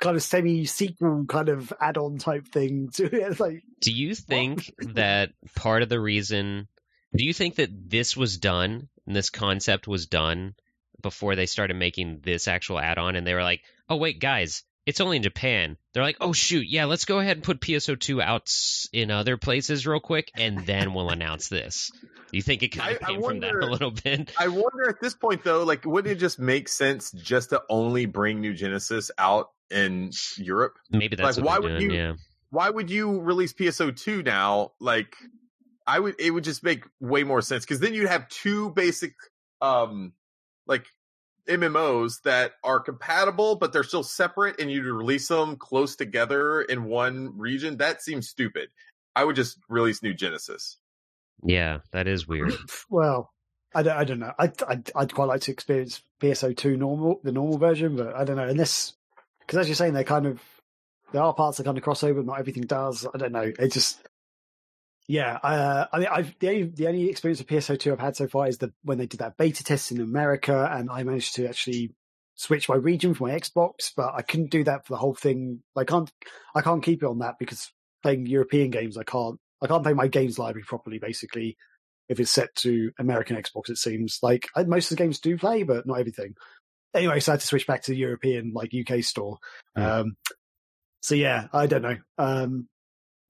[0.00, 3.40] kind of semi sequel kind of add on type thing to it.
[3.40, 6.68] Like, do you think that part of the reason?
[7.14, 10.54] Do you think that this was done and this concept was done
[11.02, 14.64] before they started making this actual add on, and they were like, "Oh wait, guys,
[14.84, 18.22] it's only in Japan." They're like, "Oh shoot, yeah, let's go ahead and put PSO2
[18.22, 18.52] out
[18.92, 21.90] in other places real quick, and then we'll announce this."
[22.32, 24.32] You think it kind of came wonder, from that a little bit?
[24.38, 28.06] I wonder at this point though, like, wouldn't it just make sense just to only
[28.06, 30.78] bring New Genesis out in Europe.
[30.90, 32.12] Maybe that's like why would doing, you yeah.
[32.50, 34.72] why would you release PSO2 now?
[34.80, 35.16] Like
[35.86, 39.14] I would it would just make way more sense because then you'd have two basic
[39.60, 40.12] um
[40.66, 40.86] like
[41.46, 46.84] MMOs that are compatible but they're still separate and you'd release them close together in
[46.84, 47.76] one region.
[47.78, 48.68] That seems stupid.
[49.14, 50.76] I would just release New Genesis.
[51.42, 52.54] Yeah, that is weird.
[52.90, 53.32] well,
[53.74, 54.32] I don't, I don't know.
[54.38, 58.36] I'd, I'd, I'd, quite like to experience PSO2 normal, the normal version, but I don't
[58.36, 58.48] know.
[58.48, 58.94] Unless
[59.40, 60.40] because as you're saying, they're kind of
[61.12, 63.06] there are parts that kind of cross over, not everything does.
[63.12, 63.52] I don't know.
[63.58, 64.00] It just
[65.08, 65.38] yeah.
[65.42, 68.46] Uh, I mean, I've the only the only experience of PSO2 I've had so far
[68.46, 71.94] is the when they did that beta test in America, and I managed to actually
[72.34, 75.62] switch my region for my Xbox, but I couldn't do that for the whole thing.
[75.76, 76.10] I can't
[76.54, 77.72] I can't keep it on that because
[78.02, 80.98] playing European games, I can't I can't play my games library properly.
[80.98, 81.56] Basically,
[82.08, 85.62] if it's set to American Xbox, it seems like most of the games do play,
[85.62, 86.34] but not everything
[86.96, 89.38] anyway, so I had to switch back to the European, like UK store.
[89.76, 89.98] Yeah.
[89.98, 90.16] Um,
[91.02, 91.96] so yeah, I don't know.
[92.18, 92.68] Um,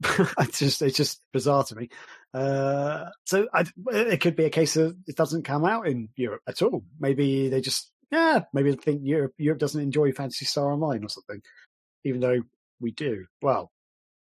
[0.39, 1.89] it's just it's just bizarre to me.
[2.35, 6.43] Uh, so I, it could be a case of it doesn't come out in Europe
[6.47, 6.85] at all.
[7.01, 11.09] Maybe they just yeah, maybe they think Europe Europe doesn't enjoy Phantasy Star Online or
[11.09, 11.41] something,
[12.05, 12.43] even though
[12.81, 13.27] we do.
[13.41, 13.73] Well,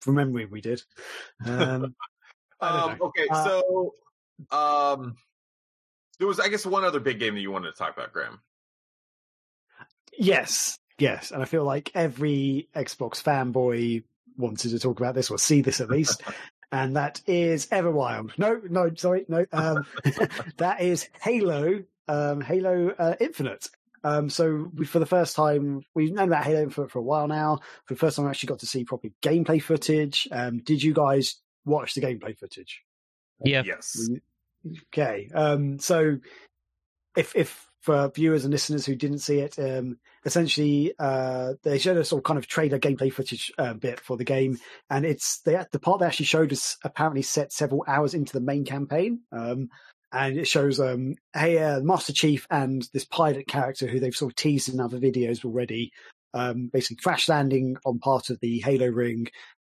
[0.01, 0.83] from memory, we did.
[1.45, 1.95] Um,
[2.61, 3.95] um, okay, uh, so
[4.51, 5.17] um,
[6.19, 8.41] there was I guess one other big game that you wanted to talk about, Graham.
[10.19, 14.05] Yes, yes, and I feel like every Xbox fanboy
[14.37, 16.23] wanted to talk about this or see this at least.
[16.73, 18.37] and that is Everwild.
[18.39, 19.47] No, no, sorry, no.
[19.53, 19.87] Um,
[20.57, 23.69] that is Halo, um, Halo uh, Infinite.
[24.05, 27.29] Um, so we, for the first time, we've known about Halo Infinite for a while
[27.29, 27.61] now.
[27.87, 30.29] For the first time, I actually got to see proper gameplay footage.
[30.31, 32.83] Um, did you guys watch the gameplay footage?
[33.45, 33.63] Yeah.
[33.65, 34.09] Yes.
[34.93, 35.29] Okay.
[35.35, 36.19] Um, so
[37.17, 41.97] if if for viewers and listeners who didn't see it, um, essentially uh, they showed
[41.97, 44.59] us all kind of trailer gameplay footage uh, bit for the game,
[44.91, 48.47] and it's the the part they actually showed us apparently set several hours into the
[48.51, 49.21] main campaign.
[49.31, 49.69] Um,
[50.13, 54.33] and it shows um, hey uh, Master Chief and this pilot character who they've sort
[54.33, 55.93] of teased in other videos already.
[56.37, 59.29] um, basically crash landing on part of the Halo ring,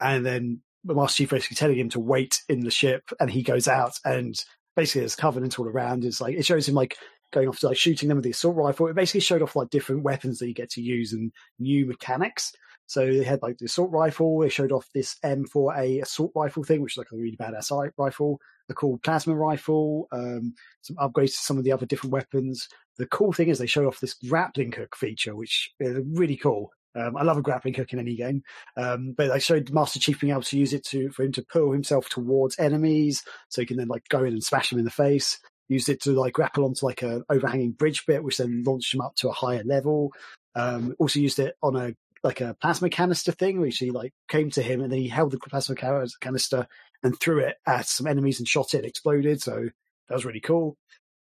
[0.00, 3.68] and then Master Chief basically telling him to wait in the ship, and he goes
[3.68, 4.34] out and
[4.76, 6.04] basically there's Covenant all around.
[6.04, 6.96] It's like it shows him like
[7.32, 8.86] going off to like shooting them with the assault rifle.
[8.86, 12.52] It basically showed off like different weapons that you get to use and new mechanics.
[12.86, 14.40] So they had like the assault rifle.
[14.40, 18.40] They showed off this M4A assault rifle thing, which is like a really badass rifle.
[18.68, 20.08] The cool plasma rifle.
[20.10, 22.68] Um, some upgrades to some of the other different weapons.
[22.96, 26.72] The cool thing is they showed off this grappling hook feature, which is really cool.
[26.94, 28.42] Um, I love a grappling hook in any game,
[28.76, 31.44] um, but they showed Master Chief being able to use it to for him to
[31.44, 34.84] pull himself towards enemies, so he can then like go in and smash them in
[34.84, 35.38] the face.
[35.68, 39.00] Used it to like grapple onto like an overhanging bridge bit, which then launched him
[39.00, 40.12] up to a higher level.
[40.54, 44.50] Um, also used it on a like a plasma canister thing, which he like came
[44.50, 45.76] to him and then he held the plasma
[46.20, 46.66] canister
[47.02, 49.40] and threw it at some enemies and shot it, exploded.
[49.40, 49.68] So
[50.08, 50.76] that was really cool.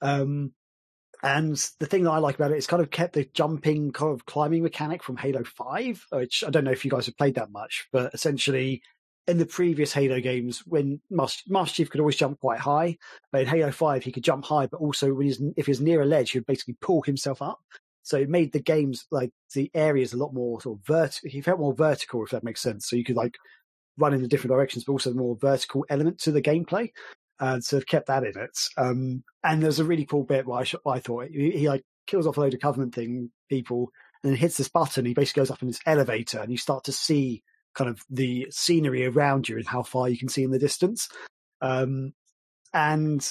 [0.01, 0.53] Um,
[1.21, 4.13] and the thing that I like about it is kind of kept the jumping kind
[4.13, 7.35] of climbing mechanic from Halo 5, which I don't know if you guys have played
[7.35, 8.81] that much, but essentially
[9.29, 12.97] in the previous Halo games, when Master, Master Chief could always jump quite high,
[13.31, 16.01] but in Halo 5 he could jump high, but also when he's, if he's near
[16.01, 17.59] a ledge, he would basically pull himself up.
[18.03, 21.29] So it made the games like the areas a lot more sort of vertical.
[21.29, 22.89] He felt more vertical, if that makes sense.
[22.89, 23.37] So you could like
[23.97, 26.89] run in the different directions, but also more vertical element to the gameplay.
[27.39, 28.57] And so I've kept that in it.
[28.77, 31.83] Um, and there's a really cool bit where I, sh- I thought he, he, like
[32.07, 33.91] kills off a load of Covenant thing people
[34.23, 35.05] and hits this button.
[35.05, 37.43] He basically goes up in this elevator and you start to see
[37.75, 41.09] kind of the scenery around you and how far you can see in the distance.
[41.61, 42.13] Um,
[42.73, 43.27] and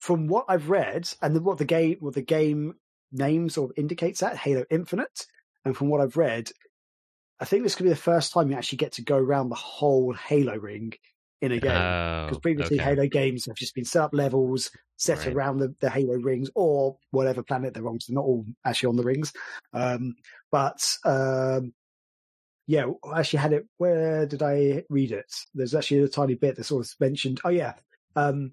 [0.00, 2.74] from what I've read and the, what the game, what the game
[3.12, 5.26] name sort of indicates that Halo Infinite.
[5.64, 6.50] And from what I've read,
[7.40, 9.54] I think this could be the first time you actually get to go around the
[9.54, 10.92] whole Halo ring
[11.40, 11.72] in a game.
[11.72, 12.90] Because Oh, previously, okay.
[12.90, 15.34] Halo games have just been set up levels set Right.
[15.34, 18.00] around the, the Halo rings or whatever planet they're on.
[18.00, 19.32] So they're not all actually on the rings.
[19.72, 20.16] Um,
[20.50, 21.72] but um,
[22.68, 23.66] yeah, I actually had it.
[23.78, 25.34] Where did I read it?
[25.54, 27.40] There's actually a tiny bit that sort of mentioned.
[27.42, 27.72] Oh yeah,
[28.14, 28.52] um,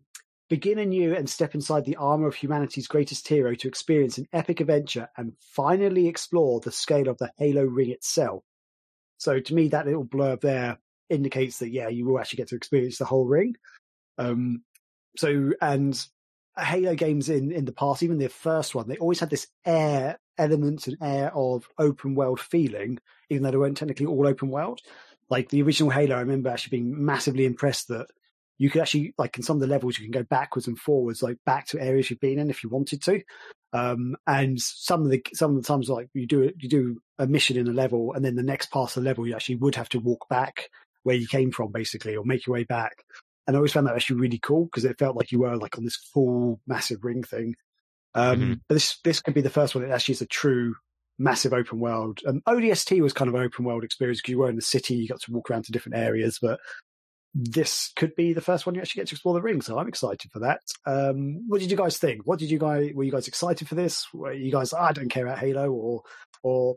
[0.50, 4.62] begin anew and step inside the armor of humanity's greatest hero to experience an epic
[4.62, 8.42] adventure and finally explore the scale of the Halo ring itself.
[9.18, 10.80] So to me, that little blurb there
[11.10, 13.56] indicates that yeah, you will actually get to experience the whole ring.
[14.18, 14.64] Um,
[15.18, 16.08] so and
[16.58, 20.20] Halo games in in the past, even the first one, they always had this air
[20.38, 23.00] element and air of open world feeling,
[23.30, 24.82] even though they weren't technically all open world.
[25.30, 28.08] Like the original Halo, I remember actually being massively impressed that
[28.58, 31.22] you could actually like in some of the levels you can go backwards and forwards,
[31.22, 33.22] like back to areas you've been in if you wanted to.
[33.74, 37.02] Um, and some of the some of the times like you do it, you do
[37.20, 39.56] a mission in a level, and then the next part of the level you actually
[39.56, 40.70] would have to walk back
[41.04, 43.04] where you came from, basically, or make your way back.
[43.48, 45.78] And I always found that actually really cool because it felt like you were like
[45.78, 47.56] on this full massive ring thing.
[48.16, 48.62] Um, Mhm.
[48.68, 50.76] But this this could be the first one that actually is a true
[51.20, 52.20] massive open world.
[52.28, 54.96] Um, ODST was kind of an open world experience because you were in the city,
[54.96, 56.60] you got to walk around to different areas, but
[57.34, 59.62] this could be the first one you actually get to explore the ring.
[59.62, 60.62] So I'm excited for that.
[60.86, 62.22] Um, what did you guys think?
[62.26, 64.06] What did you guys, were you guys excited for this?
[64.14, 66.02] Were you guys, I don't care about Halo or,
[66.44, 66.76] or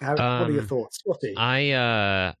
[0.00, 0.98] how, what are your Um, thoughts?
[0.98, 1.34] Scotty?
[1.36, 2.32] I uh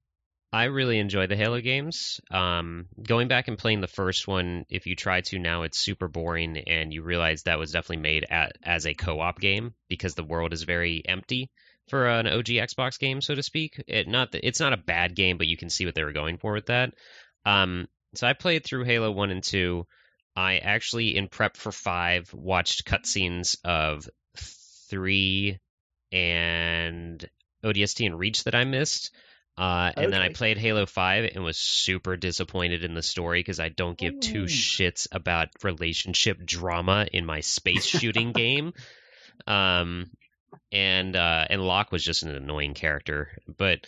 [0.52, 2.20] I really enjoy the Halo games.
[2.30, 6.08] Um going back and playing the first one, if you try to now it's super
[6.08, 10.24] boring and you realize that was definitely made at, as a co-op game because the
[10.24, 11.50] world is very empty
[11.88, 13.82] for an OG Xbox game so to speak.
[13.86, 16.38] It not it's not a bad game but you can see what they were going
[16.38, 16.94] for with that.
[17.44, 19.86] Um so I played through Halo 1 and 2.
[20.34, 24.08] I actually in prep for 5 watched cutscenes of
[24.88, 25.58] 3
[26.10, 27.28] and
[27.62, 29.10] ODST and Reach that I missed.
[29.58, 33.58] Uh, and then I played Halo 5 and was super disappointed in the story because
[33.58, 38.72] I don't give two shits about relationship drama in my space shooting game.
[39.48, 40.10] Um,
[40.70, 43.86] and uh, and Locke was just an annoying character, but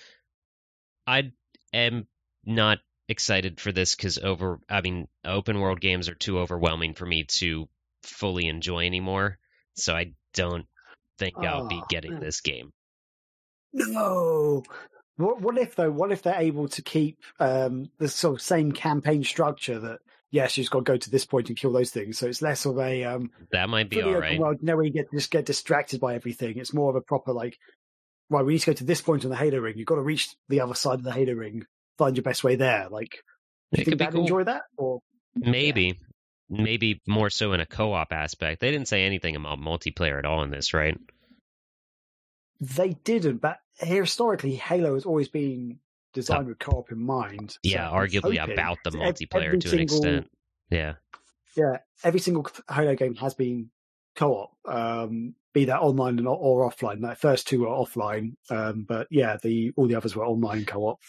[1.07, 1.33] I
[1.73, 2.07] am
[2.45, 2.79] not
[3.09, 4.59] excited for this because over.
[4.69, 7.69] I mean, open world games are too overwhelming for me to
[8.03, 9.39] fully enjoy anymore.
[9.75, 10.67] So I don't
[11.19, 12.21] think I'll be Oh, getting man.
[12.21, 12.73] this game.
[13.73, 14.65] No.
[15.21, 15.91] What, what if though?
[15.91, 19.99] What if they're able to keep um, the sort of same campaign structure that
[20.31, 22.19] yes, you've got to go to this point and kill those things.
[22.19, 24.59] So it's less of a um, That might be all open world.
[24.61, 26.59] You know, where you get just get distracted by everything.
[26.59, 27.59] It's more of a proper like,
[28.29, 29.77] right, we need to go to this point on the Halo ring.
[29.77, 31.65] You've got to reach the other side of the Halo ring.
[31.99, 32.89] Find your best way there.
[32.91, 33.19] Like,
[33.73, 34.23] do you think that cool.
[34.23, 35.01] enjoy that or
[35.35, 36.01] Maybe.
[36.53, 38.61] Maybe more so in a co op aspect.
[38.61, 40.99] They didn't say anything about multiplayer at all in this, right?
[42.61, 43.39] they didn't?
[43.39, 45.79] But historically, Halo has always been
[46.13, 47.57] designed with co-op in mind.
[47.63, 50.31] Yeah, I'm arguably about the multiplayer every to an extent.
[50.71, 50.95] Yeah.
[51.57, 53.71] Yeah, every single Halo game has been
[54.17, 57.03] co-op, um, be that online or, or offline.
[57.03, 61.01] That first two were offline, um, but yeah, the all the others were online co-op.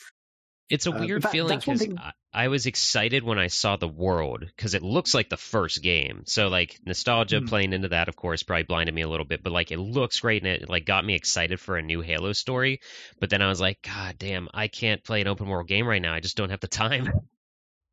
[0.71, 3.47] It's a Uh, weird in fact, feeling because thing- I, I was excited when I
[3.47, 6.23] saw the world because it looks like the first game.
[6.25, 7.47] So like nostalgia Hmm.
[7.47, 9.43] playing into that, of course, probably blinded me a little bit.
[9.43, 12.31] But like it looks great and it like got me excited for a new Halo
[12.33, 12.79] story.
[13.19, 16.01] But then I was like, God damn, I can't play an open world game right
[16.01, 16.13] now.
[16.13, 17.11] I just don't have the time.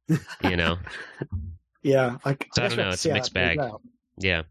[0.44, 0.78] you know?
[1.82, 3.58] Yeah, I, So I guess don't know, it's a mixed bag.
[4.18, 4.42] Yeah.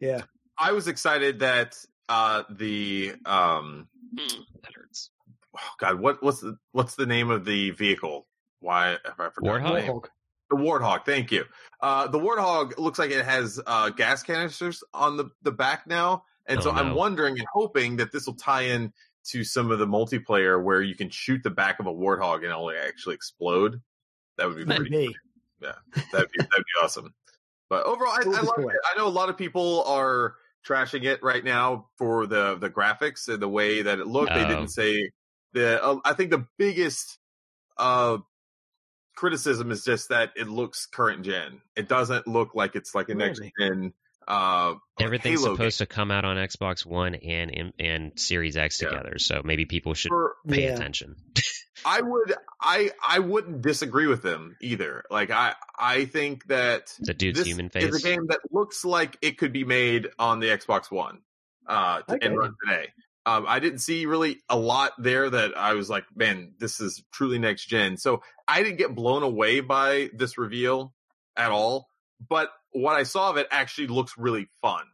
[0.00, 0.22] Yeah,
[0.56, 1.76] I was excited that
[2.08, 5.10] uh the um That hurts.
[5.56, 8.26] Oh God, what what's the what's the name of the vehicle?
[8.60, 9.86] Why have I forgotten the Warthog?
[9.86, 10.00] name?
[10.50, 11.44] The Warthog, thank you.
[11.80, 16.24] Uh, the Warthog looks like it has uh, gas canisters on the, the back now.
[16.46, 18.92] And Oh, so I'm wondering and hoping that this will tie in
[19.28, 22.44] to some of the multiplayer where you can shoot the back of a Warthog and
[22.46, 23.80] it'll actually explode.
[24.36, 25.14] That would be pretty maybe.
[25.60, 27.14] That'd be, that'd be awesome.
[27.70, 28.66] But overall, I, I love it.
[28.94, 30.34] I know a lot of people are
[30.66, 34.34] trashing it right now for the the graphics and the way that it looked.
[34.34, 35.10] They didn't say
[35.54, 35.82] the.
[35.82, 37.18] Uh, I think the biggest
[37.78, 38.18] uh
[39.16, 41.60] criticism is just that it looks current gen.
[41.76, 43.52] It doesn't look like it's like a next Really?
[43.60, 43.92] gen.
[44.26, 48.80] Uh, Everything's Halo supposed to come out on Xbox One and and, and Series X
[48.80, 48.88] Yeah.
[48.88, 49.18] together.
[49.18, 50.74] So maybe people should for, pay Yeah.
[50.74, 51.16] attention.
[51.84, 55.04] I would I I wouldn't disagree with them either.
[55.10, 59.18] Like I I think that The dude's this human is a game that looks like
[59.20, 61.18] it could be made on the Xbox One
[61.66, 62.26] uh, to, Okay.
[62.26, 62.88] and run today.
[63.26, 67.02] Um, I didn't see really a lot there that I was like, man, this is
[67.10, 67.96] truly next gen.
[67.96, 70.92] So I didn't get blown away by this reveal
[71.36, 71.88] at all.
[72.28, 74.84] But what I saw of it actually looks really fun.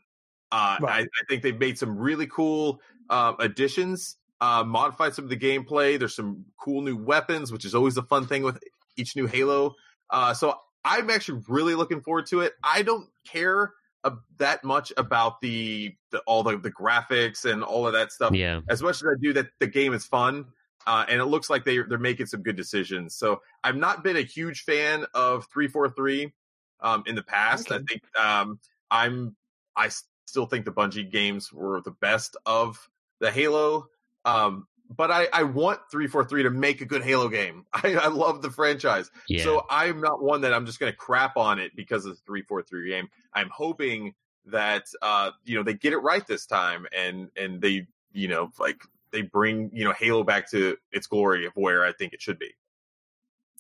[0.52, 0.93] Uh, Right.
[0.93, 5.36] I, I think they've made some really cool uh, additions, uh, modified some of the
[5.36, 5.98] gameplay.
[5.98, 8.62] There's some cool new weapons, which is always a fun thing with
[8.97, 9.74] each new Halo.
[10.09, 12.52] Uh, so I'm actually really looking forward to it.
[12.62, 13.73] I don't care
[14.05, 18.35] uh, that much about the, the all the, the graphics and all of that stuff
[18.35, 18.60] Yeah.
[18.68, 20.47] as much as I do that the game is fun.
[20.86, 23.14] Uh, and it looks like they they're making some good decisions.
[23.14, 26.32] So I've not been a huge fan of three four three
[26.81, 27.70] um, in the past.
[27.70, 28.59] I think um,
[28.90, 29.36] I'm
[29.77, 29.90] I
[30.27, 33.89] still think the Bungie games were the best of the Halo.
[34.24, 37.64] Um, but I, I want three four three to make a good Halo game.
[37.72, 39.10] I, I love the franchise.
[39.28, 39.44] Yeah.
[39.44, 42.22] So I'm not one that I'm just going to crap on it because of the
[42.26, 43.08] three four three game.
[43.32, 44.14] I'm hoping
[44.46, 48.50] that uh you know they get it right this time and and they you know
[48.58, 48.80] like
[49.12, 52.38] they bring you know Halo back to its glory of where I think it should
[52.38, 52.50] be.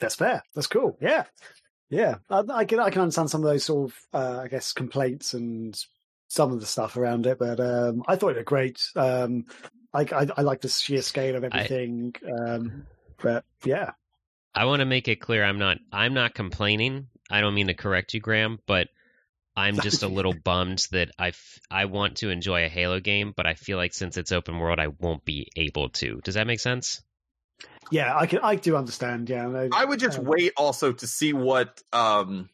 [0.00, 0.42] That's fair.
[0.54, 0.96] That's cool.
[1.00, 1.24] Yeah,
[1.90, 2.16] yeah.
[2.28, 5.34] I, I can I can understand some of those sort of uh, I guess complaints
[5.34, 5.78] and
[6.28, 8.82] some of the stuff around it, but um, I thought it was great.
[8.94, 9.46] Um,
[9.92, 12.14] I, I I like the sheer scale of everything.
[12.38, 12.86] um,
[13.22, 13.92] but yeah,
[14.54, 17.08] I want to make it clear I'm not I'm not complaining.
[17.30, 18.88] I don't mean to correct you, Graham, but
[19.56, 23.32] I'm just a little bummed that I f- I want to enjoy a Halo game,
[23.36, 26.20] but I feel like since it's open world, I won't be able to.
[26.22, 27.02] Does that make sense?
[27.90, 28.16] yeah.
[28.16, 29.28] I can I do understand.
[29.28, 32.48] Yeah, no, I would just um, wait also to see what um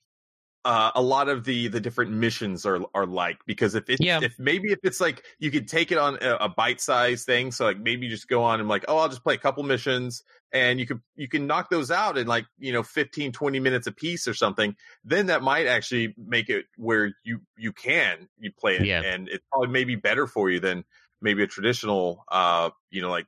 [0.67, 4.19] uh, a lot of the the different missions are are like because if it's Yeah.
[4.21, 7.53] if maybe if it's like you could take it on a, a bite sized thing
[7.53, 9.63] so like maybe you just go on and like oh I'll just play a couple
[9.63, 13.61] missions and you could you can knock those out in like you know 15 20
[13.61, 14.75] minutes a piece or something
[15.05, 19.03] then that might actually make it where you you can you play it Yeah.
[19.03, 20.85] and it's probably maybe better for you than
[21.23, 23.27] maybe a traditional uh you know like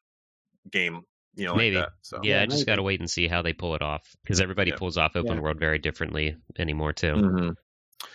[0.72, 1.04] game
[1.38, 1.76] you know Maybe.
[1.76, 3.74] like that so Yeah, Yeah, I just got to wait and see how they pull
[3.74, 4.76] it off because everybody Yeah.
[4.76, 5.40] pulls off open Yeah.
[5.40, 7.12] world very differently anymore too.
[7.14, 7.54] Mhm.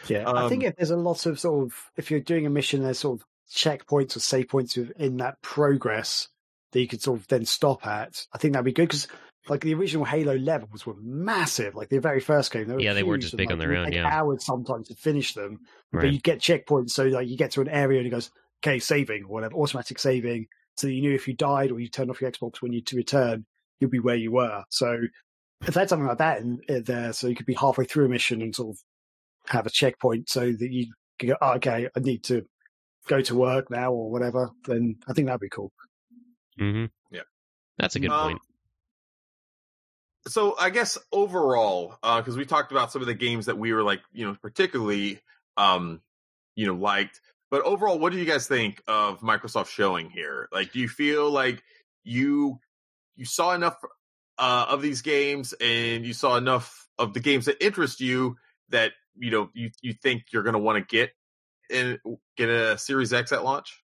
[0.08, 2.50] Yeah, I think Um, if there's a lot of sort of if you're doing a
[2.50, 6.28] mission, there's sort of checkpoints or save points in that progress
[6.72, 8.26] that you could sort of then stop at.
[8.34, 9.08] I think that'd be good because
[9.50, 11.76] like the original Halo levels were massive.
[11.76, 13.72] Like the very first game, they were Yeah, they were just big like, on their
[13.74, 14.08] it would own, take yeah.
[14.10, 15.60] hours sometimes to finish them,
[15.92, 16.14] but Right.
[16.14, 16.92] you get checkpoints.
[16.92, 18.32] So like you get to an area and it goes,
[18.66, 20.48] okay, saving or whatever, automatic saving.
[20.78, 22.96] So you knew if you died or you turned off your Xbox when you to
[22.96, 23.46] return,
[23.80, 24.64] you'd be where you were.
[24.70, 24.98] So
[25.62, 28.06] if they had something like that in, in there, so you could be halfway through
[28.06, 28.80] a mission and sort of
[29.48, 30.88] have a checkpoint so that you
[31.20, 32.46] can go, oh, okay, I need to
[33.08, 35.72] go to work now or whatever, then I think that'd be cool.
[36.58, 37.22] hmm Yeah.
[37.78, 38.42] That's a good Um, point.
[40.28, 43.84] so I guess overall, because we talked about some of the games that we were
[43.84, 45.20] like, you know, particularly,
[45.58, 46.02] um,
[46.56, 47.20] you know, liked.
[47.54, 50.50] But overall, what do you guys think of Microsoft showing here?
[50.52, 51.62] Like, do you feel like
[52.04, 52.60] you
[53.16, 53.78] you saw enough
[54.40, 58.38] uh, of these games and you saw enough of the games that interest you
[58.70, 61.12] that you know you you think you're going to want to get
[61.70, 62.00] and
[62.38, 63.84] get a Series X at launch?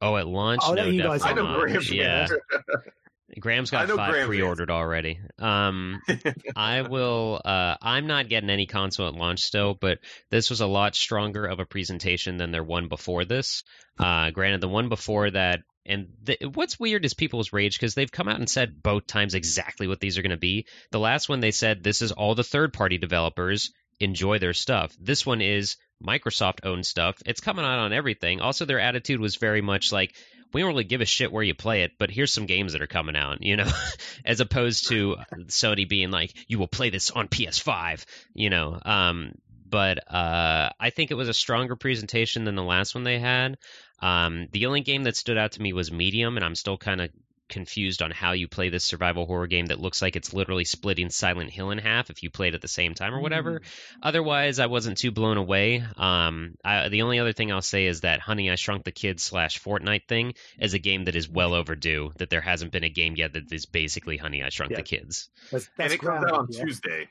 [0.00, 0.60] Oh, at launch?
[0.62, 1.72] I'll no, you guys I definitely know not.
[1.72, 1.82] Graham.
[1.90, 2.28] Yeah,
[3.38, 4.74] Graham's got five Graham pre-ordered is.
[4.74, 5.18] already.
[5.38, 6.00] Um,
[6.56, 7.40] I will.
[7.44, 9.98] Uh, I'm not getting any console at launch still, but
[10.30, 13.64] this was a lot stronger of a presentation than their one before this.
[13.98, 18.10] Uh, granted, the one before that, and the, what's weird is people's rage because they've
[18.10, 20.66] come out and said both times exactly what these are going to be.
[20.90, 23.70] The last one they said this is all the third-party developers
[24.00, 24.94] enjoy their stuff.
[25.00, 27.16] This one is Microsoft owned stuff.
[27.26, 28.40] It's coming out on everything.
[28.40, 30.14] Also, their attitude was very much like,
[30.54, 32.80] we don't really give a shit where you play it, but here's some games that
[32.80, 33.70] are coming out, you know,
[34.24, 35.16] as opposed to
[35.48, 38.78] Sony being like, you will play this on PS5, you know.
[38.82, 39.32] Um,
[39.68, 43.58] but uh, I think it was a stronger presentation than the last one they had.
[44.00, 47.00] Um, the only game that stood out to me was Medium, and I'm still kind
[47.00, 47.10] of
[47.48, 51.10] confused on how you play this survival horror game that looks like it's literally splitting
[51.10, 53.60] Silent Hill in half if you play it at the same time or whatever.
[53.60, 53.64] Mm.
[54.02, 55.84] Otherwise, I wasn't too blown away.
[55.96, 59.22] Um, I, the only other thing I'll say is that Honey I Shrunk the Kids
[59.22, 62.12] slash Fortnite thing is a game that is well overdue.
[62.18, 64.78] That there hasn't been a game yet that is basically Honey I Shrunk yeah.
[64.78, 65.28] the Kids.
[65.50, 66.64] That's, that's and it comes out on yeah.
[66.64, 67.08] Tuesday.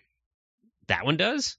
[0.87, 1.57] That one does.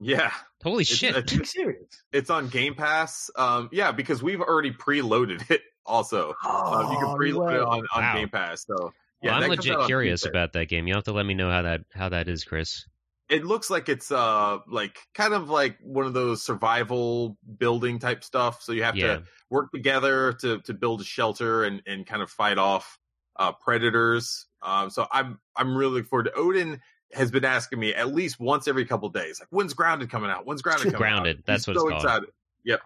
[0.00, 0.30] Yeah.
[0.62, 1.14] Holy it's, shit!
[1.14, 2.02] It's, serious?
[2.12, 3.30] It's on Game Pass.
[3.36, 6.34] Um, yeah, because we've already preloaded it also.
[6.44, 8.14] Oh, uh, you can oh, preload it on, on wow.
[8.14, 8.64] Game Pass.
[8.66, 8.92] So
[9.22, 10.86] yeah, well, I'm legit curious about that game.
[10.86, 12.86] You have to let me know how that how that is, Chris.
[13.28, 18.24] It looks like it's uh like kind of like one of those survival building type
[18.24, 18.62] stuff.
[18.62, 19.16] So you have yeah.
[19.16, 22.98] to work together to to build a shelter and and kind of fight off
[23.36, 24.46] uh predators.
[24.62, 26.80] Um, so I'm I'm really looking forward to Odin
[27.12, 30.46] has been asking me at least once every couple days, like when's Grounded coming out?
[30.46, 31.46] When's Grounded coming out Grounded, out?
[31.46, 32.04] that's he's what so it's called.
[32.04, 32.28] Excited.
[32.64, 32.80] Yep.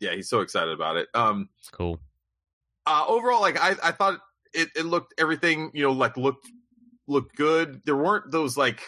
[0.00, 1.08] Yeah, he's so excited about it.
[1.14, 1.98] Um, cool
[2.86, 4.18] uh, overall, like I, I thought
[4.52, 6.46] it, it looked everything, you know, like looked
[7.06, 7.82] looked good.
[7.84, 8.82] There weren't those like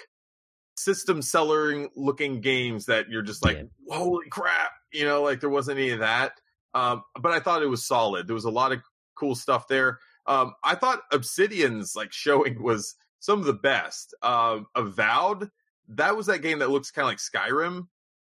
[0.77, 3.97] system selling looking games that you're just like, yeah.
[3.97, 6.33] holy crap, you know, like there wasn't any of that.
[6.75, 8.27] Um, but I thought it was solid.
[8.27, 8.81] There was a lot of
[9.15, 9.99] cool stuff there.
[10.27, 14.15] Um, I thought Obsidian's like showing was some of the best.
[14.23, 15.51] Um, Avowed,
[15.89, 17.87] that was that game that looks kind of like Skyrim.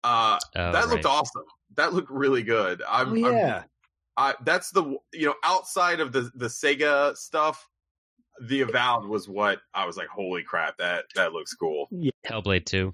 [0.02, 1.44] Uh, oh, that looked awesome.
[1.76, 2.82] That looked really good.
[2.88, 3.56] I'm, oh, yeah.
[3.58, 3.64] I'm,
[4.16, 7.66] I, that's the you know outside of the the Sega stuff,
[8.40, 11.88] the Avowed was what I was like, holy crap, that that looks cool.
[11.90, 12.10] Yeah.
[12.28, 12.92] Hellblade Two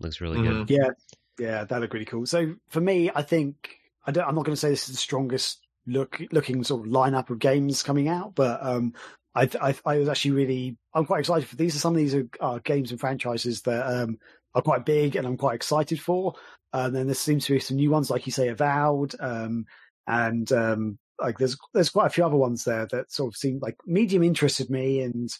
[0.00, 0.64] looks really mm-hmm.
[0.64, 0.70] good.
[0.70, 0.90] Yeah,
[1.38, 2.26] yeah, that looked really cool.
[2.26, 3.76] So for me, I think
[4.06, 6.92] I don't, I'm not going to say this is the strongest look looking sort of
[6.92, 8.94] lineup of games coming out, but um,
[9.34, 11.76] I, I, I was actually really I'm quite excited for these.
[11.76, 14.18] Are some of these are, are games and franchises that um,
[14.54, 16.34] are quite big, and I'm quite excited for.
[16.72, 19.14] And then there seems to be some new ones, like you say, Avowed.
[19.20, 19.66] Um,
[20.06, 23.58] and um, like there's there's quite a few other ones there that sort of seem
[23.60, 25.00] like medium interested me.
[25.00, 25.30] And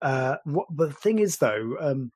[0.00, 2.12] uh, what the thing is though, um,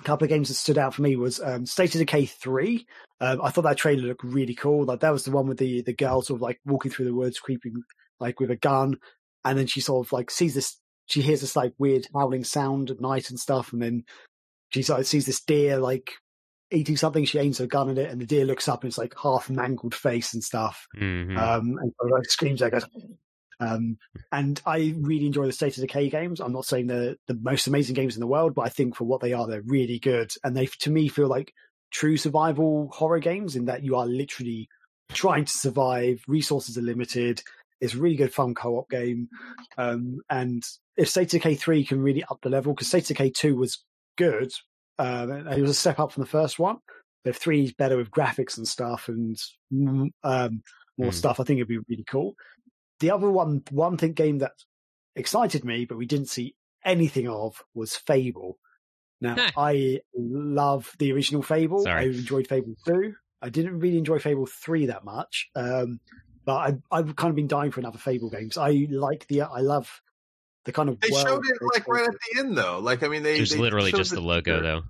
[0.00, 2.86] a couple of games that stood out for me was um, State of Decay three.
[3.20, 4.84] Um, I thought that trailer looked really cool.
[4.84, 7.14] Like that was the one with the the girl sort of like walking through the
[7.14, 7.74] woods, creeping
[8.20, 8.96] like with a gun,
[9.44, 10.78] and then she sort of like sees this.
[11.06, 14.04] She hears this like weird howling sound at night and stuff, and then
[14.70, 16.12] she sort of sees this deer like
[16.74, 17.24] eating something.
[17.24, 19.48] She aims her gun at it, and the deer looks up, and it's like half
[19.48, 20.86] mangled face and stuff.
[20.96, 21.36] Mm-hmm.
[21.36, 22.86] Um, and like screams like goes.
[23.60, 23.98] Um,
[24.32, 26.40] and I really enjoy the State of Decay games.
[26.40, 29.04] I'm not saying they're the most amazing games in the world, but I think for
[29.04, 30.32] what they are, they're really good.
[30.42, 31.52] And they, to me, feel like
[31.90, 34.68] true survival horror games in that you are literally
[35.12, 36.22] trying to survive.
[36.26, 37.42] Resources are limited.
[37.80, 39.28] It's a really good fun co-op game.
[39.78, 40.62] Um, and
[40.96, 43.56] if State of Decay 3 can really up the level, because State of Decay 2
[43.56, 43.84] was
[44.16, 44.52] good,
[44.98, 46.78] um, it was a step up from the first one.
[47.24, 49.40] But if is better with graphics and stuff and
[50.22, 50.62] um,
[50.98, 51.14] more mm.
[51.14, 52.34] stuff, I think it'd be really cool.
[53.00, 54.52] The other one, one thing game that
[55.16, 56.54] excited me, but we didn't see
[56.84, 58.58] anything of, was Fable.
[59.20, 61.80] Now, I love the original Fable.
[61.84, 62.02] Sorry.
[62.02, 63.14] I enjoyed Fable 2.
[63.40, 65.48] I didn't really enjoy Fable 3 that much.
[65.56, 66.00] Um,
[66.44, 68.58] but I, I've kind of been dying for another Fable games.
[68.58, 70.02] I like the, I love
[70.64, 72.78] the kind of they showed it like right at the end though.
[72.80, 74.82] Like I mean, they it was they literally just the logo though.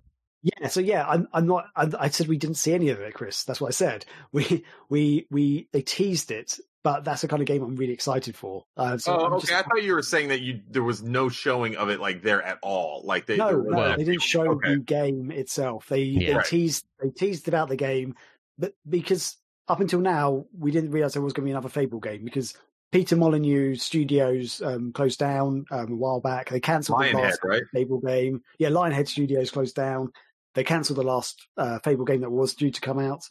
[0.42, 1.66] Yeah, so yeah, I'm I'm not.
[1.74, 3.44] I, I, said we didn't see any of it, Chris.
[3.44, 4.04] That's what I said.
[4.32, 8.36] We we we they teased it, but that's the kind of game I'm really excited
[8.36, 8.66] for.
[8.76, 9.40] Uh, so oh, okay.
[9.46, 12.22] Just, I thought you were saying that you there was no showing of it like
[12.22, 13.00] there at all.
[13.04, 14.74] Like they no, no they didn't show okay.
[14.74, 15.88] the game itself.
[15.88, 16.36] They yeah.
[16.36, 18.14] they teased they teased about the game,
[18.58, 22.00] but because up until now we didn't realize there was going to be another Fable
[22.00, 22.54] game because
[22.94, 26.48] Peter Molyneux Studios um, closed down um, a while back.
[26.48, 27.64] They cancelled the last right?
[27.72, 28.40] Fable game.
[28.60, 30.12] Yeah, Lionhead Studios closed down.
[30.54, 33.28] They cancelled the last uh, Fable game that was due to come out.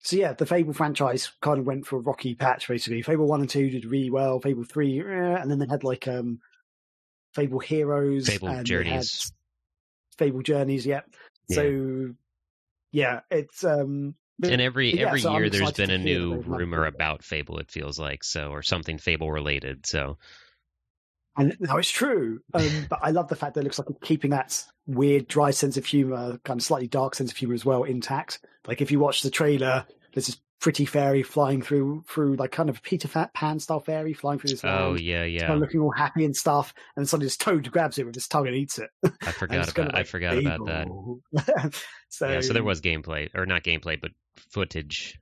[0.00, 3.00] So yeah, the Fable franchise kind of went for a rocky patch basically.
[3.00, 4.40] Fable one and two did really well.
[4.40, 5.04] Fable three, eh,
[5.40, 6.40] and then they had like um,
[7.32, 9.32] Fable Heroes, Fable Journeys,
[10.18, 10.84] Fable Journeys.
[10.84, 11.00] Yeah.
[11.48, 11.56] yeah.
[11.56, 12.14] So
[12.92, 16.84] yeah, it's um, but, and every yeah, every so year there's been a new rumor
[16.84, 17.58] about Fable.
[17.58, 19.86] It feels like so, or something Fable related.
[19.86, 20.18] So
[21.36, 22.40] And no, it's true.
[22.54, 25.50] Um, but I love the fact that it looks like it's keeping that weird, dry
[25.50, 28.40] sense of humor, kind of slightly dark sense of humor as well, intact.
[28.66, 32.68] Like if you watch the trailer, there's this pretty fairy flying through through like kind
[32.70, 35.00] of Peter Fat Pan style fairy flying through this Oh land.
[35.00, 35.40] yeah, yeah.
[35.46, 38.26] kind of looking all happy and stuff, and suddenly this toad grabs it with his
[38.26, 38.88] tongue and eats it.
[39.04, 41.82] I forgot it's kind about of I like, forgot about that.
[42.08, 44.12] So, Yeah, so there was gameplay or not gameplay, but
[44.50, 45.18] footage.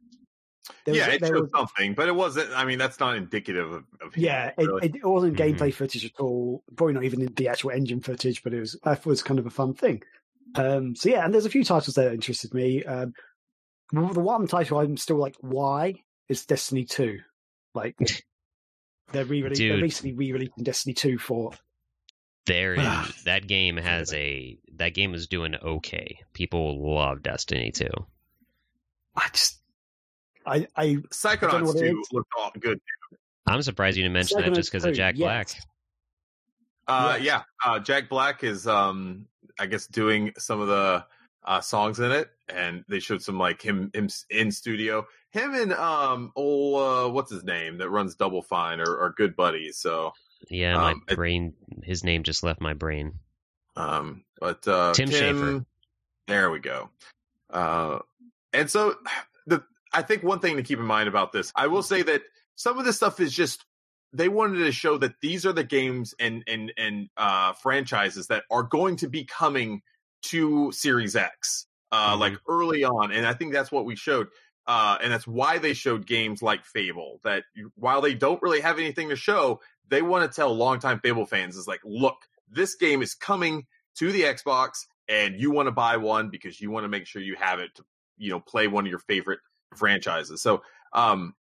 [0.84, 2.50] there was- yeah, it there showed was- something, but it wasn't.
[2.56, 3.84] I mean, that's not indicative of.
[4.00, 4.86] of him, Yeah, it, really.
[4.86, 5.56] it, it wasn't Mhm.
[5.56, 6.62] gameplay footage at all.
[6.76, 9.46] Probably not even in the actual engine footage, but it was that was kind of
[9.46, 10.02] a fun thing.
[10.54, 12.84] Um, so yeah, and there's a few titles there that interested me.
[12.84, 13.14] Um, well,
[13.94, 15.94] the one title I'm still like, why
[16.28, 17.20] is Destiny Two?
[17.74, 17.96] Like
[19.12, 19.82] they're re they're Dude.
[19.82, 21.52] recently re-releasing Destiny Two for
[22.46, 23.10] There, Ah.
[23.24, 26.20] that game has a that game is doing okay.
[26.32, 27.88] People love Destiny 2.
[29.16, 29.60] I just
[30.46, 32.80] I I don't know Psychonauts what 2 looked all good.
[33.46, 35.24] I'm surprised you didn't mention that just because of Jack yes.
[35.24, 35.48] Black.
[36.86, 37.24] Uh, Yes.
[37.24, 39.26] yeah, uh, Jack Black is, um,
[39.58, 41.04] I guess, doing some of the
[41.44, 45.06] uh, songs in it, and they showed some like him him in studio.
[45.30, 49.34] Him and um, oh, uh, what's his name that runs Double Fine are, are good
[49.36, 49.78] buddies.
[49.78, 50.12] So,
[50.48, 51.54] Yeah, Um, my it- brain.
[51.82, 53.18] His name just left my brain.
[53.76, 55.64] um, but uh, Tim Schafer.
[56.26, 56.90] There we go.
[57.50, 57.98] Uh,
[58.52, 58.96] and so
[59.46, 59.62] the
[59.92, 62.22] I think one thing to keep in mind about this, I will say that
[62.56, 63.64] some of this stuff is just
[64.12, 68.44] they wanted to show that these are the games and and and uh, franchises that
[68.50, 69.82] are going to be coming
[70.24, 72.20] to Series X, uh, Mhm.
[72.20, 74.28] like early on, and I think that's what we showed.
[74.66, 77.20] Uh, and that's why they showed games like Fable.
[77.22, 81.00] That you- while they don't really have anything to show, they want to tell longtime
[81.00, 82.16] Fable fans is like, look,
[82.48, 86.70] this game is coming to the Xbox, and you want to buy one because you
[86.70, 87.84] want to make sure you have it to,
[88.16, 89.40] you know, play one of your favorite
[89.76, 90.40] franchises.
[90.40, 90.62] So,
[90.94, 91.34] um,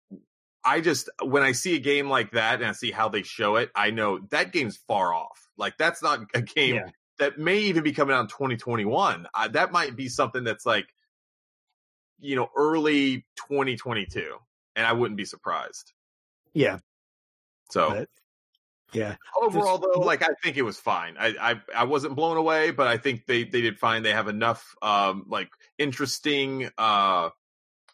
[0.64, 3.56] I just when I see a game like that and I see how they show
[3.56, 5.48] it, I know that game's far off.
[5.56, 6.90] Like that's not a game Yeah.
[7.20, 9.26] That may even be coming out in 2021.
[9.32, 10.86] Uh, that might be something that's like,
[12.18, 14.34] you know, early 2022,
[14.76, 15.92] and I wouldn't be surprised.
[16.52, 16.78] yeah
[17.70, 18.08] So But-
[18.92, 21.14] yeah overall, There's- though, like I think it was fine.
[21.18, 24.02] I, I I wasn't blown away, but I think they they did fine.
[24.02, 25.48] They have enough um like
[25.78, 27.30] interesting uh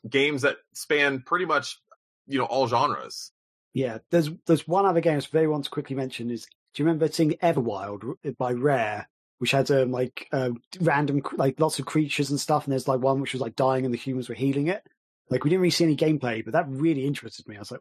[0.08, 1.78] games that span pretty much
[2.26, 3.30] you know all genres.
[3.74, 3.98] yeah.
[4.10, 7.08] There's there's one other game I really want to quickly mention is do you remember
[7.12, 9.08] seeing Everwild by Rare?
[9.38, 13.00] Which had um, like um, random, like lots of creatures and stuff, and there's like
[13.00, 14.82] one which was like dying and the humans were healing it.
[15.28, 17.56] Like we didn't really see any gameplay, but that really interested me.
[17.56, 17.80] I was like,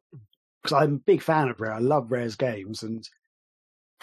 [0.62, 1.74] because I'm a big fan of Rare.
[1.74, 3.08] I love Rare's games, and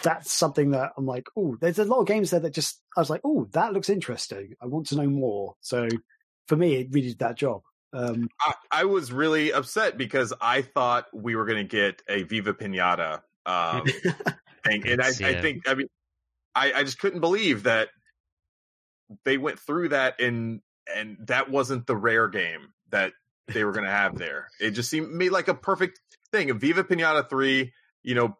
[0.01, 3.01] that's something that I'm like, oh, there's a lot of games there that just I
[3.01, 4.55] was like, oh, that looks interesting.
[4.61, 5.55] I want to know more.
[5.61, 5.87] So
[6.47, 7.61] for me, it really did that job.
[7.93, 12.23] Um, I, I was really upset because I thought we were going to get a
[12.23, 13.85] Viva Pinata um,
[14.65, 15.87] thing, and I, I think I mean
[16.55, 17.89] I, I just couldn't believe that
[19.25, 20.61] they went through that and
[20.93, 23.13] and that wasn't the rare game that
[23.47, 24.49] they were going to have there.
[24.59, 25.99] It just seemed made like a perfect
[26.31, 26.49] thing.
[26.49, 27.73] A Viva Pinata three,
[28.03, 28.37] you know,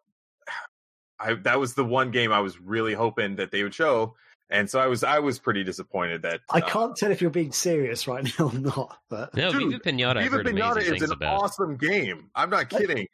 [1.18, 4.14] I that was the one game I was really hoping that they would show,
[4.50, 7.30] and so I was I was pretty disappointed that I uh, can't tell if you're
[7.30, 10.16] being serious right now or not, but No, Dude, Viva Pinata.
[10.18, 11.42] I've Viva heard Pinata is an about.
[11.42, 12.30] awesome game.
[12.34, 13.06] I'm not kidding.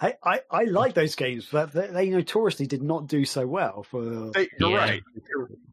[0.00, 3.82] Hey, I, I like those games, but they, they notoriously did not do so well
[3.82, 4.30] for.
[4.32, 4.76] They, you're Yeah.
[4.76, 5.02] right,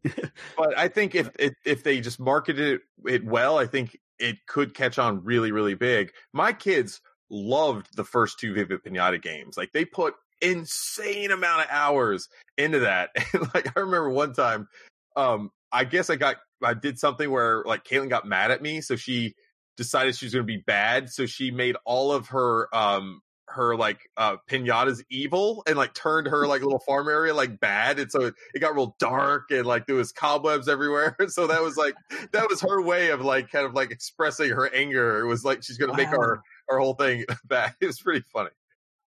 [0.57, 4.73] but I think if, if if they just marketed it well, I think it could
[4.73, 6.11] catch on really really big.
[6.33, 9.57] My kids loved the first two Viva Pinata games.
[9.57, 12.27] Like they put insane amount of hours
[12.57, 13.11] into that.
[13.33, 14.67] And like I remember one time,
[15.15, 18.81] um, I guess I got I did something where like Caitlin got mad at me,
[18.81, 19.35] so she
[19.77, 21.09] decided she was going to be bad.
[21.09, 26.27] So she made all of her um her like uh pinatas evil and like turned
[26.27, 29.65] her like little farm area like bad and so it, it got real dark and
[29.65, 31.93] like there was cobwebs everywhere so that was like
[32.31, 35.63] that was her way of like kind of like expressing her anger it was like
[35.63, 38.49] she's gonna make our our whole thing bad it was pretty funny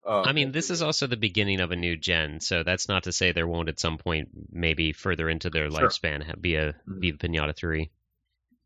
[0.06, 3.02] um, I mean, this is also the beginning of a new gen, so that's not
[3.02, 5.80] to say there won't at some point, maybe further into their Sure.
[5.80, 7.00] lifespan, be a Mhm.
[7.00, 7.90] Viva Pinata 3.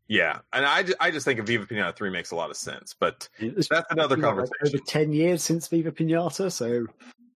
[0.07, 2.93] Yeah and i i just think a viva pinata 3 makes a lot of sense
[2.99, 6.85] but It's that's another been, like, conversation over 10 years since Viva Pinata, so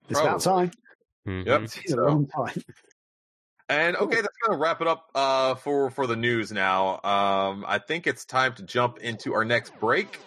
[0.10, 0.70] it's about Probably.
[0.70, 0.72] time.
[1.28, 1.46] Mhm.
[1.46, 2.62] yep It's been a So- long time.
[3.70, 6.54] And okay, that's gonna wrap it up uh, for for the news.
[6.54, 10.20] Now, um, I think it's time to jump into our next break.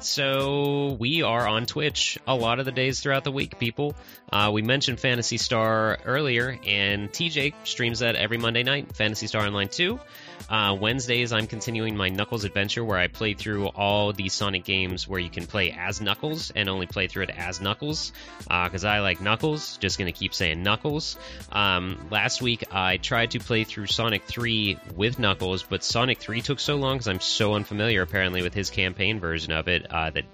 [0.00, 3.96] So we are on Twitch a lot of the days throughout the week, people.
[4.32, 9.44] Uh, we mentioned Phantasy Star earlier, and TJ streams that every Monday night, Phantasy Star
[9.44, 9.98] Online 2.
[10.48, 15.06] Uh, Wednesdays, I'm continuing my Knuckles adventure where I play through all the Sonic games
[15.06, 18.88] where you can play as Knuckles and only play through it as Knuckles because uh,
[18.88, 19.76] I like Knuckles.
[19.78, 21.16] Just going to keep saying Knuckles.
[21.52, 26.40] Um, last week, I tried to play through Sonic 3 with Knuckles, but Sonic 3
[26.42, 30.10] took so long because I'm so unfamiliar apparently with his campaign version of it uh,
[30.10, 30.24] that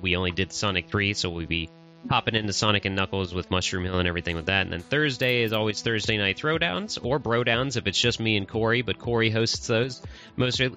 [0.00, 1.70] we only did Sonic 3, so we'd be
[2.08, 4.62] popping into Sonic and Knuckles with Mushroom Hill and everything with that.
[4.62, 8.48] And then Thursday is always Thursday night throwdowns or brodowns if it's just me and
[8.48, 10.02] Corey, but Corey hosts those.
[10.36, 10.68] Most, re-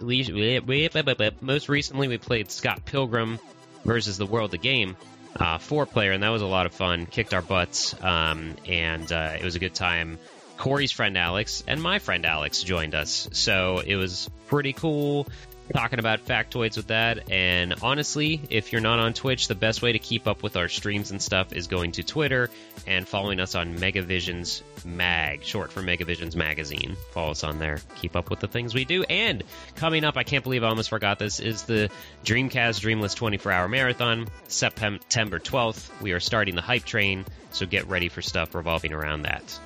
[1.42, 3.40] most recently, we played Scott Pilgrim
[3.84, 4.96] versus the World of Game.
[5.38, 7.06] Uh, four player, and that was a lot of fun.
[7.06, 10.18] Kicked our butts, um, and uh, it was a good time.
[10.58, 15.28] Corey's friend Alex and my friend Alex joined us, so it was pretty cool
[15.74, 17.32] talking about factoids with that.
[17.32, 20.68] And honestly, if you're not on Twitch, the best way to keep up with our
[20.68, 22.50] streams and stuff is going to Twitter
[22.88, 26.96] and following us on Megavisions Mag, short for Megavisions Magazine.
[27.12, 27.80] Follow us on there.
[27.96, 29.04] Keep up with the things we do.
[29.04, 29.44] And
[29.76, 31.90] coming up, I can't believe I almost forgot this, is the
[32.24, 36.02] Dreamcast Dreamless 24 Hour Marathon, September 12th.
[36.02, 39.60] We are starting the hype train, so get ready for stuff revolving around that.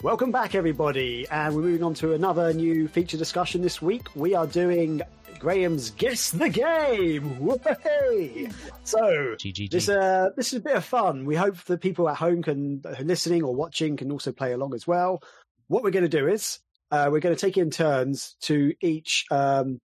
[0.00, 4.06] Welcome back, everybody, and we're moving on to another new feature discussion this week.
[4.14, 5.02] We are doing
[5.40, 7.40] Graham's Guess the Game.
[7.40, 8.48] Whoopee!
[8.84, 9.00] So
[9.34, 9.72] GGG.
[9.72, 11.24] this uh, this is a bit of fun.
[11.24, 14.86] We hope the people at home can listening or watching can also play along as
[14.86, 15.20] well.
[15.66, 16.60] What we're going to do is
[16.92, 19.80] uh, we're going to take in turns to each um,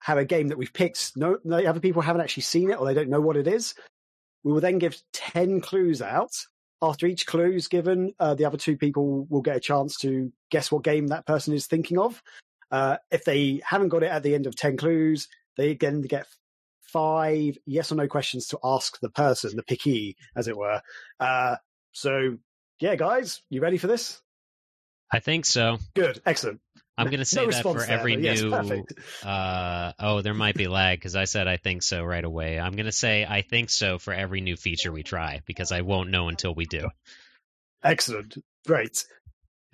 [0.00, 1.16] have a game that we've picked.
[1.16, 3.74] No, no, other people haven't actually seen it or they don't know what it is.
[4.44, 6.32] We will then give ten clues out
[6.82, 10.32] after each clue is given, uh, the other two people will get a chance to
[10.50, 12.22] guess what game that person is thinking of.
[12.70, 16.26] Uh, if they haven't got it at the end of 10 clues, they again get
[16.80, 20.80] five yes or no questions to ask the person, the picky, as it were.
[21.18, 21.56] Uh,
[21.92, 22.36] so,
[22.80, 24.20] yeah, guys, you ready for this?
[25.12, 25.78] I think so.
[25.94, 26.60] Good, excellent.
[26.98, 28.50] I'm going to say No that for every yes, new.
[28.50, 28.94] perfect.
[29.22, 32.58] uh, oh, there might be lag because I said I think so right away.
[32.58, 35.82] I'm going to say I think so for every new feature we try because I
[35.82, 36.88] won't know until we do.
[37.84, 38.38] Excellent.
[38.66, 39.04] Great.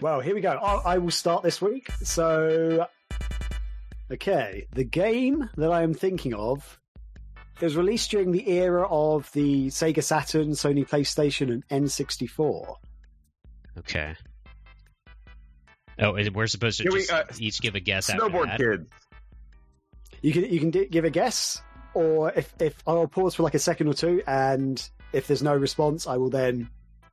[0.00, 0.50] Well, here we go.
[0.50, 1.90] I, I will start this week.
[2.02, 2.86] So,
[4.10, 6.80] okay, the game that I am thinking of
[7.60, 12.74] is released during the era of the Sega Saturn, Sony PlayStation, and N64.
[13.78, 14.14] Okay.
[15.98, 18.58] Oh, we're supposed to we- just uh, each give a guess after Snowboard that?
[18.58, 18.90] kids.
[20.22, 21.60] You can you can d- give a guess,
[21.94, 24.82] or if if I'll pause for like a second or two, and
[25.12, 26.68] if there's no response, I will then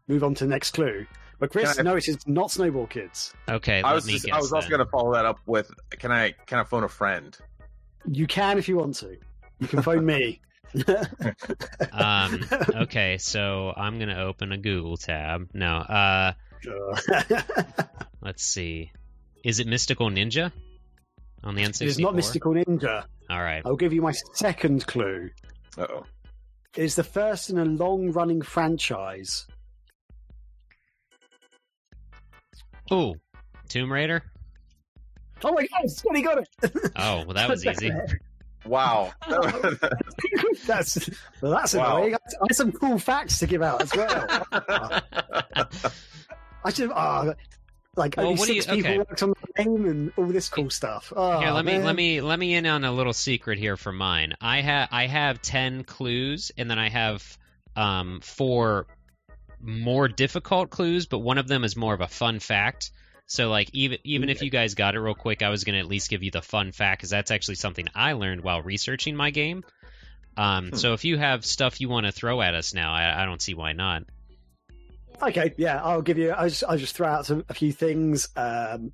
[0.07, 1.06] move on to the next clue.
[1.39, 3.34] But Chris, Can I- no, it is not Snowboard Kids.
[3.49, 5.72] Okay, I was me just, guess I was also going to follow that up with
[5.91, 7.35] can I can I phone a friend?
[8.10, 9.18] You can if you want to.
[9.60, 10.39] You can phone me.
[11.91, 12.41] Um,
[12.76, 15.49] okay, so I'm going to open a Google tab.
[15.53, 16.48] No, uh, Sure.
[18.22, 18.91] let's see.
[19.44, 20.52] Is it Mystical Ninja
[21.44, 21.81] on the N64?
[21.81, 23.06] it is not Mystical Ninja.
[23.30, 23.61] All right.
[23.65, 25.30] I'll give you my second clue.
[25.77, 26.03] Uh oh.
[26.76, 29.48] It is the first in a long running franchise.
[32.91, 33.15] Ooh,
[33.68, 34.23] Tomb Raider.
[35.44, 36.49] Oh my god, Scotty got it!
[36.95, 37.91] Oh, well, that was easy.
[38.65, 39.14] Wow.
[40.68, 41.10] that's
[41.41, 41.98] well, that's Wow.
[41.98, 42.15] annoying.
[42.15, 42.18] I
[42.49, 44.45] had some cool facts to give out as well.
[46.64, 47.34] I should ah,
[47.95, 48.98] like Well, only six you- people okay.
[48.99, 51.14] worked on the game and all this cool stuff.
[51.15, 53.91] Oh, Here, let me let me let me in on a little secret here for
[53.91, 54.34] mine.
[54.41, 57.38] I have I have ten clues, and then I have
[57.76, 58.88] um four
[59.61, 62.91] more difficult clues, but one of them is more of a fun fact.
[63.27, 65.86] So like even even if you guys got it real quick, I was gonna at
[65.86, 69.30] least give you the fun fact because that's actually something I learned while researching my
[69.31, 69.64] game.
[70.38, 70.76] Um, Hmm.
[70.76, 73.41] so if you have stuff you want to throw at us now, I, I don't
[73.41, 74.03] see why not.
[75.21, 76.31] Okay, yeah, I'll give you.
[76.31, 78.29] I'll just, I'll just throw out some, a few things.
[78.35, 78.91] Um,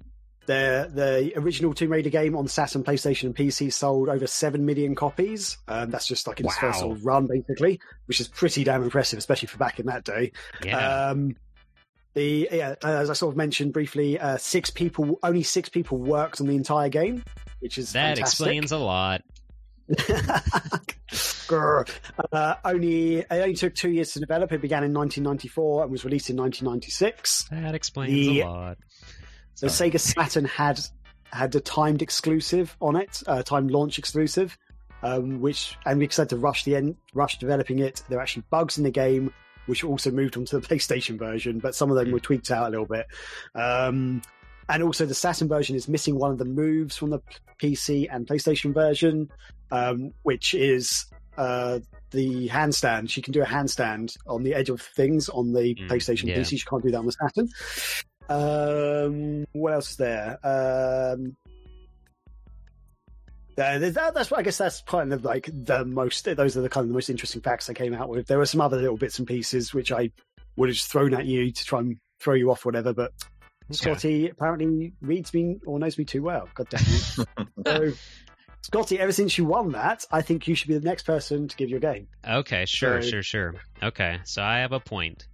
[0.48, 4.94] the the original Tomb Raider game on Saturn, PlayStation, and PC sold over seven million
[4.96, 5.58] copies.
[5.68, 6.88] Um, that's just like in its first Wow.
[6.88, 10.32] sort of run, basically, which is pretty damn impressive, especially for back in that day.
[10.64, 11.08] Yeah.
[11.10, 11.36] Um,
[12.14, 16.40] the yeah, as I sort of mentioned briefly, uh, six people, only six people worked
[16.40, 17.24] on the entire game,
[17.60, 18.22] which is that fantastic.
[18.46, 19.22] explains a lot.
[21.48, 24.52] Uh, only it only took two years to develop.
[24.52, 27.46] It began in 1994 and was released in 1996.
[27.52, 28.78] That explains The- a lot.
[29.54, 29.92] Sorry.
[29.92, 30.80] Sega Saturn had
[31.32, 34.58] had a timed exclusive on it, uh, timed launch exclusive,
[35.04, 38.02] um, which and we had to rush the end, rush developing it.
[38.10, 39.32] There were actually bugs in the game
[39.68, 42.14] which also moved onto the PlayStation version, but some of them Mm.
[42.14, 43.06] were tweaked out a little bit.
[43.56, 44.22] Um,
[44.68, 47.20] and also, the Saturn version is missing one of the moves from the
[47.62, 49.30] PC and PlayStation version,
[49.72, 51.06] um, which is
[51.38, 51.80] uh,
[52.12, 53.10] the handstand.
[53.10, 56.38] She can do a handstand on the edge of things on the Mm, PlayStation yeah.
[56.38, 56.60] PC.
[56.60, 57.50] She can't do that on the Saturn.
[58.28, 60.40] Um, what else is there?
[60.44, 61.36] Um,
[63.58, 66.26] yeah, that, that's what I guess that's kind of like the most.
[66.26, 68.28] Those are the kind of the most interesting facts I came out with.
[68.28, 70.12] There were some other little bits and pieces which I
[70.58, 72.94] would have just thrown at you to try and throw you off, whatever.
[72.94, 73.12] But
[73.72, 76.50] Scotty apparently reads me or knows me too well.
[76.54, 77.48] God damn it!
[77.66, 77.94] so,
[78.66, 81.56] Scotty, ever since you won that, I think you should be the next person to
[81.56, 82.08] give your game.
[82.28, 83.54] Okay, sure, So- sure, sure.
[83.84, 85.28] Okay, so I have a point.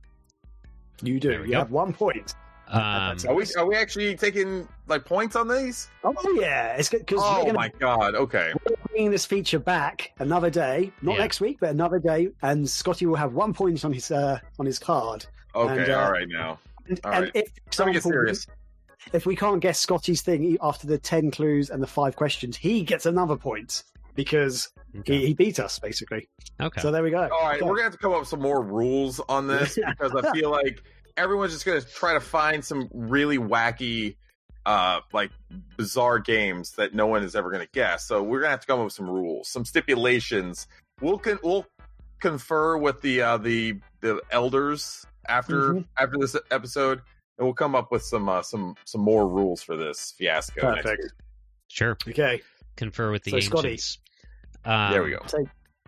[1.01, 1.29] You do.
[1.39, 1.59] we You go.
[1.59, 2.35] have one point.
[2.71, 5.89] Um, Are we are we actually taking like points on these?
[6.05, 8.15] Oh yeah, it's because Oh going to my god!
[8.15, 8.53] Okay.
[8.87, 11.17] bringing this feature back another day, not Yeah.
[11.17, 14.65] next week, but another day, and Scotty will have one point on his uh, on
[14.65, 15.25] his card.
[15.53, 15.81] Okay.
[15.81, 16.59] And, uh, all right now.
[16.87, 17.31] And, All and right.
[17.35, 18.47] if, Let me get example, serious.
[19.13, 22.83] If we can't guess Scotty's thing after the ten clues and the five questions, he
[22.83, 23.83] gets another point
[24.15, 24.69] because
[24.99, 25.19] okay.
[25.19, 26.27] he, he beat us basically.
[26.59, 26.81] okay.
[26.81, 27.21] So there we go.
[27.31, 27.65] All right, Okay.
[27.65, 30.49] we're gonna have to come up with some more rules on this because I feel
[30.51, 30.81] like
[31.17, 34.15] everyone's just gonna try to find some really wacky,
[34.65, 35.31] uh, like
[35.77, 38.05] bizarre games that no one is ever gonna guess.
[38.07, 40.67] So we're gonna have to come up with some rules, some stipulations.
[40.99, 41.65] We'll con- we'll
[42.19, 45.85] confer with the uh, the the elders after Mhm.
[45.97, 47.01] after this episode,
[47.37, 50.61] and we'll come up with some uh, some some more rules for this fiasco.
[50.61, 51.01] Perfect.
[51.03, 51.11] week.
[51.67, 51.97] Sure.
[52.07, 52.41] Okay,
[52.75, 53.79] Confer with the So, Scotty.
[54.65, 55.19] Um, There we go.
[55.27, 55.47] take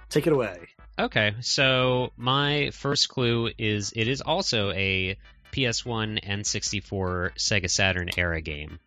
[0.09, 0.57] take it away.
[0.99, 5.17] Okay, so my first clue is it is also a
[5.51, 8.79] PS1 N64 Sega Saturn era game.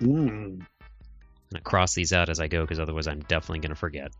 [0.00, 0.28] Mm.
[0.28, 0.66] I'm
[1.52, 4.12] gonna cross these out as I go because otherwise I'm definitely gonna forget.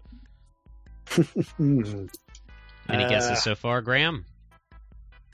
[1.58, 2.08] Mm.
[2.88, 4.24] Any Uh, guesses so far, Graham?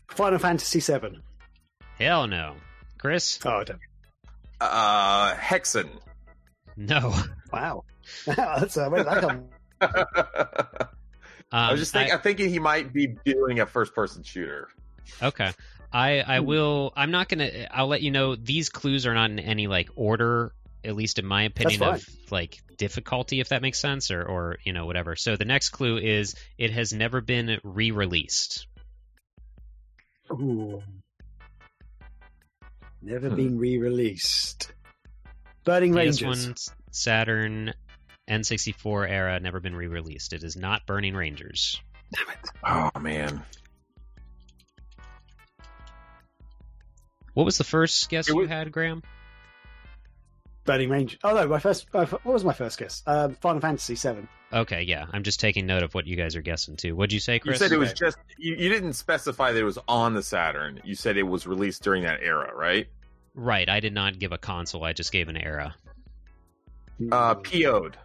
[0.09, 1.19] Final Fantasy VII.
[1.99, 2.57] Hell no.
[2.99, 3.39] Chris?
[3.45, 3.81] Oh, I don't.
[4.61, 5.89] Uh, Hexen.
[6.77, 7.15] No.
[7.51, 7.85] Wow,
[8.27, 9.49] that's uh, where did that come?
[9.81, 10.89] I
[11.51, 14.69] Um, was just thinking, I'm thinking he might be doing a first person shooter.
[15.23, 15.51] Okay.
[15.91, 16.45] I I Hmm.
[16.45, 19.66] will I'm not going to I'll let you know these clues are not in any
[19.66, 20.53] like order
[20.85, 24.75] at least in my opinion of like difficulty if that makes sense or or you
[24.75, 25.16] know whatever.
[25.16, 28.66] So the next clue is it has never been re-released.
[30.31, 30.83] Ooh.
[33.03, 33.37] Never Hmm.
[33.37, 34.73] been re-released.
[35.65, 36.47] Burning Rangers.
[36.49, 37.75] PS1 Saturn
[38.29, 40.33] N64 era never been re-released.
[40.33, 41.81] It is not Burning Rangers.
[42.12, 42.51] Damn it!
[42.95, 43.43] Oh man,
[47.35, 49.03] What was the first guess It you had, Graham?
[50.69, 51.19] Burning Range.
[51.24, 51.86] Oh no, my first.
[51.95, 53.03] my what was my first guess?
[53.07, 54.28] Um, Final Fantasy Seven.
[54.53, 55.07] Okay, yeah.
[55.15, 56.95] I'm just taking note of what you guys are guessing too.
[56.95, 57.55] What'd you say, Chris?
[57.55, 60.78] you said it was just you, you didn't specify that it was on the Saturn.
[60.85, 62.86] You said it was released during that era, right?
[63.35, 64.85] Right, I did not give a console.
[64.85, 65.74] I just gave an era.
[67.11, 67.36] Uh.
[67.36, 67.97] PO'ed.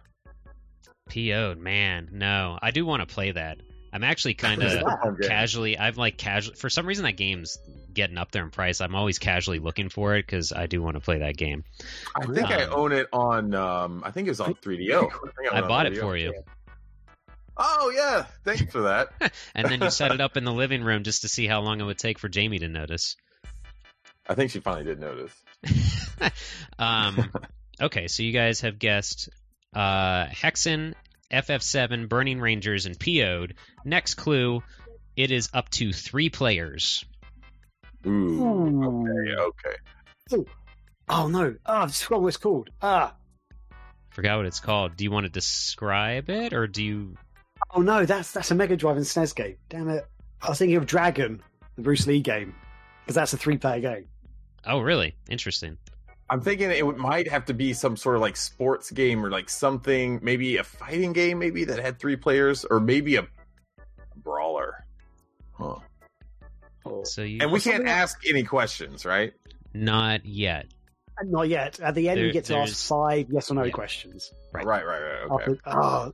[1.10, 2.08] PO'ed, man.
[2.12, 3.58] No, I do want to play that.
[3.94, 5.78] I'm actually kind of casually.
[5.78, 7.58] I've like casually For some reason, that game's
[7.92, 8.80] getting up there in price.
[8.80, 11.62] I'm always casually looking for it because I do want to play that game.
[12.16, 13.54] I think I Um, own it on.
[13.54, 15.04] Um, I think it was on 3DO.
[15.04, 16.00] I, think I own bought it 3DO.
[16.00, 16.34] for you,
[17.56, 19.10] Oh yeah, thanks for that.
[19.54, 21.80] and then you set it up in the living room just to see how long
[21.80, 23.16] it would take for Jamie to notice.
[24.28, 25.32] I think she finally did notice.
[26.80, 27.30] um,
[27.80, 29.28] okay, so you guys have guessed
[29.72, 30.94] uh, Hexen,
[31.30, 33.54] FF7, Burning Rangers, and PO'ed.
[33.84, 34.62] Next clue:
[35.16, 37.04] it is up to three players.
[38.06, 39.48] Ooh.
[39.48, 39.76] Okay.
[40.32, 40.50] Okay.
[41.08, 41.54] Oh no!
[41.66, 42.70] Oh, I've just forgotten what it's called.
[42.80, 43.14] Ah.
[44.10, 44.96] Forgot what it's called.
[44.96, 47.16] Do you want to describe it, or do you?
[47.74, 49.56] Oh no, that's that's a Mega Drive and SNES game.
[49.68, 50.06] Damn it!
[50.40, 51.42] I was thinking of Dragon,
[51.76, 52.54] the Bruce Lee game,
[53.02, 54.06] because that's a three-player game.
[54.66, 55.14] Oh, really?
[55.28, 55.78] Interesting.
[56.30, 59.48] I'm thinking it might have to be some sort of like sports game or like
[59.50, 63.26] something, maybe a fighting game, maybe that had three players, or maybe a
[64.16, 64.84] brawler.
[65.52, 65.76] Huh.
[66.86, 67.04] Oh.
[67.04, 69.32] So you And we can't like- ask any questions, right?
[69.76, 70.66] not yet.
[71.18, 71.80] Uh, not yet.
[71.80, 73.70] At the end, There- you get to there's- ask five yes or no Yeah.
[73.72, 74.32] questions.
[74.52, 74.64] Right.
[74.64, 75.30] Right, right, right.
[75.30, 75.58] Okay.
[75.66, 76.12] After- oh,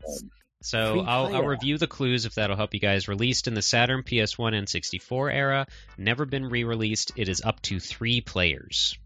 [0.62, 3.06] So I'll, I'll review the clues if that'll help you guys.
[3.08, 5.66] Released in the Saturn, PS1, and 64 era,
[5.96, 7.12] never been re-released.
[7.16, 8.98] It is up to three players.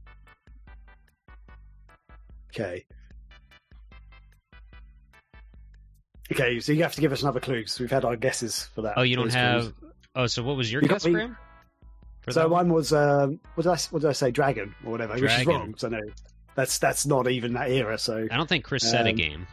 [2.55, 2.85] Okay.
[6.33, 8.83] Okay, so you have to give us another clue because we've had our guesses for
[8.83, 8.95] that.
[8.97, 9.63] Oh, you don't have.
[9.63, 9.93] clues.
[10.17, 11.37] Oh, so what was your You got guess, me- Graham?
[12.31, 12.73] So that one?
[12.73, 14.31] was um, what did I what did I say?
[14.31, 15.49] Dragon or whatever, which is Dragon.
[15.55, 15.75] wrong.
[15.77, 16.01] So no,
[16.55, 17.99] that's that's not even that era.
[17.99, 19.47] So I don't think Chris said a um, game.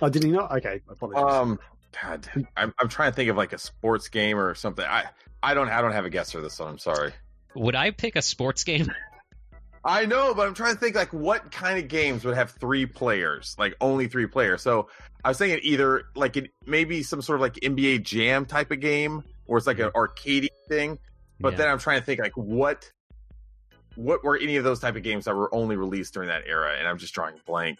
[0.00, 0.52] oh, did he not?
[0.58, 1.20] Okay, apologies.
[1.24, 1.58] Um,
[2.00, 4.84] God, I'm I'm trying to think of like a sports game or something.
[4.84, 5.06] I
[5.42, 6.68] I don't I don't have a guess for this one.
[6.68, 7.12] I'm sorry.
[7.56, 8.88] Would I pick a sports game?
[9.84, 12.84] I know, but I'm trying to think like what kind of games would have three
[12.86, 14.60] players, like only three players.
[14.62, 14.88] So
[15.24, 18.80] I was thinking either like it, maybe some sort of like NBA Jam type of
[18.80, 20.98] game, or it's like an arcade thing.
[21.40, 21.58] But Yeah.
[21.58, 22.90] then I'm trying to think like what
[23.96, 26.74] what were any of those type of games that were only released during that era,
[26.78, 27.78] and I'm just drawing blank.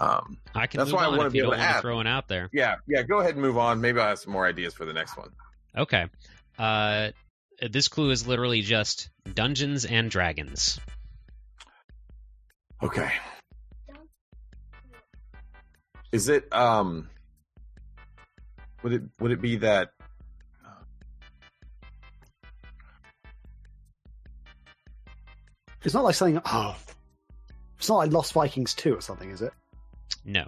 [0.00, 1.82] Um, I can That's why I on wanna be able to want to ask.
[1.82, 2.48] throw one out there.
[2.52, 3.02] yeah, yeah.
[3.02, 3.80] Go ahead and move on.
[3.80, 5.30] Maybe I'll have some more ideas for the next one.
[5.76, 6.06] Okay.
[6.58, 7.10] Uh,
[7.70, 10.78] this clue is literally just Dungeons and Dragons.
[12.82, 13.10] Okay.
[16.12, 17.08] Is it um?
[18.82, 19.90] Would it would it be that?
[25.84, 26.76] It's not like saying, oh,
[27.78, 29.52] it's not like Lost Vikings 2 or something, is it?
[30.24, 30.46] No.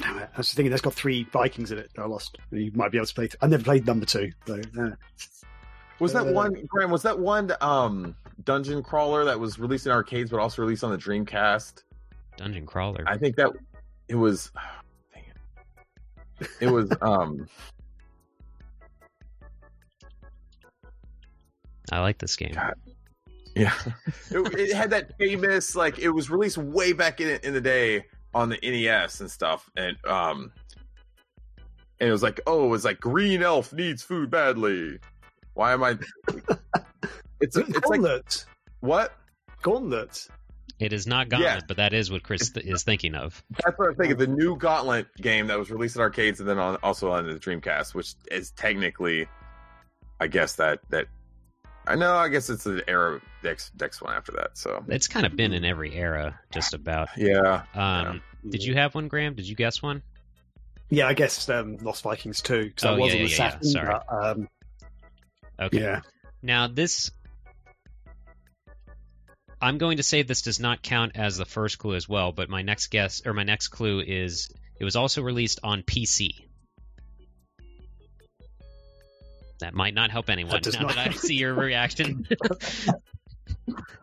[0.00, 0.28] Damn it.
[0.32, 1.90] I was thinking that's got three Vikings in it.
[1.94, 2.36] that I lost.
[2.50, 3.28] You might be able to play.
[3.40, 4.30] I never played number two.
[4.46, 4.90] So, yeah.
[5.98, 6.90] Was that Uh, one, Graham?
[6.90, 10.90] Was that one um dungeon crawler that was released in arcades but also released on
[10.90, 11.82] the Dreamcast?
[12.36, 13.04] Dungeon crawler.
[13.06, 13.50] I think that
[14.08, 14.50] it was.
[15.14, 15.24] dang
[16.40, 16.48] it.
[16.60, 17.46] It was um.
[21.90, 22.52] I like this game.
[22.52, 22.74] God.
[23.54, 23.74] Yeah,
[24.30, 28.04] it, it had that famous like it was released way back in in the day
[28.34, 30.52] on the NES and stuff, and um,
[31.98, 34.98] and it was like, oh, it was like Green Elf needs food badly.
[35.54, 35.98] Why am I?
[37.40, 38.44] It's it's like Gauntlet.
[38.80, 39.12] what?
[39.62, 40.28] Gauntlet.
[40.78, 41.60] It is not Gauntlet, Yeah.
[41.66, 43.42] but that is what Chris th- is thinking of.
[43.64, 44.16] That's what I'm thinking.
[44.16, 47.34] The new Gauntlet game that was released in arcades and then on also on the
[47.34, 49.26] Dreamcast, which is technically,
[50.20, 51.06] I guess that that.
[51.86, 52.14] I know.
[52.16, 54.58] I guess it's the era next next one after that.
[54.58, 57.08] So It's kind of been in every era, just about.
[57.16, 59.34] yeah, Um, Did you have one, Graham?
[59.34, 60.02] Did you guess one?
[60.90, 62.64] Yeah, I guess um, Lost Vikings 2.
[62.66, 63.64] Because Oh, that was yeah, on the yeah, yeah, Saturn.
[63.64, 63.94] sorry.
[64.10, 64.48] but, um,
[65.60, 65.80] Okay.
[65.80, 66.00] yeah.
[66.42, 67.10] Now this,
[69.60, 72.32] I'm going to say this does not count as the first clue as well.
[72.32, 74.48] But my next guess or my next clue is
[74.78, 76.30] it was also released on PC.
[79.60, 80.60] That might not help anyone.
[80.62, 82.26] That now not- that I see your reaction,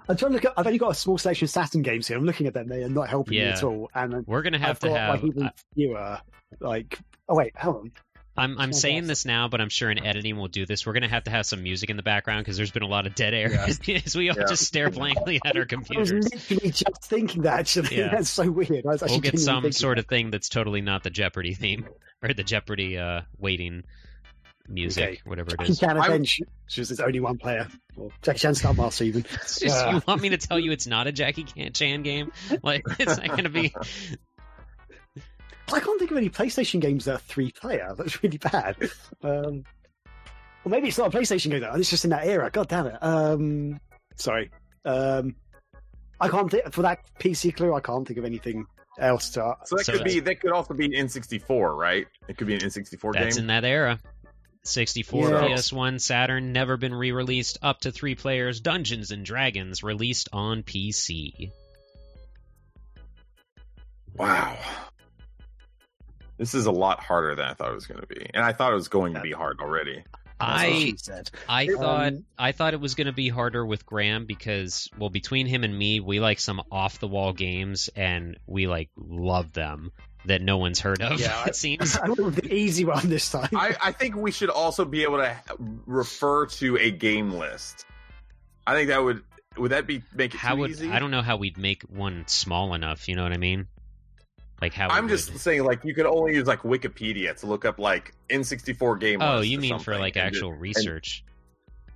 [0.10, 0.54] I'm trying to look at.
[0.58, 2.18] I've only got a small selection of Saturn games here.
[2.18, 2.68] I'm looking at them.
[2.68, 3.90] They are not helping me at all.
[3.96, 5.10] And we're gonna have I've to got have.
[5.16, 6.20] like even uh, fewer.
[6.60, 7.00] Like,
[7.30, 7.92] oh wait, hold on.
[8.38, 9.08] I'm I'm saying gosh.
[9.08, 10.86] this now, but I'm sure in editing we'll do this.
[10.86, 13.08] We're gonna have to have some music in the background because there's been a lot
[13.08, 13.80] of dead air as
[14.16, 14.46] we all Yeah.
[14.50, 16.12] just stare blankly at our I was computers.
[16.34, 17.60] literally just thinking that.
[17.60, 18.10] Actually, Yeah.
[18.12, 18.86] that's so weird.
[18.86, 20.06] I was actually We'll get some sort that.
[20.06, 21.88] of thing that's totally not the Jeopardy theme
[22.22, 23.84] or the Jeopardy uh, waiting
[24.68, 25.22] music, Okay.
[25.26, 25.80] whatever it Jackie is.
[25.80, 26.42] Chan I'm- Avenge.
[26.76, 27.68] There's only one player.
[27.96, 29.24] Or Jackie Chan Stuntmaster even.
[29.34, 29.92] It's just, Uh.
[29.92, 32.32] you want me to tell you it's not a Jackie Chan game?
[32.64, 33.74] Like it's not going to be.
[35.74, 37.94] I can't think of any PlayStation games that are three player.
[37.98, 38.78] That's really bad.
[39.24, 39.64] Um,
[40.64, 41.74] or maybe it's not a PlayStation game though.
[41.74, 42.50] It's just in that era.
[42.52, 42.98] God damn it.
[43.02, 43.80] Um,
[44.16, 44.52] sorry.
[44.86, 45.36] Um,
[46.20, 47.74] I can't think for that PC clue.
[47.74, 48.66] I can't think of anything
[49.00, 49.56] else to.
[49.66, 52.08] So that So could be that could also be an N64, right?
[52.28, 53.44] It could be an N64 That's game.
[53.44, 54.00] in that era.
[54.64, 55.36] 64, Yeah.
[55.50, 57.60] PS1, Saturn, never been re-released.
[57.62, 58.60] Up to three players.
[58.62, 61.52] Dungeons and Dragons released on PC.
[64.16, 64.58] wow.
[66.38, 68.52] This is a lot harder than I thought it was going to be, and I
[68.52, 70.04] thought it was going to be hard already.
[70.40, 71.32] That's I she said.
[71.48, 75.10] I Um, thought I thought it was going to be harder with Graham because well
[75.10, 79.54] between him and me we like some off the wall games and we like love
[79.54, 79.94] them
[80.26, 81.96] that no one's heard of Yeah, I- it seems.
[81.98, 83.48] I went with the easy one this time.
[83.56, 85.34] I, I think we should also be able to
[85.86, 87.86] refer to a game list.
[88.68, 89.24] I think that would
[89.56, 90.92] would that be make it How too would easy?
[90.92, 93.68] I don't know how we'd make one small enough, you know what I mean?
[94.62, 97.66] Like how I'm just would- saying, like you could only use like Wikipedia to look
[97.66, 99.22] up like N64 game.
[99.22, 101.24] Oh, you mean for something, like and actual research.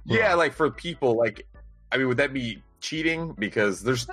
[0.05, 1.47] Yeah, like for people, like
[1.91, 3.33] I mean, would that be cheating?
[3.39, 4.07] Because there's,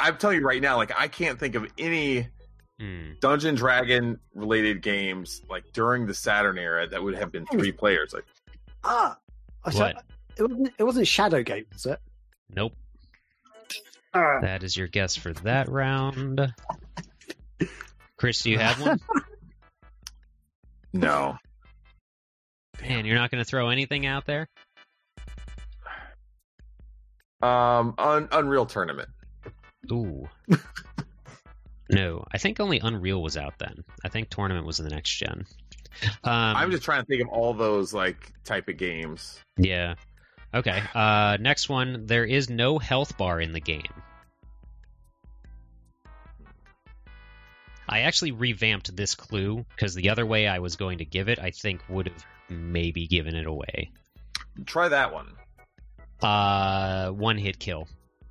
[0.00, 2.28] I'm telling you right now, like I can't think of any
[2.78, 3.12] Hmm.
[3.20, 8.12] Dungeon Dragon related games like during the Saturn era that would have been three players.
[8.12, 8.26] Like,
[8.84, 9.16] ah,
[9.64, 10.04] I said- What?
[10.36, 10.72] It wasn't.
[10.78, 11.98] It wasn't Shadow Game, was it?
[12.54, 12.74] Nope.
[14.12, 16.52] Ah, That is your guess for that round.
[18.16, 19.00] Chris, do you have one?
[20.92, 21.36] no,
[22.82, 24.48] Man, you're not going to throw anything out there?
[27.42, 29.08] um, Un- Unreal Tournament.
[29.92, 30.28] Ooh.
[31.90, 33.84] no, I think only Unreal was out then.
[34.04, 35.44] I think Tournament was in the next gen.
[36.24, 39.40] Um, I'm just trying to think of all those like type of games.
[39.56, 39.94] yeah.
[40.54, 40.80] Okay.
[40.94, 42.06] Uh, next one.
[42.06, 43.82] There is no health bar in the game.
[47.88, 51.38] I actually revamped this clue because the other way I was going to give it,
[51.38, 53.90] I think, would have maybe given it away.
[54.64, 55.32] Try that one.
[56.22, 57.86] Uh, one hit kill.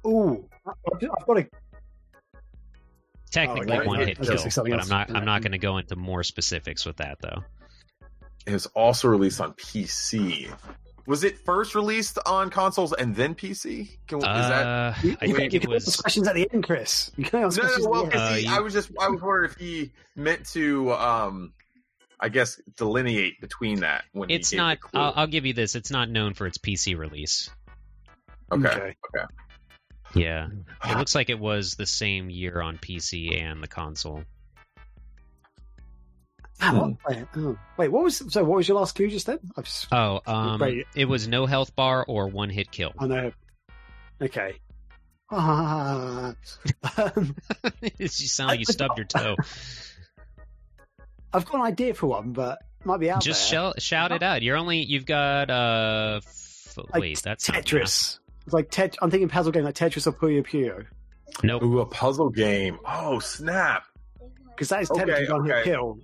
[0.06, 1.48] Ooh, I've I've got a
[3.32, 4.82] Technically, right, one hit I was gonna kill, but.
[4.82, 5.16] I'm not.
[5.16, 7.44] I'm not going to go into more specifics with that though.
[8.46, 10.54] It was also released on PC.
[11.08, 13.90] Was it first released on consoles and then PC?
[14.08, 15.96] Can, is that Uh, You, I you, think you it can ask was.
[15.98, 17.12] questions at the end, Chris.
[17.16, 18.22] You can ask no, no, well, at the end.
[18.24, 21.54] 'cause Uh, he- you- I was just, I was wondering if he meant to, um,
[22.20, 24.80] I guess, delineate between that when It's not.
[24.92, 24.98] the.
[24.98, 25.76] I'll, I'll give you this.
[25.76, 27.50] It's not known for its PC release.
[28.52, 28.68] Okay.
[29.16, 29.26] okay.
[30.16, 30.48] Yeah,
[30.86, 34.24] it looks like it was the same year on PC and the console.
[36.62, 36.90] Ah.
[37.10, 37.58] Wait, oh.
[37.78, 38.44] Wait, what was so?
[38.44, 39.40] What was your last clue just then?
[39.58, 40.86] I've just, Oh, um, Wait.
[40.96, 42.94] it was no health bar or one hit kill.
[42.98, 43.32] I know.
[44.22, 44.54] Okay.
[45.32, 46.34] Ah,
[46.98, 47.36] um,
[47.98, 49.36] you sound like you stubbed your toe.
[51.34, 53.60] I've got an idea for one, but it might be out Just there.
[53.60, 54.42] shout, shout it out.
[54.42, 54.84] You're only.
[54.84, 55.50] You've got.
[55.50, 57.50] Uh, f- Like wait, that's.
[57.50, 58.20] Tetris.
[58.46, 60.86] It's like tet- I'm thinking puzzle game like Tetris or Puyo Puyo
[61.44, 61.64] Nope.
[61.64, 62.78] Ooh, a puzzle game.
[62.86, 63.84] Oh, snap.
[64.50, 65.64] because that is Tetris Okay, technically one hit okay.
[65.72, 65.98] kill,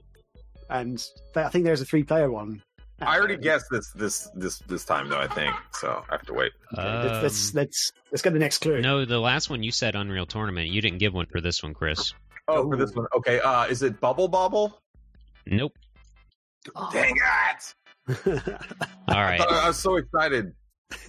[0.72, 0.98] and
[1.34, 2.62] th- I think there's a three player one.
[3.02, 5.20] I already guessed this, this, this, this time though.
[5.20, 6.04] I think so.
[6.10, 6.52] I have to wait.
[6.78, 8.80] Okay, let's, let's Um, let's let's get the next clue.
[8.82, 10.70] No, the last one you said Unreal Tournament.
[10.70, 12.14] You didn't give one for this one, Chris.
[12.48, 13.08] Oh, for this one.
[13.16, 13.40] Okay.
[13.40, 14.82] Uh, is it Bubble Bobble?
[15.48, 15.74] Nope.
[16.76, 16.90] Oh.
[16.94, 17.76] Dang it!
[19.08, 19.42] All right.
[19.42, 20.54] I, I was so excited.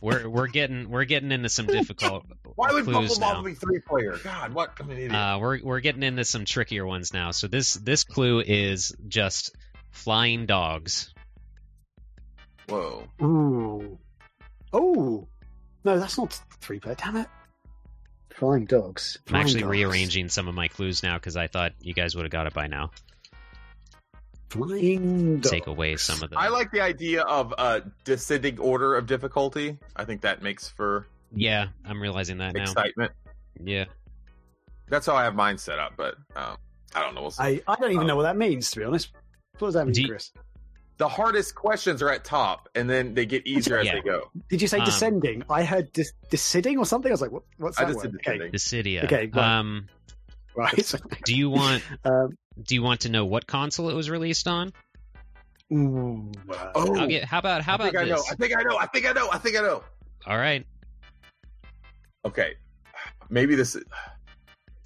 [0.00, 3.48] We're we're getting we're getting into some difficult Why would Bubble clues Bobble now.
[3.48, 4.16] be three player?
[4.22, 4.72] God, what?
[4.80, 5.12] I'm an idiot.
[5.12, 7.30] Uh, we're we're getting into some trickier ones now.
[7.30, 9.54] So this this clue is just
[9.90, 11.12] flying dogs.
[12.68, 13.06] Whoa.
[13.22, 13.98] Ooh.
[14.72, 15.28] Oh.
[15.84, 16.94] No, that's not three player.
[16.94, 17.26] Damn it.
[18.30, 19.18] Flying dogs.
[19.26, 19.70] I'm Flying actually dogs.
[19.70, 22.54] rearranging some of my clues now because I thought you guys would have got it
[22.54, 22.90] by now.
[24.52, 25.50] Flying dogs.
[25.50, 26.38] Take away some of the.
[26.38, 29.78] I like the idea of a descending order of difficulty.
[29.96, 32.62] I think that makes for Yeah, I'm realizing that now.
[32.62, 33.12] excitement.
[33.62, 33.86] Yeah.
[34.88, 36.56] That's how I have mine set up, but um,
[36.94, 37.22] I don't know.
[37.22, 37.34] We'll.
[37.38, 39.10] I, I don't even know what that means, to be honest.
[39.58, 40.30] What does that mean, you- Chris?
[40.98, 44.30] the hardest questions are at top, and then they get easier as they go.
[44.50, 45.42] Did you say Um, descending?
[45.50, 47.10] I heard dis- descending or something.
[47.10, 48.20] I was like, what, what's I that just word?
[48.24, 48.98] said Okay, descending.
[49.04, 49.58] Okay, right.
[49.58, 49.88] Um,
[50.56, 50.94] right.
[51.24, 54.72] do you want um, do you want to know what console it was released on?
[55.72, 57.24] ooh, uh, Oh, I'll get.
[57.24, 58.16] How about how I about think I know.
[58.16, 58.30] this?
[58.30, 58.76] I think I know.
[58.78, 59.28] I think I know.
[59.32, 59.82] I think I know.
[60.26, 60.66] All right.
[62.24, 62.54] Okay,
[63.30, 63.72] maybe this.
[63.72, 63.82] Do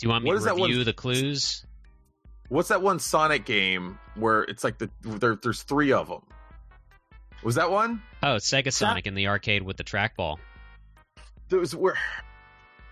[0.01, 1.65] you want me What to is that one- review the clues?
[2.49, 6.23] What's that one Sonic game where it's like the there, there's three of them?
[7.43, 8.03] Was that one?
[8.23, 10.37] Oh, Sega Sonic in the arcade with the trackball.
[11.49, 11.99] There was where.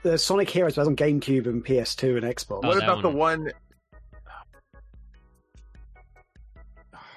[0.03, 2.61] the Sonic Heroes was on GameCube and PS2 and Xbox.
[2.65, 3.51] Oh, what that about the one.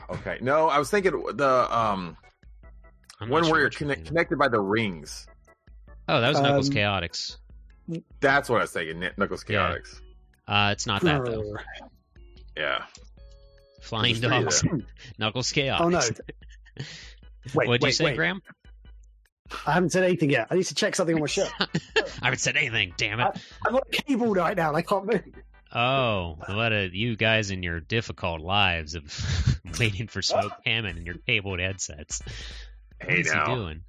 [0.10, 2.18] Okay, no, I was thinking the um
[3.20, 5.28] I'm one not where sure you're which connect, connected by the rings.
[6.08, 7.38] Oh, that was Knuckles Um, Chaotix.
[8.22, 9.00] That's what I was thinking.
[9.02, 9.74] Kn- Knuckles Yeah.
[9.76, 10.02] Chaotix.
[10.48, 11.56] Uh, it's not that though.
[12.56, 12.84] Yeah.
[13.82, 14.64] Flying There's dogs.
[15.20, 15.82] Knuckles Chaotix.
[15.82, 16.00] Oh no!
[17.54, 18.16] Wait, What'd you wait, say, wait.
[18.18, 18.42] Graham?
[19.66, 20.48] I haven't said anything yet.
[20.52, 21.50] I need to check something on my shirt.
[21.60, 21.70] I
[22.26, 22.94] haven't said anything.
[22.98, 23.38] Damn it.
[23.66, 24.68] I'm on a cable right now.
[24.70, 25.24] and I can't move.
[25.78, 29.04] Oh, what a you guys in your difficult lives of
[29.80, 32.22] waiting for Smoke Hammond and your cabled headsets.
[33.00, 33.46] What Hey is now.
[33.50, 33.82] he doing?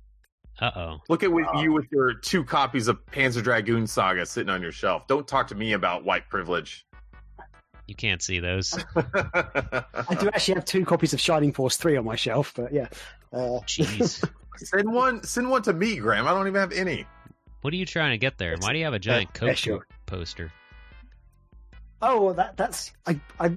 [0.61, 0.99] Uh oh.
[1.09, 4.61] Look at with Uh, you with your two copies of Panzer Dragoon Saga sitting on
[4.61, 5.07] your shelf.
[5.07, 6.85] Don't talk to me about white privilege.
[7.87, 8.75] You can't see those.
[8.95, 12.89] I do actually have two copies of Shining Force 3 on my shelf, but yeah.
[13.33, 14.23] Uh, Jeez.
[14.57, 15.23] send one.
[15.23, 16.27] Send one to me, Graham.
[16.27, 17.07] I don't even have any.
[17.63, 18.57] What are you trying to get there?
[18.59, 19.87] Why do you have a giant Yeah, Coke sure.
[20.05, 20.53] poster?
[22.03, 22.93] Oh, well, that that's.
[23.07, 23.57] I, I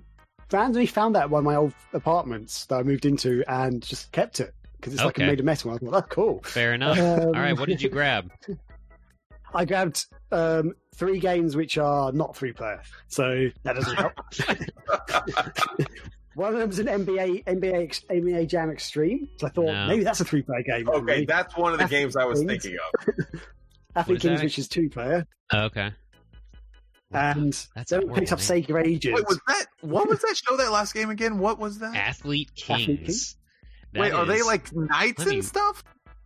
[0.52, 4.12] randomly found that at one of my old apartments that I moved into and just
[4.12, 5.24] kept it because it's like Okay.
[5.24, 5.72] a made of metal.
[5.72, 6.42] I thought, oh, cool.
[6.44, 6.98] Fair enough.
[7.00, 8.32] Um, All right, what did you grab?
[9.54, 14.14] I grabbed um, three games which are not three player, so that doesn't help.
[16.36, 19.88] One of them was an NBA NBA Ex- NBA Jam Extreme, so I thought No.
[19.88, 20.88] maybe that's a three player game.
[20.88, 22.64] Okay, that's one of the Athlete games I was Kings.
[22.64, 23.16] thinking of.
[23.98, 24.44] Athlete What is Kings, that?
[24.46, 25.92] which is two player, Oh, okay.
[27.14, 29.14] And That's a then we picked up horrible Sega Ages.
[29.14, 30.58] Wait, was that what was that show?
[30.58, 31.38] That last game again?
[31.40, 31.96] What was that?
[31.96, 33.36] Athlete Athlete Kings.
[33.94, 35.84] That Wait, are they like knights me- and stuff?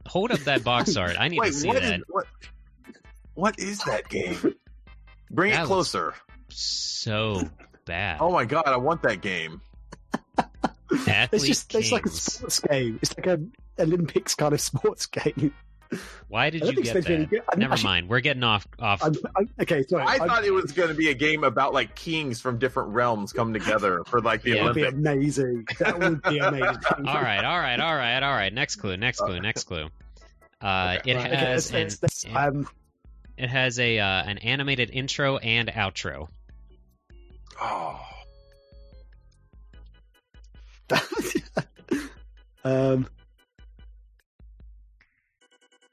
[0.07, 1.16] Hold up that box art.
[1.20, 2.02] I need Wait, to see what is that.
[2.07, 2.28] what?
[3.34, 4.56] What is that game?
[5.32, 6.14] Bring That it closer.
[6.49, 7.41] So
[7.86, 8.18] bad.
[8.22, 9.62] Oh my god, I want that game.
[11.07, 11.86] Athlete it's just Kings.
[11.86, 12.99] it's like a sports game.
[13.02, 13.40] It's like a
[13.80, 15.53] Olympics kind of sports game.
[16.28, 17.30] Why did I don't you get Space that?
[17.30, 17.41] good.
[17.53, 18.10] I'm Never actually- mind.
[18.10, 19.03] We're getting off off.
[19.03, 20.03] I'm, I'm, okay, sorry.
[20.03, 22.90] I I'm- thought it was going to be a game about like kings from different
[22.90, 24.56] realms come together for like the Yeah.
[24.56, 25.68] That would be amazing.
[25.80, 26.66] That would be amazing.
[26.98, 28.53] all right, all right, all right, all right.
[28.53, 28.98] Next clue.
[28.98, 29.40] Next clue.
[29.40, 29.90] Next clue.
[30.62, 31.12] Uh, Okay.
[31.12, 32.68] it Right, okay, has let's- an let's- let's, um,
[33.38, 36.28] it has a uh, an animated intro and outro.
[37.62, 38.02] Oh,
[42.64, 43.07] um,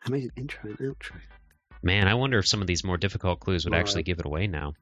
[0.06, 1.20] I made an intro and outro.
[1.82, 4.04] Man, I wonder if some of these more difficult clues would actually Right.
[4.06, 4.74] give it away now.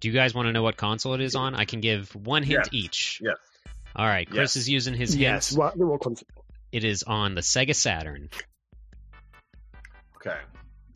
[0.00, 1.54] Do you guys want to know what console it is on?
[1.54, 2.68] I can give one hint Yes.
[2.72, 3.20] each.
[3.22, 3.36] Yes.
[3.96, 4.56] All right, Chris Yes.
[4.56, 5.20] is using his hint.
[5.22, 5.58] Yes, hints.
[5.58, 6.30] what, what concept?
[6.70, 8.28] It is on the Sega Saturn,
[10.16, 10.38] okay.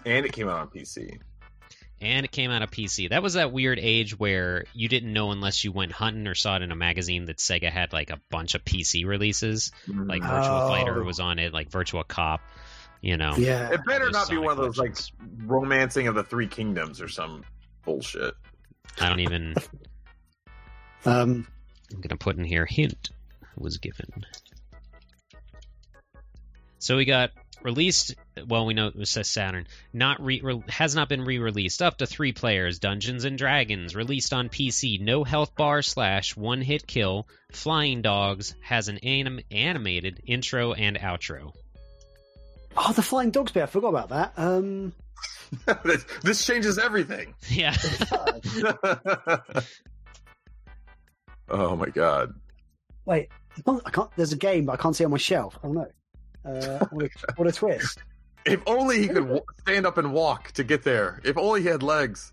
[0.05, 1.19] And it came out on PC.
[2.01, 3.09] and it came out of PC.
[3.11, 6.57] That was that weird age where you didn't know unless you went hunting or saw
[6.57, 9.71] it in a magazine that Sega had like a bunch of PC releases.
[9.87, 10.29] Like Mm.
[10.29, 11.05] Virtua Fighter Oh.
[11.05, 12.41] was on it, like Virtua Cop.
[13.03, 13.71] You know, Yeah.
[13.73, 14.97] it better those not be one of those like
[15.45, 17.45] romancing of the three kingdoms or some
[17.85, 18.35] bullshit.
[19.01, 19.55] I don't even.
[21.05, 21.49] Um,
[21.93, 23.11] I'm gonna put in here hint
[23.57, 24.07] was given.
[26.79, 27.31] So we got
[27.63, 28.15] released.
[28.47, 29.67] Well, we know it says Saturn.
[29.93, 31.83] Not re, re- has not been re-released.
[31.83, 32.79] Up to three players.
[32.79, 35.01] Dungeons and Dragons released on PC.
[35.01, 37.27] No health bar slash one hit kill.
[37.51, 41.53] Flying Dogs has an anim- animated intro and outro.
[42.77, 43.63] Oh, the flying dogs bit.
[43.63, 44.33] I forgot about that.
[44.37, 44.93] Um,
[45.85, 47.35] this, this changes everything.
[47.49, 47.77] Yeah.
[51.49, 52.35] oh my god.
[53.05, 53.29] wait,
[53.59, 54.11] I can't, I can't.
[54.17, 55.59] There's a game, but I can't see it on my shelf.
[55.63, 55.87] Oh no!
[56.45, 57.99] Uh, what, a, what a twist!
[58.45, 61.21] If only he could w- stand up and walk to get there.
[61.23, 62.33] If only he had legs.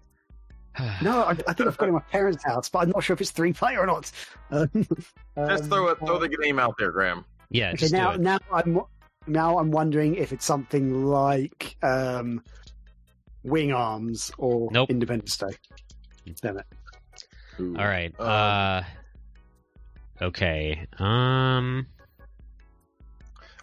[1.04, 3.14] No, I, I think I've got it in my parents' house, but I'm not sure
[3.14, 4.12] if it's three player or not.
[4.50, 7.26] Um, Just um, throw it, throw uh, the game out there, Graham.
[7.52, 7.68] yeah.
[7.70, 8.22] Okay, Just now do it.
[8.22, 8.82] now I'm
[9.28, 12.44] now I'm wondering if it's something like um,
[13.44, 14.90] Wing Arms or Nope.
[14.90, 15.48] Independence Day.
[16.42, 16.66] Damn it!
[17.60, 17.76] Ooh.
[17.78, 18.14] All right.
[18.20, 18.84] Um, Uh.
[20.22, 20.86] Okay.
[20.98, 21.88] Um.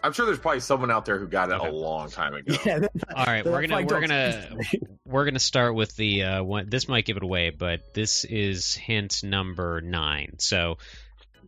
[0.03, 1.67] I'm sure there's probably someone out there who got it Okay.
[1.67, 2.55] a long time ago.
[2.65, 2.79] Yeah.
[3.15, 4.49] All right, we're gonna we're gonna
[5.05, 6.69] we're gonna start with the uh, one.
[6.69, 10.35] This might give it away, but this is hint number nine.
[10.39, 10.77] So,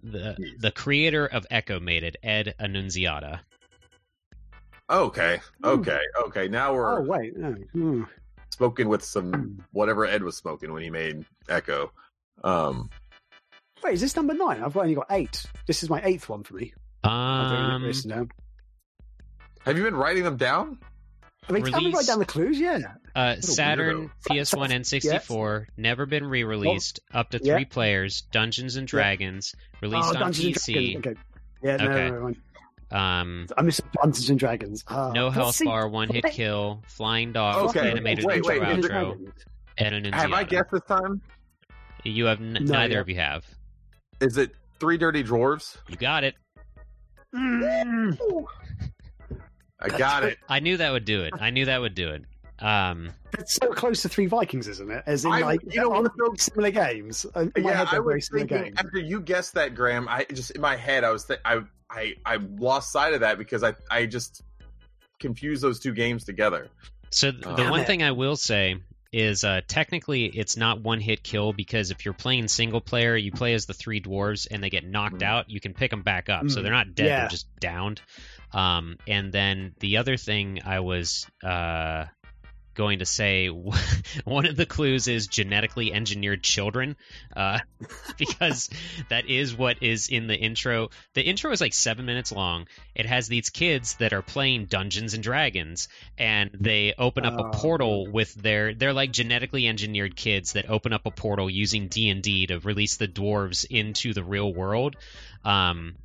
[0.03, 3.41] the the creator of Ecco made it, Ed Annunziata.
[4.89, 6.47] Okay, okay, okay.
[6.47, 7.51] Now we're Oh wait, no.
[7.73, 8.03] Hmm.
[8.51, 11.89] smoking with some whatever Ed was smoking when he made Ecco.
[12.43, 12.89] Um,
[13.83, 14.63] wait, is this number nine?
[14.63, 15.45] I've only got eight.
[15.67, 16.73] This is my eighth one for me.
[17.03, 18.29] I've only Um,
[19.65, 20.79] have you been writing them down?
[21.47, 22.59] I mean, can we release- write down the clues?
[22.59, 22.79] Yeah.
[23.15, 26.99] uh, Saturn, PS1, and 64, never been re-released.
[27.13, 27.55] Up to Yeah.
[27.55, 28.21] three players.
[28.31, 30.73] Dungeons and Dragons, released oh, on Dungeons PC.
[31.01, 31.07] Dragons.
[31.07, 31.19] Okay.
[31.63, 32.09] Yeah, no, Okay.
[32.09, 32.35] no, no, no.
[32.91, 34.83] Um, I missed Dungeons and Dragons.
[34.87, 35.65] Ah, no let's health see.
[35.65, 36.33] bar, one hit Wait.
[36.33, 39.33] kill, flying dogs, Okay, animated wait, intro wait, Dungeons and outro,
[39.77, 40.13] Dragons.
[40.15, 41.21] Have I guessed this time?
[42.03, 42.99] You have n- No, neither yeah.
[43.01, 43.45] of you have.
[44.21, 45.77] Is it Three Dirty Dwarves?
[45.87, 46.35] You got it.
[47.35, 48.17] Mm.
[49.79, 50.37] I got it.
[50.49, 51.33] I knew that would do it.
[51.39, 52.23] I knew that would do it.
[52.63, 55.03] Um, It's so close to Three Vikings, isn't it?
[55.05, 56.33] As in, I- like, you know on what, though?
[56.37, 57.25] similar games.
[57.35, 58.79] In my yeah, head, I they're very was similar thinking games.
[58.79, 60.07] after you guessed that, Graham.
[60.09, 63.37] I just in my head, I was th- I I I lost sight of that
[63.37, 64.41] because I I just
[65.19, 66.67] confused those two games together.
[67.09, 68.77] so th- the Damn one thing I will say
[69.11, 73.31] is uh, technically it's not one hit kill because if you're playing single player, you
[73.31, 75.23] play as the three dwarves and they get knocked Mm.
[75.23, 76.47] out, you can pick them back up.
[76.49, 76.63] So Mm.
[76.63, 77.19] they're not dead; Yeah.
[77.21, 78.01] they're just downed.
[78.53, 82.05] Um, and then the other thing I was uh,
[82.75, 83.47] going to say,
[84.23, 86.95] one of the clues is genetically engineered children,
[87.35, 87.59] uh,
[88.17, 88.69] because
[89.09, 90.89] that is what is in the intro.
[91.13, 92.67] The intro is like seven minutes long.
[92.95, 95.87] It has these kids that are playing Dungeons and Dragons,
[96.17, 97.45] and they open up Oh.
[97.47, 98.73] a portal with their.
[98.73, 102.59] They're like genetically engineered kids that open up a portal using D and D to
[102.59, 104.95] release the dwarves into the real world.
[105.43, 105.95] Um,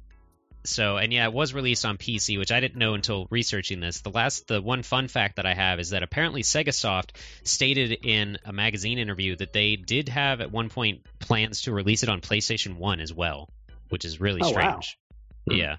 [0.64, 4.00] so and yeah, it was released on PC, which I didn't know until researching this.
[4.00, 7.10] The last, the one fun fact that I have is that apparently SegaSoft
[7.42, 12.02] stated in a magazine interview that they did have at one point plans to release
[12.02, 13.48] it on PlayStation One as well,
[13.90, 14.80] which is really Oh, wow.
[14.80, 14.98] strange.
[15.46, 15.76] Yeah.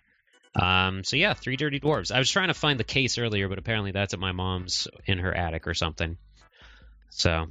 [0.56, 2.12] Um, so yeah, Three Dirty Dwarves.
[2.14, 5.18] I was trying to find the case earlier, but apparently that's at my mom's in
[5.18, 6.18] her attic or something.
[7.10, 7.48] So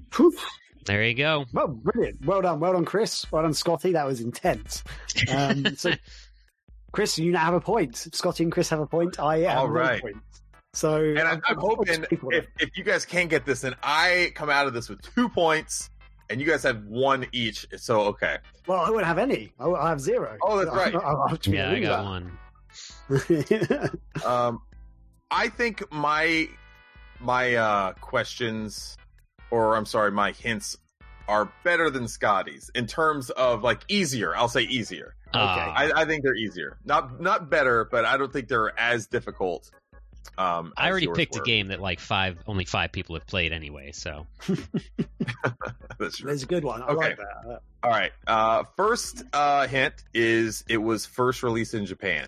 [0.87, 1.47] there you go.
[1.53, 2.25] Well, brilliant.
[2.25, 2.61] Well done.
[2.61, 3.31] Well done, Chris.
[3.33, 3.93] Well done, Scotty.
[3.93, 4.85] That was intense.
[5.31, 5.93] Um, so,
[6.95, 7.97] Chris, you now have a point.
[7.97, 9.19] Scotty and Chris have a point.
[9.19, 10.17] I have All no point.
[10.73, 14.49] So, And I'm, I'm hoping if, if you guys can't get this, then I come
[14.49, 15.91] out of this with two points,
[16.31, 17.67] and you guys have one each.
[17.77, 18.39] So okay.
[18.69, 19.53] well, I won't have any.
[19.59, 20.37] I I have zero.
[20.41, 20.95] Oh, that's right.
[20.95, 22.05] I'll, I'll have to Yeah, I got that.
[22.05, 22.39] one.
[24.25, 24.63] Um,
[25.33, 26.49] I think my
[27.21, 28.97] my uh questions
[29.51, 30.77] or I'm sorry, my hints
[31.27, 34.37] are better than Scotty's in terms of like easier.
[34.37, 35.15] I'll say easier.
[35.35, 35.71] Okay.
[35.95, 36.77] I, I think they're easier.
[36.85, 39.71] Not not better, but I don't think they're as difficult.
[40.37, 41.43] Um, I as already yours picked were.
[41.43, 43.93] a game that like five, only five people have played anyway.
[43.93, 44.27] So
[45.99, 46.27] That's true.
[46.27, 46.83] There's a good one.
[46.83, 47.09] I Okay.
[47.09, 47.61] like that.
[47.83, 48.13] All right.
[48.27, 52.27] Uh, first uh, hint is it was first released in Japan.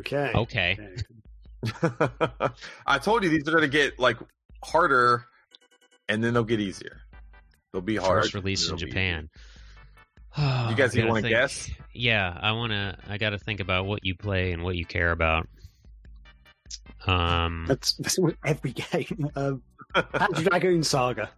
[0.00, 0.32] Okay.
[0.34, 0.78] okay,
[1.64, 1.84] Okay.
[2.86, 4.18] I told you these are going to get like
[4.64, 5.24] harder,
[6.08, 7.00] and then they'll get easier.
[7.72, 8.22] They'll be hard.
[8.24, 9.28] first released in They'll be Japan.
[10.36, 10.42] You
[10.76, 11.70] guys I gotta wanna guess?
[11.94, 12.98] Yeah, I wanna.
[13.08, 15.48] I got to think about what you play and what you care about.
[17.06, 19.30] Um, That's, that's every game.
[19.36, 19.62] Um,
[20.34, 21.30] Dragoon Saga.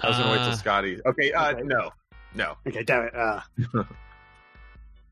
[0.00, 1.00] I was going to wait uh, till Scotty.
[1.04, 1.32] Okay.
[1.32, 1.62] Uh, Okay.
[1.64, 1.90] No.
[2.34, 2.54] No.
[2.66, 3.14] Okay, damn it.
[3.16, 3.40] Uh,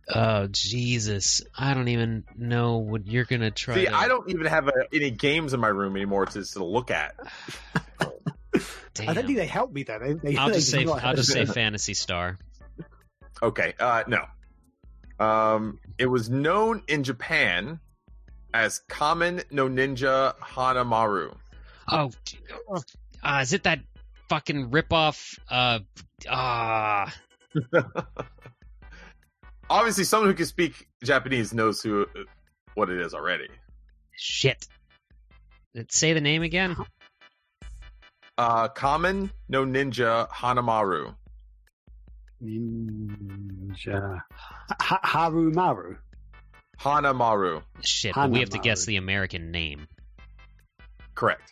[0.09, 1.43] Oh Jesus!
[1.59, 3.74] I don't even know what you're gonna try.
[3.74, 6.64] See, to- I don't even have uh any games in my room anymore to, to
[6.64, 7.16] look at.
[8.94, 9.08] Damn.
[9.08, 9.98] I don't think they helped me though.
[9.98, 10.86] They, they, I'll they just say.
[10.86, 11.44] I'll just say.
[11.44, 12.38] Phantasy Star.
[13.42, 13.74] Okay.
[13.78, 14.24] Uh, no.
[15.24, 17.80] Um, it was known in Japan
[18.52, 21.34] as Kamen no Ninja Hanamaru.
[21.88, 22.10] Oh,
[23.22, 23.80] uh, is it that
[24.28, 25.38] fucking ripoff?
[25.48, 25.80] Uh,
[26.28, 27.14] ah,
[29.70, 32.06] Obviously, someone who can speak Japanese knows who
[32.74, 33.48] what it is already.
[34.16, 34.66] shit.
[35.88, 36.76] Say the name again.
[38.38, 41.14] Uh, Kamen no Ninja Hanamaru.
[42.42, 44.20] Ninja.
[44.80, 45.96] Ha- Haru Maru.
[46.80, 47.62] Hanamaru.
[47.82, 49.88] Shit, but we have to guess the American name.
[51.14, 51.50] Correct.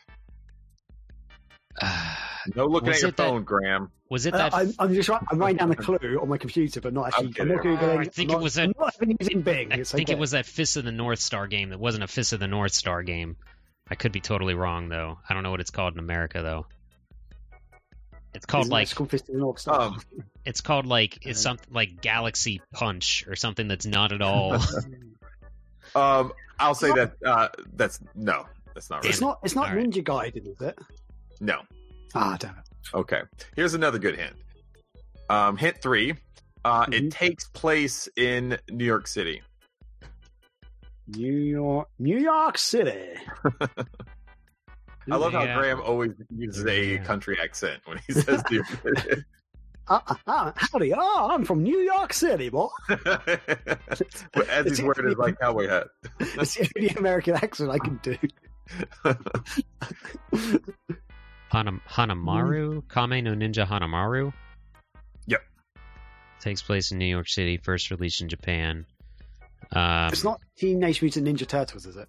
[1.81, 2.17] Uh,
[2.55, 3.91] No looking Was at your it that- phone, Graham.
[4.11, 4.55] was it Uh, that?
[4.55, 7.33] I'm, I'm just writing, I'm writing down the clue on my computer, but not actually.
[7.41, 7.79] I'm, not kidding.
[7.79, 7.97] googling.
[7.97, 9.73] Oh, I think I'm it was that- not even using Bing.
[9.73, 10.13] I It's think okay.
[10.13, 12.47] it was that Fist of the North Star game that wasn't a Fist of the
[12.47, 13.37] North Star game.
[13.89, 15.19] I could be totally wrong though.
[15.27, 16.67] I don't know what it's called in America though.
[18.35, 20.01] It's called Isn't like It's called Fist of the North Um,
[20.45, 24.55] it's called like it's something like Galaxy Punch or something that's not at all.
[25.95, 29.11] um, I'll say that uh, that's no, that's not right.
[29.11, 29.39] it's not.
[29.43, 29.87] It's not All right.
[29.89, 30.79] Ninja Gaiden, is it?
[31.41, 31.61] No.
[32.15, 32.65] Ah, damn it.
[32.95, 33.23] Okay.
[33.57, 34.35] Here's another good hint.
[35.31, 36.15] Um, hint three.
[36.65, 36.95] Uh, Mhm.
[36.95, 39.43] It takes place in New York City.
[41.07, 43.15] New York, New York City.
[45.11, 45.57] I love how Yeah.
[45.59, 47.05] Graham always uses a Yeah.
[47.05, 49.23] country accent when he says New York City.
[49.87, 52.69] Uh, uh, uh, howdy, oh, I'm from New York City, boy.
[52.89, 55.89] But As he's wearing his like cowboy hat.
[56.21, 58.17] It's the only American accent I can do.
[61.53, 64.33] Hanam- Hanamaru, Kame no Ninja Hanamaru.
[65.27, 65.43] Yep.
[66.41, 67.59] Takes place in New York City.
[67.59, 68.87] First released in Japan.
[69.73, 72.09] Um, It's not Teenage Mutant Ninja Turtles, is it?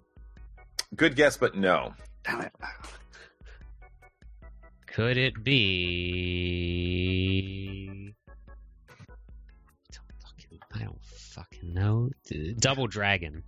[0.94, 1.94] Good guess, but no.
[2.26, 2.52] Damn it.
[4.86, 5.54] Could it be?
[9.92, 12.10] Don't fucking, I don't fucking know.
[12.58, 13.42] Double Dragon.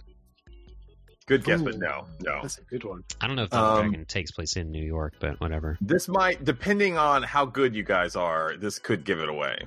[1.26, 1.64] Good guess, Ooh.
[1.64, 2.06] but no.
[2.20, 2.38] No.
[2.42, 3.02] That's a good one.
[3.20, 5.76] I don't know if Double Um, Dragon takes place in New York, but whatever.
[5.80, 9.58] This might, depending on how good you guys are, this could give it away.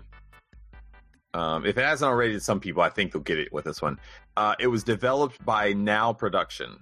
[1.34, 3.82] Um, if it hasn't already, to some people, I think they'll get it with this
[3.82, 4.00] one.
[4.38, 6.78] Uh, it was developed by Now Production,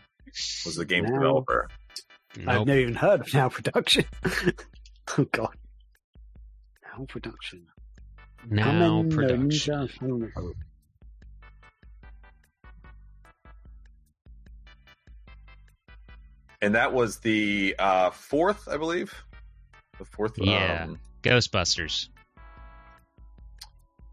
[0.65, 1.17] was the game's Now.
[1.19, 1.69] developer.
[2.47, 4.05] I've never even heard of Now Production.
[5.17, 5.55] oh, God.
[6.83, 7.67] Now Production.
[8.47, 9.49] Now Kamen no production.
[9.49, 10.53] Ninja Hanamaru.
[16.61, 19.13] And that was the uh, fourth, I believe.
[19.97, 20.33] The fourth.
[20.37, 20.85] Yeah.
[20.85, 22.09] Um, Ghostbusters.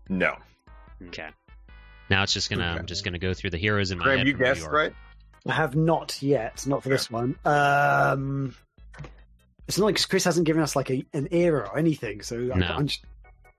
[0.09, 0.37] no.
[1.09, 1.29] Okay.
[2.09, 2.71] Now it's just gonna.
[2.71, 2.79] Okay.
[2.79, 4.27] I'm just gonna go through the heroes in my Graham, head.
[4.29, 4.93] you guessed right.
[5.49, 7.37] I have not yet, not for this one.
[7.45, 8.55] Um,
[9.69, 12.67] it's not like Chris hasn't given us like a, an era or anything, so No.
[12.67, 13.05] I'm, just,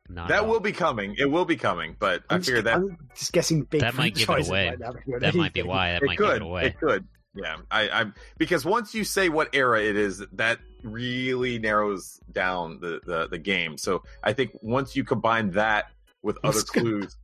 [0.10, 0.50] Not That all.
[0.50, 1.16] will be coming.
[1.18, 3.82] It will be coming, but I I'm, just, figure that I'm just guessing big.
[3.82, 4.70] That might give it away.
[4.80, 5.92] right That might be why.
[5.94, 6.28] That it might could.
[6.28, 6.66] give it away.
[6.68, 7.08] It could.
[7.36, 8.06] Yeah, I, I
[8.38, 13.38] because once you say what era it is, that really narrows down the, the, the
[13.38, 13.78] game.
[13.78, 15.86] So I think once you combine that
[16.24, 17.16] with other clues,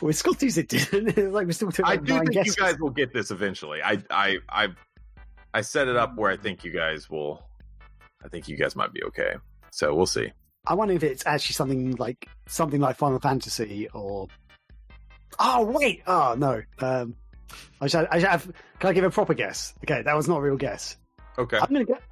[0.00, 1.32] Well, Scotty's it didn't.
[1.32, 2.56] Like we're still talking I about do think guesses.
[2.56, 3.82] you guys will get this eventually.
[3.82, 4.68] I I I
[5.52, 7.42] I set it up where I think you guys will.
[8.24, 9.34] I think you guys might be okay.
[9.70, 10.32] So we'll see.
[10.66, 14.28] I wonder if it's actually something like something like Final Fantasy or.
[15.38, 16.02] Oh wait!
[16.06, 16.62] Oh no!
[16.80, 17.14] Um,
[17.80, 18.50] I should, I should have.
[18.78, 19.74] Can I give a proper guess?
[19.84, 20.96] Okay, that was not a real guess.
[21.38, 21.58] Okay.
[21.58, 22.02] I'm gonna get.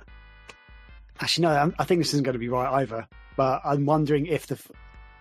[1.20, 1.50] Actually, no.
[1.52, 3.08] I'm, I think this isn't going to be right either.
[3.36, 4.58] But I'm wondering if the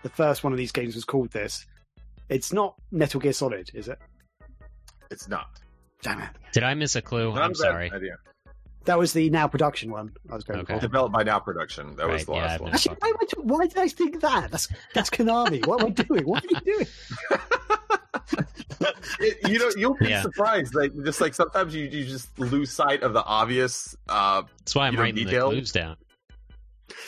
[0.02, 1.66] the first one of these games was called this.
[2.28, 3.98] It's not Metal Gear Solid, is it?
[5.10, 5.46] It's not.
[6.02, 6.28] Damn it.
[6.52, 7.32] Did I miss a clue?
[7.32, 7.92] Not a I'm bad sorry.
[7.92, 8.16] Idea.
[8.84, 10.74] That was the now production one I was going Okay.
[10.74, 10.80] for.
[10.80, 11.96] Developed by Now Production.
[11.96, 12.72] That was the yeah, last one.
[12.72, 14.50] Actually, why, am why did I think that?
[14.52, 15.66] That's that's Konami.
[15.66, 16.24] What am I doing?
[16.24, 16.86] What are you doing?
[19.18, 20.22] It- you know, you'll be Yeah.
[20.22, 20.74] surprised.
[20.74, 23.96] Like just like sometimes you, you just lose sight of the obvious.
[24.08, 25.48] Uh, That's why I'm You know, writing detail?
[25.50, 25.96] the clues down.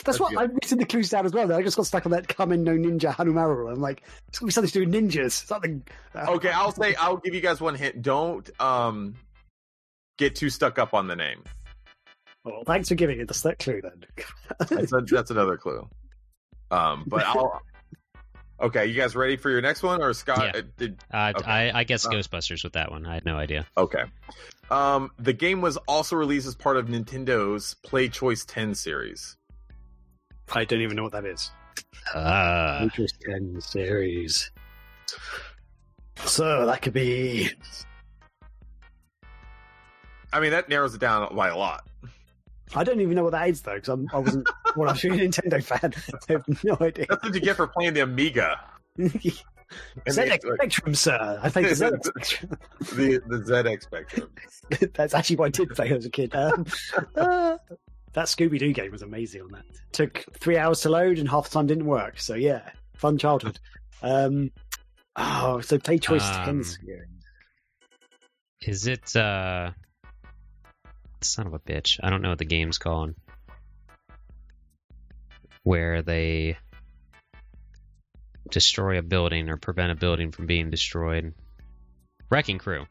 [0.04, 1.46] That's what I've written the clues down as well.
[1.46, 1.56] Though.
[1.56, 3.72] I just got stuck on that Kamen no Ninja Hanamaru.
[3.72, 5.32] I'm like, it's gonna be something to do with ninjas.
[5.46, 5.84] Something.
[6.14, 8.02] uh, okay, I'll say I'll give you guys one hint.
[8.02, 9.14] Don't um
[10.18, 11.42] get too stuck up on the name.
[12.44, 14.04] Well, thanks for giving it the that clue then.
[14.68, 15.88] That's, a, that's another clue.
[16.70, 17.60] Um, but I'll.
[18.60, 20.50] Okay, you guys ready for your next one, or Scott?
[20.52, 20.60] Yeah.
[20.60, 21.48] uh, Did Uh, Okay.
[21.48, 22.10] I, I guess Uh.
[22.10, 23.06] Ghostbusters with that one.
[23.06, 23.64] I had no idea.
[23.76, 24.02] okay.
[24.68, 29.36] Um, the game was also released as part of Nintendo's PlayChoice-10 series.
[30.52, 31.50] I don't even know what that is.
[32.14, 34.50] Uh, Matrix 10 series.
[36.24, 37.50] So that could be.
[40.32, 41.86] I mean, that narrows it down by a lot.
[42.74, 44.48] I don't even know what that is though, because I wasn't.
[44.76, 45.92] well, I'm a Nintendo fan.
[46.28, 47.06] I have no idea.
[47.08, 48.60] That's what you get for playing the Amiga.
[50.08, 51.40] ZX Spectrum, sir.
[51.42, 52.58] I think the ZX Spectrum.
[52.96, 54.30] the, the ZX Spectrum.
[54.94, 56.34] That's actually what I did play as a kid.
[56.34, 56.66] Um,
[57.16, 57.58] uh,
[58.18, 59.64] that Scooby Doo game was amazing on that.
[59.92, 62.18] Took three hours to load and half the time didn't work.
[62.18, 63.60] So yeah, fun childhood.
[64.02, 64.50] Um,
[65.14, 66.64] oh, so play choice Um, ten
[68.60, 69.14] is it?
[69.14, 69.70] uh
[71.20, 72.00] Son of a bitch.
[72.02, 73.14] I don't know what the game's called.
[75.62, 76.58] Where they
[78.50, 81.34] destroy a building or prevent a building from being destroyed.
[82.30, 82.86] Wrecking Crew.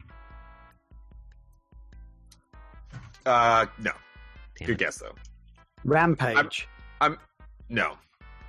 [3.25, 3.91] Uh, no.
[4.57, 4.79] Damn Good it.
[4.79, 5.15] guess though.
[5.83, 6.67] Rampage.
[7.69, 7.93] No.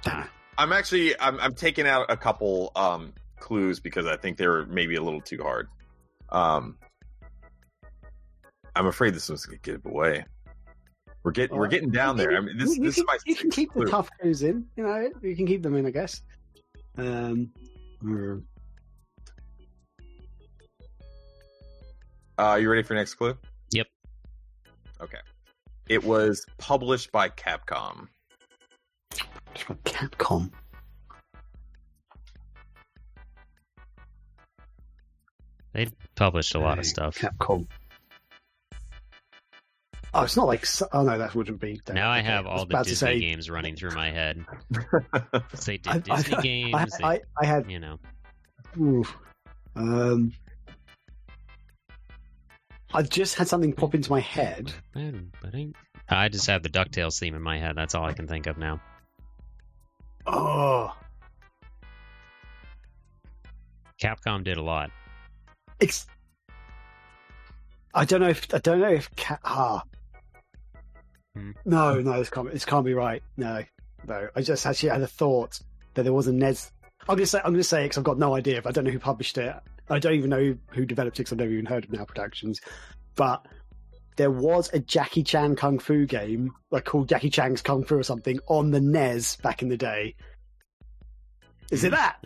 [0.03, 0.31] Damn it.
[0.59, 4.67] I'm actually I'm I'm taking out a couple um clues because I think they were
[4.67, 5.69] maybe a little too hard.
[6.31, 6.77] Um
[8.75, 10.25] I'm afraid this one's gonna give away.
[11.25, 12.37] We're getting we're getting down you- there.
[12.37, 14.43] I mean this you, this can, is my you can sixth keep the tough clues
[14.43, 14.67] in.
[14.77, 16.23] You know, you can keep them in, I guess.
[16.97, 17.51] Um,
[18.03, 18.43] mm,
[22.39, 23.37] Uh you ready for next clue?
[23.73, 23.87] Yep.
[25.01, 25.19] Okay.
[25.89, 28.09] It was published by Capcom.
[29.55, 30.51] it's Capcom.
[35.73, 37.17] They published a lot of stuff.
[37.19, 37.67] Capcom.
[40.15, 40.65] Oh, it's not like.
[40.93, 41.81] Oh no, that wouldn't be.
[41.93, 44.45] Now I have was all the Disney say- games running through my head.
[45.67, 46.75] They did I- I- Disney games.
[46.75, 47.71] I, they- I, I had.
[47.71, 47.99] you know,
[48.81, 49.15] oof.
[49.77, 50.33] Um,
[52.95, 54.73] I just had something pop into my head.
[56.09, 57.77] I just have the Ducktales theme in my head.
[57.77, 58.81] That's all I can think of now.
[60.27, 60.95] Oh,
[64.03, 64.91] Capcom did a lot.
[65.81, 66.07] it's.
[67.95, 69.83] I don't know if I don't know if ca- ah.
[71.35, 71.53] Hmm.
[71.65, 72.51] No, no, this can't.
[72.53, 73.23] This can't be right.
[73.37, 73.65] No,
[74.07, 74.29] no.
[74.37, 75.59] I just actually had a thought
[75.95, 76.71] that there was a NES.
[77.09, 78.61] I'm gonna say I'm gonna say it because I've got no idea.
[78.63, 79.55] But I don't know who published it.
[79.91, 82.05] I don't even know who, who developed it because I've never even heard of Now
[82.05, 82.61] Productions.
[83.15, 83.47] But
[84.17, 88.03] there was a Jackie Chan kung fu game, like called Jackie Chan's Kung Fu or
[88.03, 90.15] something, on the NES back in the day.
[91.71, 92.17] Is it that?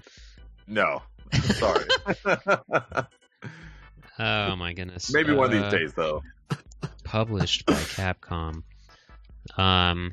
[0.67, 1.03] no.
[1.33, 1.85] Sorry.
[4.19, 5.13] Oh my goodness.
[5.13, 6.23] Maybe one of Uh, these days though.
[7.03, 8.63] Published by Capcom.
[9.57, 10.13] Um,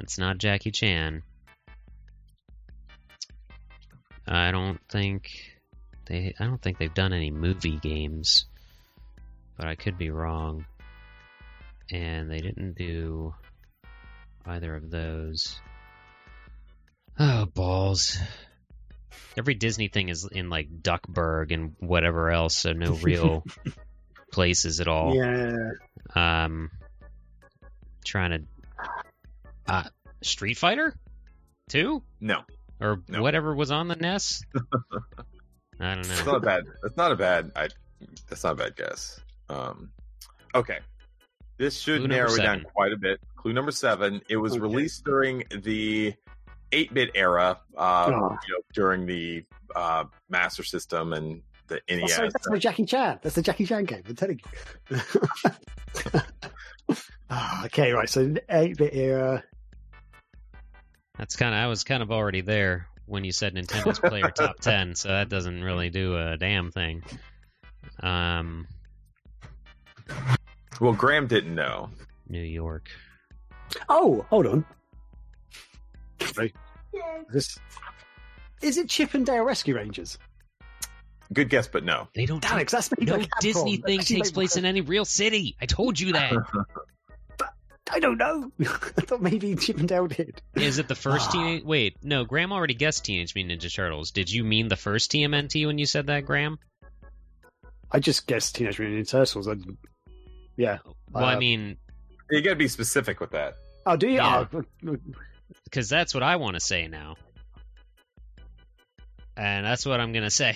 [0.00, 1.22] it's not Jackie Chan.
[4.26, 5.30] I don't think
[6.06, 6.34] they.
[6.38, 8.46] I don't think they've done any movie games,
[9.56, 10.66] but I could be wrong.
[11.92, 13.34] And they didn't do
[14.44, 15.60] either of those.
[17.18, 18.18] Oh balls!
[19.38, 23.44] Every Disney thing is in like Duckburg and whatever else, so no real
[24.32, 25.54] places at all Yeah.
[26.14, 26.70] um
[28.04, 28.42] trying to
[29.68, 29.84] uh
[30.22, 30.94] street fighter
[31.70, 32.42] 2 No.
[32.80, 33.22] or No.
[33.22, 34.42] whatever was on the nes
[35.80, 36.64] i don't It's know not bad.
[36.82, 37.52] That's not a bad.
[37.56, 37.68] I.
[38.28, 39.20] That's not a bad guess.
[39.48, 39.90] Um.
[40.54, 40.78] Okay.
[41.58, 43.18] This should Clue narrow it down quite a bit.
[43.36, 44.20] Clue number seven.
[44.28, 44.60] It was Okay.
[44.60, 46.12] released during the
[46.72, 47.58] 8-bit era.
[47.76, 48.36] Uh, Oh.
[48.46, 49.42] you know, during the
[49.74, 52.14] uh, Master System and the E Oh, NES.
[52.14, 53.20] sorry, that's the Jackie Chan.
[53.22, 54.02] That's the Jackie Chan game.
[54.06, 54.40] I'm telling
[54.92, 55.00] you.
[57.30, 58.08] Ah, okay, right.
[58.08, 59.42] So eight bit era.
[61.18, 64.60] that's kind of i was kind of already there when you said nintendo's player top
[64.60, 67.02] 10 so that doesn't really do a damn thing
[68.00, 68.66] um
[70.80, 71.90] well, Graham didn't know.
[72.28, 72.88] new york
[73.88, 74.64] Oh, hold on.
[76.20, 76.54] Sorry.
[77.32, 77.58] This
[78.62, 78.88] is it.
[78.88, 80.18] Chip and Dale Rescue Rangers.
[81.32, 82.06] Good guess, but no.
[82.14, 82.40] They don't.
[82.40, 83.20] Damn it, 'cause that's no.
[83.40, 85.56] Disney thing takes place in any real city.
[85.60, 86.32] I told you that.
[87.92, 88.50] I don't know.
[88.60, 88.64] I
[89.02, 90.42] thought maybe Chip and Dale did.
[90.56, 91.32] Is it the first Ah.
[91.32, 91.62] teenage?
[91.64, 92.24] Wait, no.
[92.24, 94.10] Graham already guessed Teenage Mutant Ninja Turtles.
[94.10, 96.58] Did you mean the first TMNT when you said that, Graham?
[97.92, 99.46] I just guessed Teenage Mutant Ninja Turtles.
[99.48, 99.54] I,
[100.56, 100.78] yeah.
[101.10, 101.76] Well, I Uh, mean,
[102.30, 103.54] You got to be specific with that.
[103.86, 104.14] Oh, do you?
[104.14, 104.46] Yeah.
[104.52, 104.96] Oh,
[105.64, 107.14] because that's what I want to say now,
[109.36, 110.54] and that's what I'm gonna say.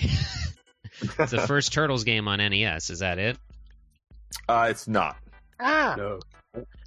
[1.17, 2.89] it's the first Turtles game on NES.
[2.89, 3.37] Is that it?
[4.49, 5.15] Uh, it's not.
[5.61, 6.19] ah, no.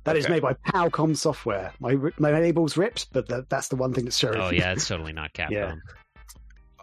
[0.04, 0.34] That is Okay.
[0.34, 1.72] made by Palcom Software.
[1.80, 4.38] My my label's ripped, but that, that's the one thing that's showing.
[4.40, 5.50] Oh yeah, it's totally not Capcom.
[5.50, 5.74] Yeah.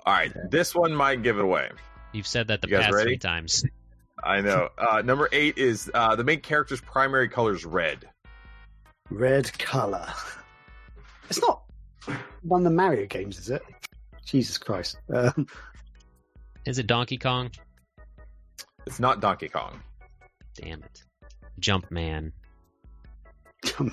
[0.05, 1.69] All right, this one might give it away.
[2.13, 3.11] You've said that the You past ready?
[3.11, 3.63] three times.
[4.23, 4.69] I know.
[4.77, 8.09] Uh, number eight is uh, the main character's primary color is red.
[9.11, 10.07] Red color.
[11.29, 11.61] It's not
[12.41, 13.61] one of the Mario games, is it?
[14.25, 14.97] Jesus Christ.
[15.13, 15.45] Um,
[16.65, 17.51] Is it Donkey Kong?
[18.87, 19.79] It's not Donkey Kong.
[20.55, 21.03] Damn it,
[21.61, 22.31] Jumpman.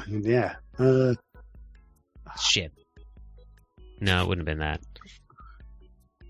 [0.08, 0.56] Yeah.
[0.78, 1.14] Uh,
[2.40, 2.72] Shit.
[4.00, 4.80] No, it wouldn't have been that.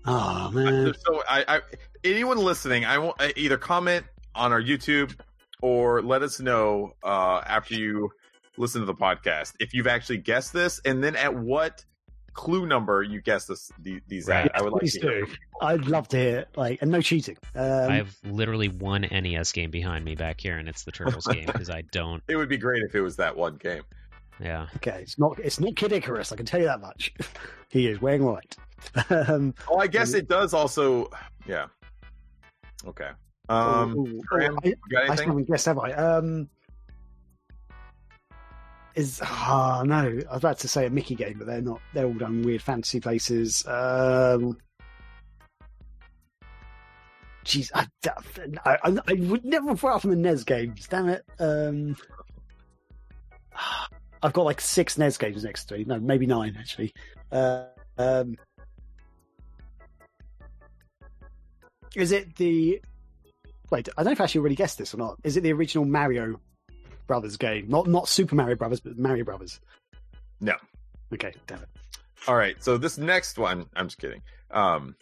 [0.05, 0.93] oh, man.
[1.05, 1.61] So, I, I,
[2.03, 4.05] anyone listening, I want uh, either comment
[4.35, 5.15] on our YouTube
[5.61, 8.09] or let us know uh, after you
[8.57, 11.83] listen to the podcast if you've actually guessed this, and then at what
[12.29, 14.45] clue number you guess this the, these Right.
[14.45, 14.55] at.
[14.57, 15.25] I would like Please to hear.
[15.25, 15.31] do.
[15.61, 16.45] I'd love to hear.
[16.55, 17.37] Like, and no cheating.
[17.55, 21.27] Um, I have literally one NES game behind me back here, and it's the Turtles
[21.31, 22.23] game because I don't.
[22.27, 23.83] It would be great if it was that one game.
[24.39, 24.67] Yeah.
[24.77, 26.31] Okay, it's not it's not Kid Icarus.
[26.31, 27.13] I can tell you that much.
[27.69, 28.55] he is wearing white.
[29.09, 31.09] um, Oh, I guess it does also.
[31.45, 31.67] Yeah.
[32.87, 33.09] Okay.
[33.49, 35.91] Um, ooh, ooh, Graham, I, you got I still haven't guessed, have I?
[35.91, 36.49] Um,
[38.99, 41.81] is oh no, I was about to say a Mickey game, but they're not.
[41.93, 43.65] They're all done weird fantasy places.
[43.65, 44.57] Um,
[47.45, 47.87] jeez, I,
[48.65, 50.87] I, I, I would never throw up on the NES games.
[50.87, 51.23] Damn it.
[51.39, 51.95] Um,
[54.21, 55.85] I've got like six NES games next to me.
[55.85, 56.93] No, maybe nine actually.
[57.31, 57.65] Uh,
[57.97, 58.35] um,
[61.95, 62.81] is it the?
[63.71, 65.17] Wait, I don't know if I actually already guessed this or not.
[65.23, 66.39] Is it the original Mario
[67.09, 67.65] Brothers game?
[67.67, 69.59] Not not Super Mario Brothers, but Mario Brothers.
[70.39, 70.53] No.
[71.11, 71.67] Okay, damn it.
[72.27, 72.55] All right.
[72.63, 74.21] So this next one, I'm just kidding.
[74.51, 74.95] Um,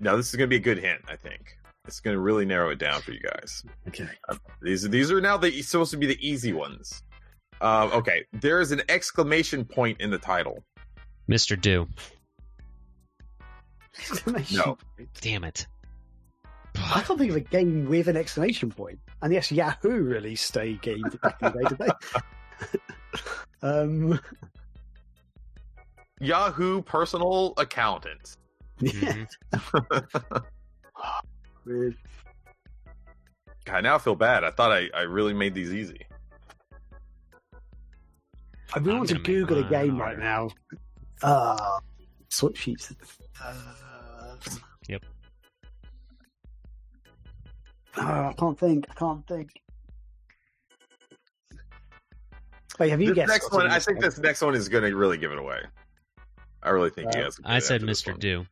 [0.00, 1.00] now this is going to be a good hint.
[1.08, 1.56] I think
[1.86, 3.64] it's going to really narrow it down for you guys.
[3.88, 4.08] Okay.
[4.60, 7.02] These these are now the supposed to be the easy ones.
[7.60, 10.64] Um, okay, there is an exclamation point in the title.
[11.30, 11.58] Mr.
[11.60, 11.86] Do.
[14.52, 14.78] No.
[15.20, 15.66] Damn it.
[16.82, 18.98] I can't think of a game with an exclamation point.
[19.22, 22.78] And yes, Yahoo released a game back in the day, did
[23.62, 23.66] they?
[23.68, 24.20] um,
[26.20, 28.36] Yahoo personal accountant.
[28.80, 29.24] yeah.
[29.52, 30.44] Mhm.
[33.64, 34.42] God, now I feel bad.
[34.44, 36.06] I thought I, I really made these easy.
[38.72, 40.50] I really I'm want to gonna Google a game right now.
[41.22, 41.78] Uh,
[42.28, 42.92] swap sheets.
[43.42, 44.36] Uh,
[47.96, 48.86] Oh, I can't think.
[48.90, 49.50] I can't think.
[52.78, 53.28] Wait, have you This guessed?
[53.28, 55.60] next one, I think this next one is going to really give it away.
[56.62, 57.38] I really think you Uh, guys.
[57.38, 58.18] will get I said Mr.
[58.18, 58.46] Do.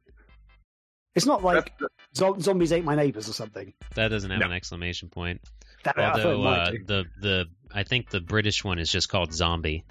[1.15, 3.73] It's not like That's- zo- zombies ate my neighbors or something.
[3.95, 4.47] That doesn't have No.
[4.47, 5.41] an exclamation point.
[5.85, 9.33] That, I Although might uh, the the I think the British one is just called
[9.33, 9.85] Zombie,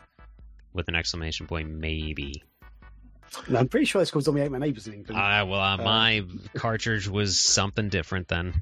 [0.73, 2.43] with an exclamation point, maybe.
[3.49, 5.19] No, I'm pretty sure it's called Zombie Ate My Neighbors in England.
[5.21, 8.61] Ah, well, uh, Uh, my cartridge was something different then.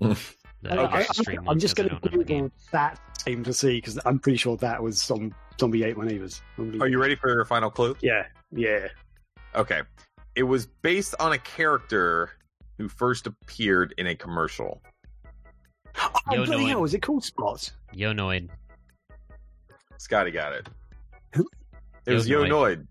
[0.62, 1.00] The I, Okay.
[1.00, 2.42] extreme am one, just 'cause I going to don't the game.
[2.44, 6.04] Google that game to see because I'm pretty sure that was some Zombie Ate My
[6.04, 6.42] Neighbors.
[6.58, 7.96] Are you ready for your final clue?
[8.02, 8.88] Yeah, yeah.
[9.54, 9.80] Okay.
[10.34, 12.32] It was based on a character
[12.76, 14.82] who first appeared in a commercial.
[15.96, 17.72] Oh, Yo, bloody hell, I- is it called Spot?
[17.94, 18.12] Yo!
[18.12, 18.50] Noid.
[19.98, 20.68] Scotty got it.
[21.34, 21.48] Who?
[22.06, 22.44] It was Yo!
[22.44, 22.86] Noid.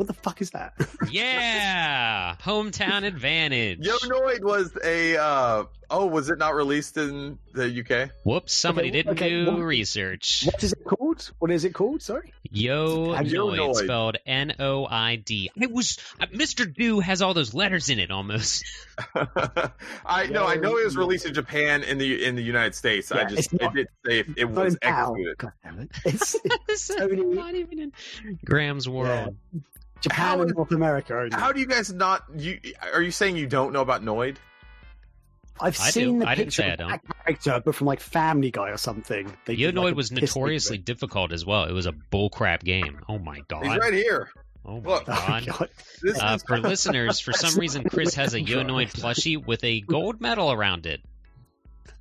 [0.00, 0.06] Yo!
[0.06, 0.06] Noid.
[0.06, 0.74] What the fuck is that?
[1.10, 3.80] Yeah, hometown advantage.
[3.86, 3.96] Yo!
[3.98, 5.16] Noid was a.
[5.16, 8.10] Uh, oh, was it not released in the UK?
[8.24, 10.44] Whoops, somebody Okay, didn't okay, do what- research.
[10.44, 11.30] what is it called?
[11.38, 12.02] What is it called?
[12.02, 12.32] Sorry.
[12.50, 15.50] Yo Have you- Noid, spelled N O I D.
[15.56, 16.72] It was uh, Mr.
[16.72, 18.64] Do has all those letters in it almost.
[19.14, 20.46] I know.
[20.46, 23.10] I know it was released in Japan in the in the United States.
[23.12, 25.38] I just it's not- it did say if it was in executed.
[25.38, 25.90] God damn it.
[26.04, 26.36] It's
[26.68, 27.92] It's Tony- not even in
[28.44, 29.36] Graham's world.
[30.00, 31.30] Japan How and North America only.
[31.32, 32.22] How do you guys not?
[32.36, 32.58] You
[32.92, 34.36] are you saying you don't know about Noid?
[35.62, 36.18] I've I seen do.
[36.20, 36.88] the I didn't picture say I of don't.
[36.90, 39.30] that character, but from like Family Guy or something.
[39.44, 39.80] They did, Yo!
[39.80, 40.84] Noid like, was piss take of notoriously it.
[40.84, 41.64] difficult as well.
[41.64, 43.00] It was a bullcrap game.
[43.08, 43.66] Oh my god.
[43.66, 44.30] He's right here.
[44.64, 45.02] Oh my Look.
[45.08, 45.46] Oh, god.
[45.46, 45.68] God.
[46.18, 48.62] Uh, for listeners, for some reason, Chris has a Yo!
[48.62, 51.02] Noid plushie with a gold medal around it,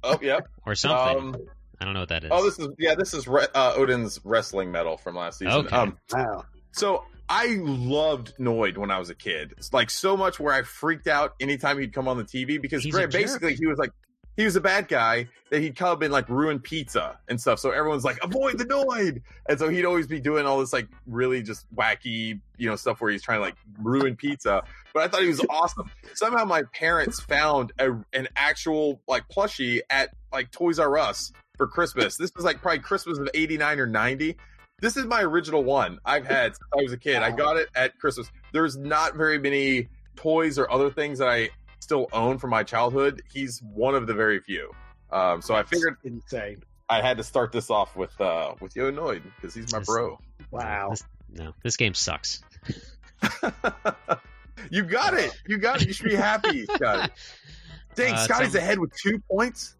[0.03, 0.47] oh yep.
[0.65, 1.35] or something.
[1.35, 1.37] Um,
[1.81, 2.29] I don't know what that is.
[2.33, 2.95] oh, this is yeah.
[2.95, 5.65] This is re- uh, Odin's wrestling medal from last season.
[5.65, 5.75] Okay.
[5.75, 6.45] Um, Wow.
[6.71, 9.53] So I loved Noid when I was a kid.
[9.57, 12.83] It's like so much where I freaked out anytime he'd come on the TV because
[12.83, 13.91] basically he was like
[14.35, 17.59] he was a bad guy that he'd come and like ruin pizza and stuff.
[17.59, 19.21] So everyone's like, avoid the Noid.
[19.49, 23.01] And so he'd always be doing all this like really just wacky, you know, stuff
[23.01, 24.63] where he's trying to like ruin pizza.
[24.93, 25.91] But I thought he was awesome.
[26.13, 31.67] Somehow my parents found a, an actual like plushie at like Toys R Us for
[31.67, 32.15] Christmas.
[32.15, 34.37] This was like probably Christmas of 89 or 90.
[34.81, 37.17] This is my original one I've had since I was a kid.
[37.17, 38.31] I got it at Christmas.
[38.53, 41.49] There's not very many toys or other things that I
[41.79, 43.21] still own from my childhood.
[43.31, 44.71] He's one of the very few.
[45.11, 46.63] Um, so I figured insane.
[46.89, 48.91] I had to start this off with uh, with Yo!
[48.91, 50.19] Noid because he's my This- bro.
[50.51, 50.89] Wow.
[50.91, 52.41] This, no, this game sucks.
[54.71, 55.31] you got it.
[55.47, 55.87] You got it.
[55.87, 57.11] You should be happy, Scotty.
[57.95, 59.75] Dang, Uh, Scotty's some- ahead with two points.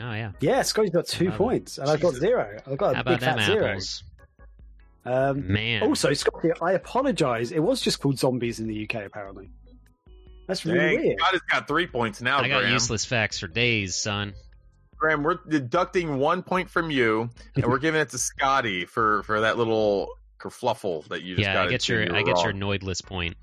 [0.00, 0.32] Oh yeah.
[0.40, 2.20] Yeah, Scotty's got two How about- points, and I've got Jesus.
[2.20, 2.58] zero.
[2.66, 3.66] I've got a How big about them fat zero.
[3.68, 4.04] apples?
[5.04, 5.82] Um, Man.
[5.84, 7.50] also, Scotty, I apologise.
[7.50, 9.48] It was just called Zombies in the UK, apparently.
[10.46, 11.18] That's really Dang, weird.
[11.20, 12.72] Scotty's got three points now, I got Graham.
[12.72, 14.34] useless facts for days, son.
[14.98, 19.40] Graham, we're deducting one point from you, and we're giving it to Scotty for for
[19.40, 20.08] that little
[20.40, 21.66] kerfluffle that you just yeah, got.
[21.66, 23.36] I get your I get your Noidless point.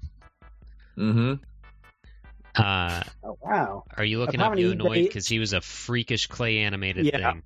[0.97, 1.33] Mm-hmm.
[2.57, 3.83] Uh, Oh, wow.
[3.97, 4.85] are you looking Apparently up Yo!
[4.85, 7.31] Noid because he was a freakish clay animated Yeah.
[7.33, 7.43] thing?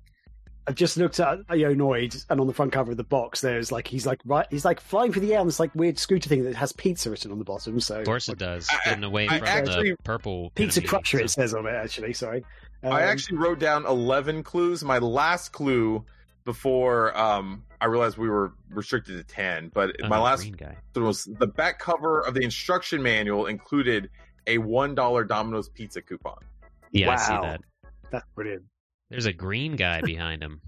[0.66, 1.74] I've just looked at Yo!
[1.74, 4.64] Noid, and on the front cover of the box, there's like he's like right, he's
[4.64, 7.32] like flying through the air on this like weird scooter thing that has pizza written
[7.32, 7.80] on the bottom.
[7.80, 8.68] So Of course it does.
[8.70, 11.66] I- Getting away I from actually- the purple pizza enemy, crusher so- it says on
[11.66, 11.70] it.
[11.74, 12.44] Actually, sorry.
[12.82, 14.84] Um, I actually wrote down eleven clues.
[14.84, 16.04] My last clue
[16.44, 20.76] before um, I realized we were restricted to ten, but Oh, my last green guy.
[20.94, 24.08] was the back cover of the instruction manual included
[24.46, 26.38] a one dollar Domino's pizza coupon.
[26.92, 27.60] Yeah, I see that.
[28.10, 28.64] that's brilliant.
[29.10, 30.60] There's a green guy behind him.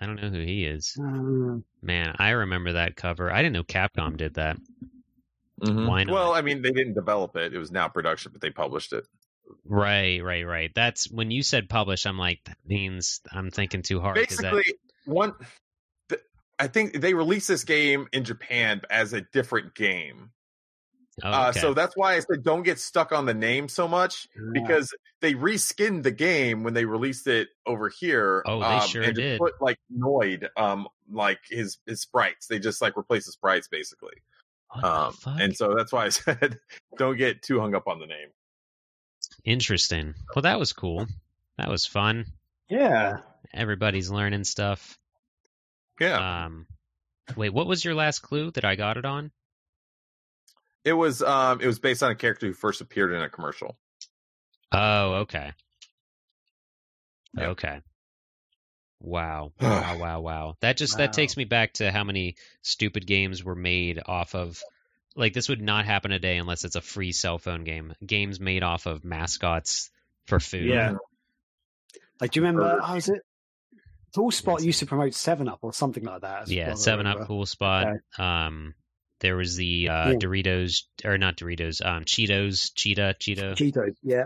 [0.00, 0.94] I don't know who he is.
[0.98, 3.32] Um, Man, I remember that cover.
[3.32, 4.58] I didn't know Capcom did that.
[5.62, 5.86] Mm-hmm.
[5.86, 6.12] Why not?
[6.12, 9.06] Well, I mean, they didn't develop it; it was now production, but they published it.
[9.64, 10.70] Right, right, right.
[10.74, 12.04] That's when you said publish.
[12.06, 14.16] I'm like, that means I'm thinking too hard.
[14.16, 14.74] 'cause that- Basically,
[15.06, 15.34] one.
[16.08, 16.20] th-
[16.58, 20.30] I think they released this game in Japan as a different game.
[21.22, 24.28] Oh, Uh, so that's why I said don't get stuck on the name so much
[24.52, 28.42] because they reskinned the game when they released it over here.
[28.46, 29.38] Oh, they um, sure and did.
[29.38, 32.46] Put like Noid, um, like his his sprites.
[32.46, 34.14] They just like replace the sprites basically.
[34.70, 35.40] What the Um, fuck?
[35.40, 36.58] and so that's why I said
[36.98, 38.28] don't get too hung up on the name.
[39.44, 40.14] Interesting.
[40.34, 41.06] Well, that was cool.
[41.58, 42.26] That was fun.
[42.68, 43.18] yeah.
[43.54, 44.98] Everybody's learning stuff.
[46.00, 46.66] Yeah, Um,
[47.36, 49.30] wait, what was your last clue that I got it on?
[50.86, 53.76] It was um it was based on a character who first appeared in a commercial.
[54.70, 55.52] Oh, okay.
[57.36, 57.48] Yeah.
[57.48, 57.80] Okay.
[59.00, 59.52] Wow.
[59.60, 60.56] wow, wow, wow.
[60.60, 64.62] That just that takes me back to how many stupid games were made off of
[65.16, 67.92] like this would not happen today unless it's a free cell phone game.
[68.06, 69.90] Games made off of mascots
[70.26, 70.66] for food.
[70.66, 70.94] Yeah.
[72.20, 72.62] Like, do you remember?
[72.62, 73.22] Burger How was it?
[74.14, 76.48] Cool Spot used to promote Seven Up or something like that.
[76.48, 77.26] Yeah, well, Seven Up, remember.
[77.26, 77.96] Cool Spot.
[78.18, 78.74] Um,
[79.20, 80.14] there was the uh, Yeah.
[80.16, 83.94] Doritos or not Doritos, um, Cheetos, Cheetah, Cheetah, Cheetos.
[84.02, 84.24] Yeah.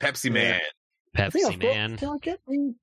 [0.00, 0.32] Pepsi Yeah.
[0.32, 0.60] Man.
[1.16, 1.96] I think Pepsi I've got- Man.
[1.96, 2.74] Can I get the?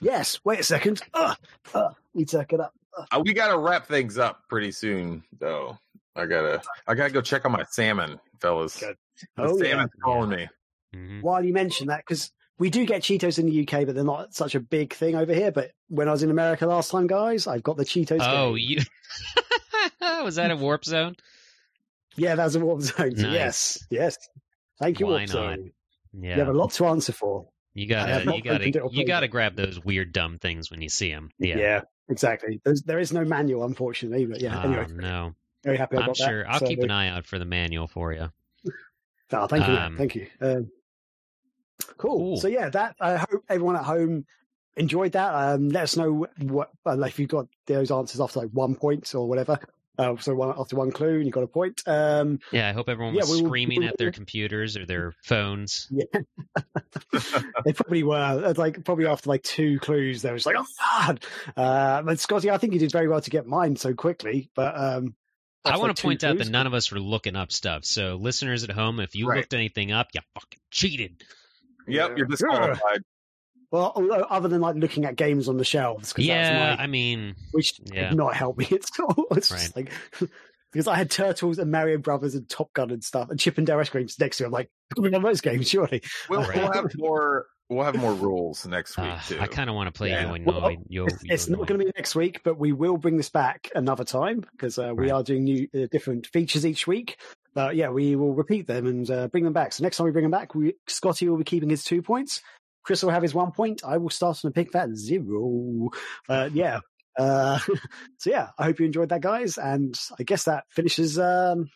[0.00, 0.40] Yes.
[0.44, 1.00] Wait a second.
[1.14, 1.34] Uh,
[1.74, 2.72] uh, need to get up.
[3.10, 5.78] Uh, we gotta wrap things up pretty soon, though.
[6.16, 8.78] I gotta, I gotta go check on my salmon, fellas.
[8.78, 8.96] Good.
[9.36, 9.70] The Oh, yeah.
[9.70, 10.48] salmon's calling me.
[10.94, 11.22] Mhm.
[11.22, 14.34] While you mention that, because we do get Cheetos in the UK, but they're not
[14.34, 15.52] such a big thing over here.
[15.52, 18.18] But when I was in America last time, guys, I've got the Cheetos.
[18.20, 18.78] Oh, game.
[18.78, 18.78] you
[20.24, 21.16] was that a warp zone?
[22.16, 23.12] yeah, that's a warp zone.
[23.16, 23.32] Nice.
[23.32, 24.16] Yes, yes.
[24.80, 25.28] Thank you, Why warp not?
[25.28, 25.72] zone.
[26.18, 27.48] Yeah, You have a lot to answer for.
[27.74, 30.80] you gotta, you gotta, opened it or you gotta grab those weird dumb things when
[30.82, 31.30] you see them.
[31.38, 31.58] Yeah.
[31.58, 32.60] Yeah exactly.
[32.64, 34.26] There's, there is no manual, unfortunately.
[34.26, 35.34] But yeah, oh anyway, no,
[35.64, 36.42] very happy I'm sure.
[36.42, 36.52] that.
[36.52, 38.30] I'll So, keep an eye out for the manual for you.
[39.32, 40.26] Oh, thank you, Um, thank you.
[40.40, 40.72] Um,
[41.96, 42.18] cool.
[42.18, 42.36] Cool.
[42.38, 44.26] So yeah, that I hope everyone at home
[44.76, 45.32] enjoyed that.
[45.32, 49.14] Um, let us know what like, if you got those answers after like one point
[49.14, 49.60] or whatever.
[50.00, 51.82] Uh, so one, after one clue, and you got a point.
[51.86, 54.86] Um, Yeah, I hope everyone Yeah, was we will- screaming we at their computers or
[54.86, 55.88] their phones.
[55.90, 56.04] yeah,
[57.64, 58.54] they probably were.
[58.56, 60.64] Like probably after like two clues, they was like, "Oh
[61.06, 61.24] God!"
[61.56, 64.50] Uh, but Scotty, I think you did very well to get mine so quickly.
[64.54, 65.14] But um,
[65.64, 67.84] I want like, to two point out that none of us were looking up stuff.
[67.84, 69.38] So, listeners at home, if you Right.
[69.38, 71.22] looked anything up, you fucking cheated.
[71.86, 72.16] Yep, Yeah.
[72.16, 73.02] you're disqualified.
[73.70, 73.92] Well,
[74.30, 76.86] other than like looking at games on the shelves, 'cause that was Yeah, my- I
[76.86, 78.08] mean, which Yeah.
[78.10, 79.26] did not help me at all.
[79.32, 79.60] It's Right.
[79.60, 79.92] just like
[80.72, 83.66] because I had Turtles and Mario Brothers and Top Gun and stuff, and Chip and
[83.66, 84.46] Dale Ice Creams next to me.
[84.46, 86.02] I'm like, we have those games, surely.
[86.28, 87.46] We'll, we'll have more.
[87.68, 89.38] We'll have more rules next week Uh, too.
[89.38, 90.26] I kind of want to play Yeah.
[90.26, 91.04] you and Well, Yo.
[91.06, 94.02] It's, it's not going to be next week, but we will bring this back another
[94.02, 95.12] time because uh, we Right.
[95.12, 97.16] are doing new uh, different features each week.
[97.54, 99.72] But yeah, we will repeat them and uh, bring them back.
[99.72, 102.42] So next time we bring them back, we, Scotty will be keeping his two points.
[102.90, 103.82] Chris will have his one point.
[103.84, 105.90] I will start on a pick that zero.
[106.28, 106.80] Uh, yeah.
[107.16, 107.60] Uh,
[108.18, 109.58] so yeah, I hope you enjoyed that, guys.
[109.58, 111.16] And I guess that finishes.
[111.16, 111.70] Um,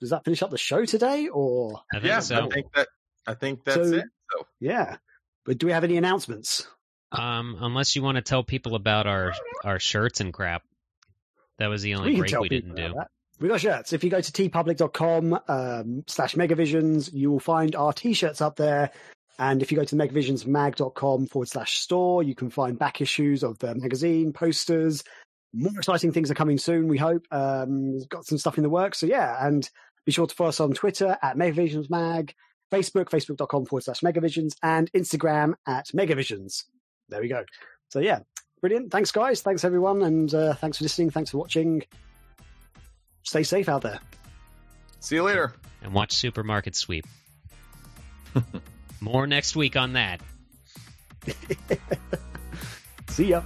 [0.00, 2.46] does that finish up the show today, or I think yeah, so.
[2.46, 2.88] I think that.
[3.28, 4.06] I think that's So- it.
[4.32, 4.96] So yeah?
[5.44, 6.66] But do we have any announcements?
[7.12, 10.64] Um, unless you want to tell people about our our shirts and crap.
[11.60, 12.92] That was the only we break we didn't do.
[12.92, 13.06] that.
[13.38, 13.92] We got shirts.
[13.92, 18.90] If you go to teepublic.com um, slash megavisions, you will find our t-shirts up there.
[19.38, 23.58] And if you go to megavisionsmag.com forward slash store, you can find back issues of
[23.58, 25.04] the magazine, posters.
[25.52, 27.26] More exciting things are coming soon, we hope.
[27.30, 28.98] Um, we've got some stuff in the works.
[28.98, 29.68] So yeah, and
[30.04, 32.32] be sure to follow us on Twitter at megavisionsmag,
[32.72, 36.64] Facebook, facebook.com forward slash megavisions, and Instagram at megavisions.
[37.08, 37.44] There we go.
[37.90, 38.20] So yeah,
[38.60, 38.90] brilliant.
[38.90, 39.42] Thanks, guys.
[39.42, 40.02] Thanks, everyone.
[40.02, 41.10] And uh, thanks for listening.
[41.10, 41.82] Thanks for watching.
[43.22, 44.00] Stay safe out there.
[45.00, 45.52] see you later.
[45.82, 47.06] And watch Supermarket Sweep.
[49.06, 50.20] More next week on that.
[53.08, 53.42] See ya.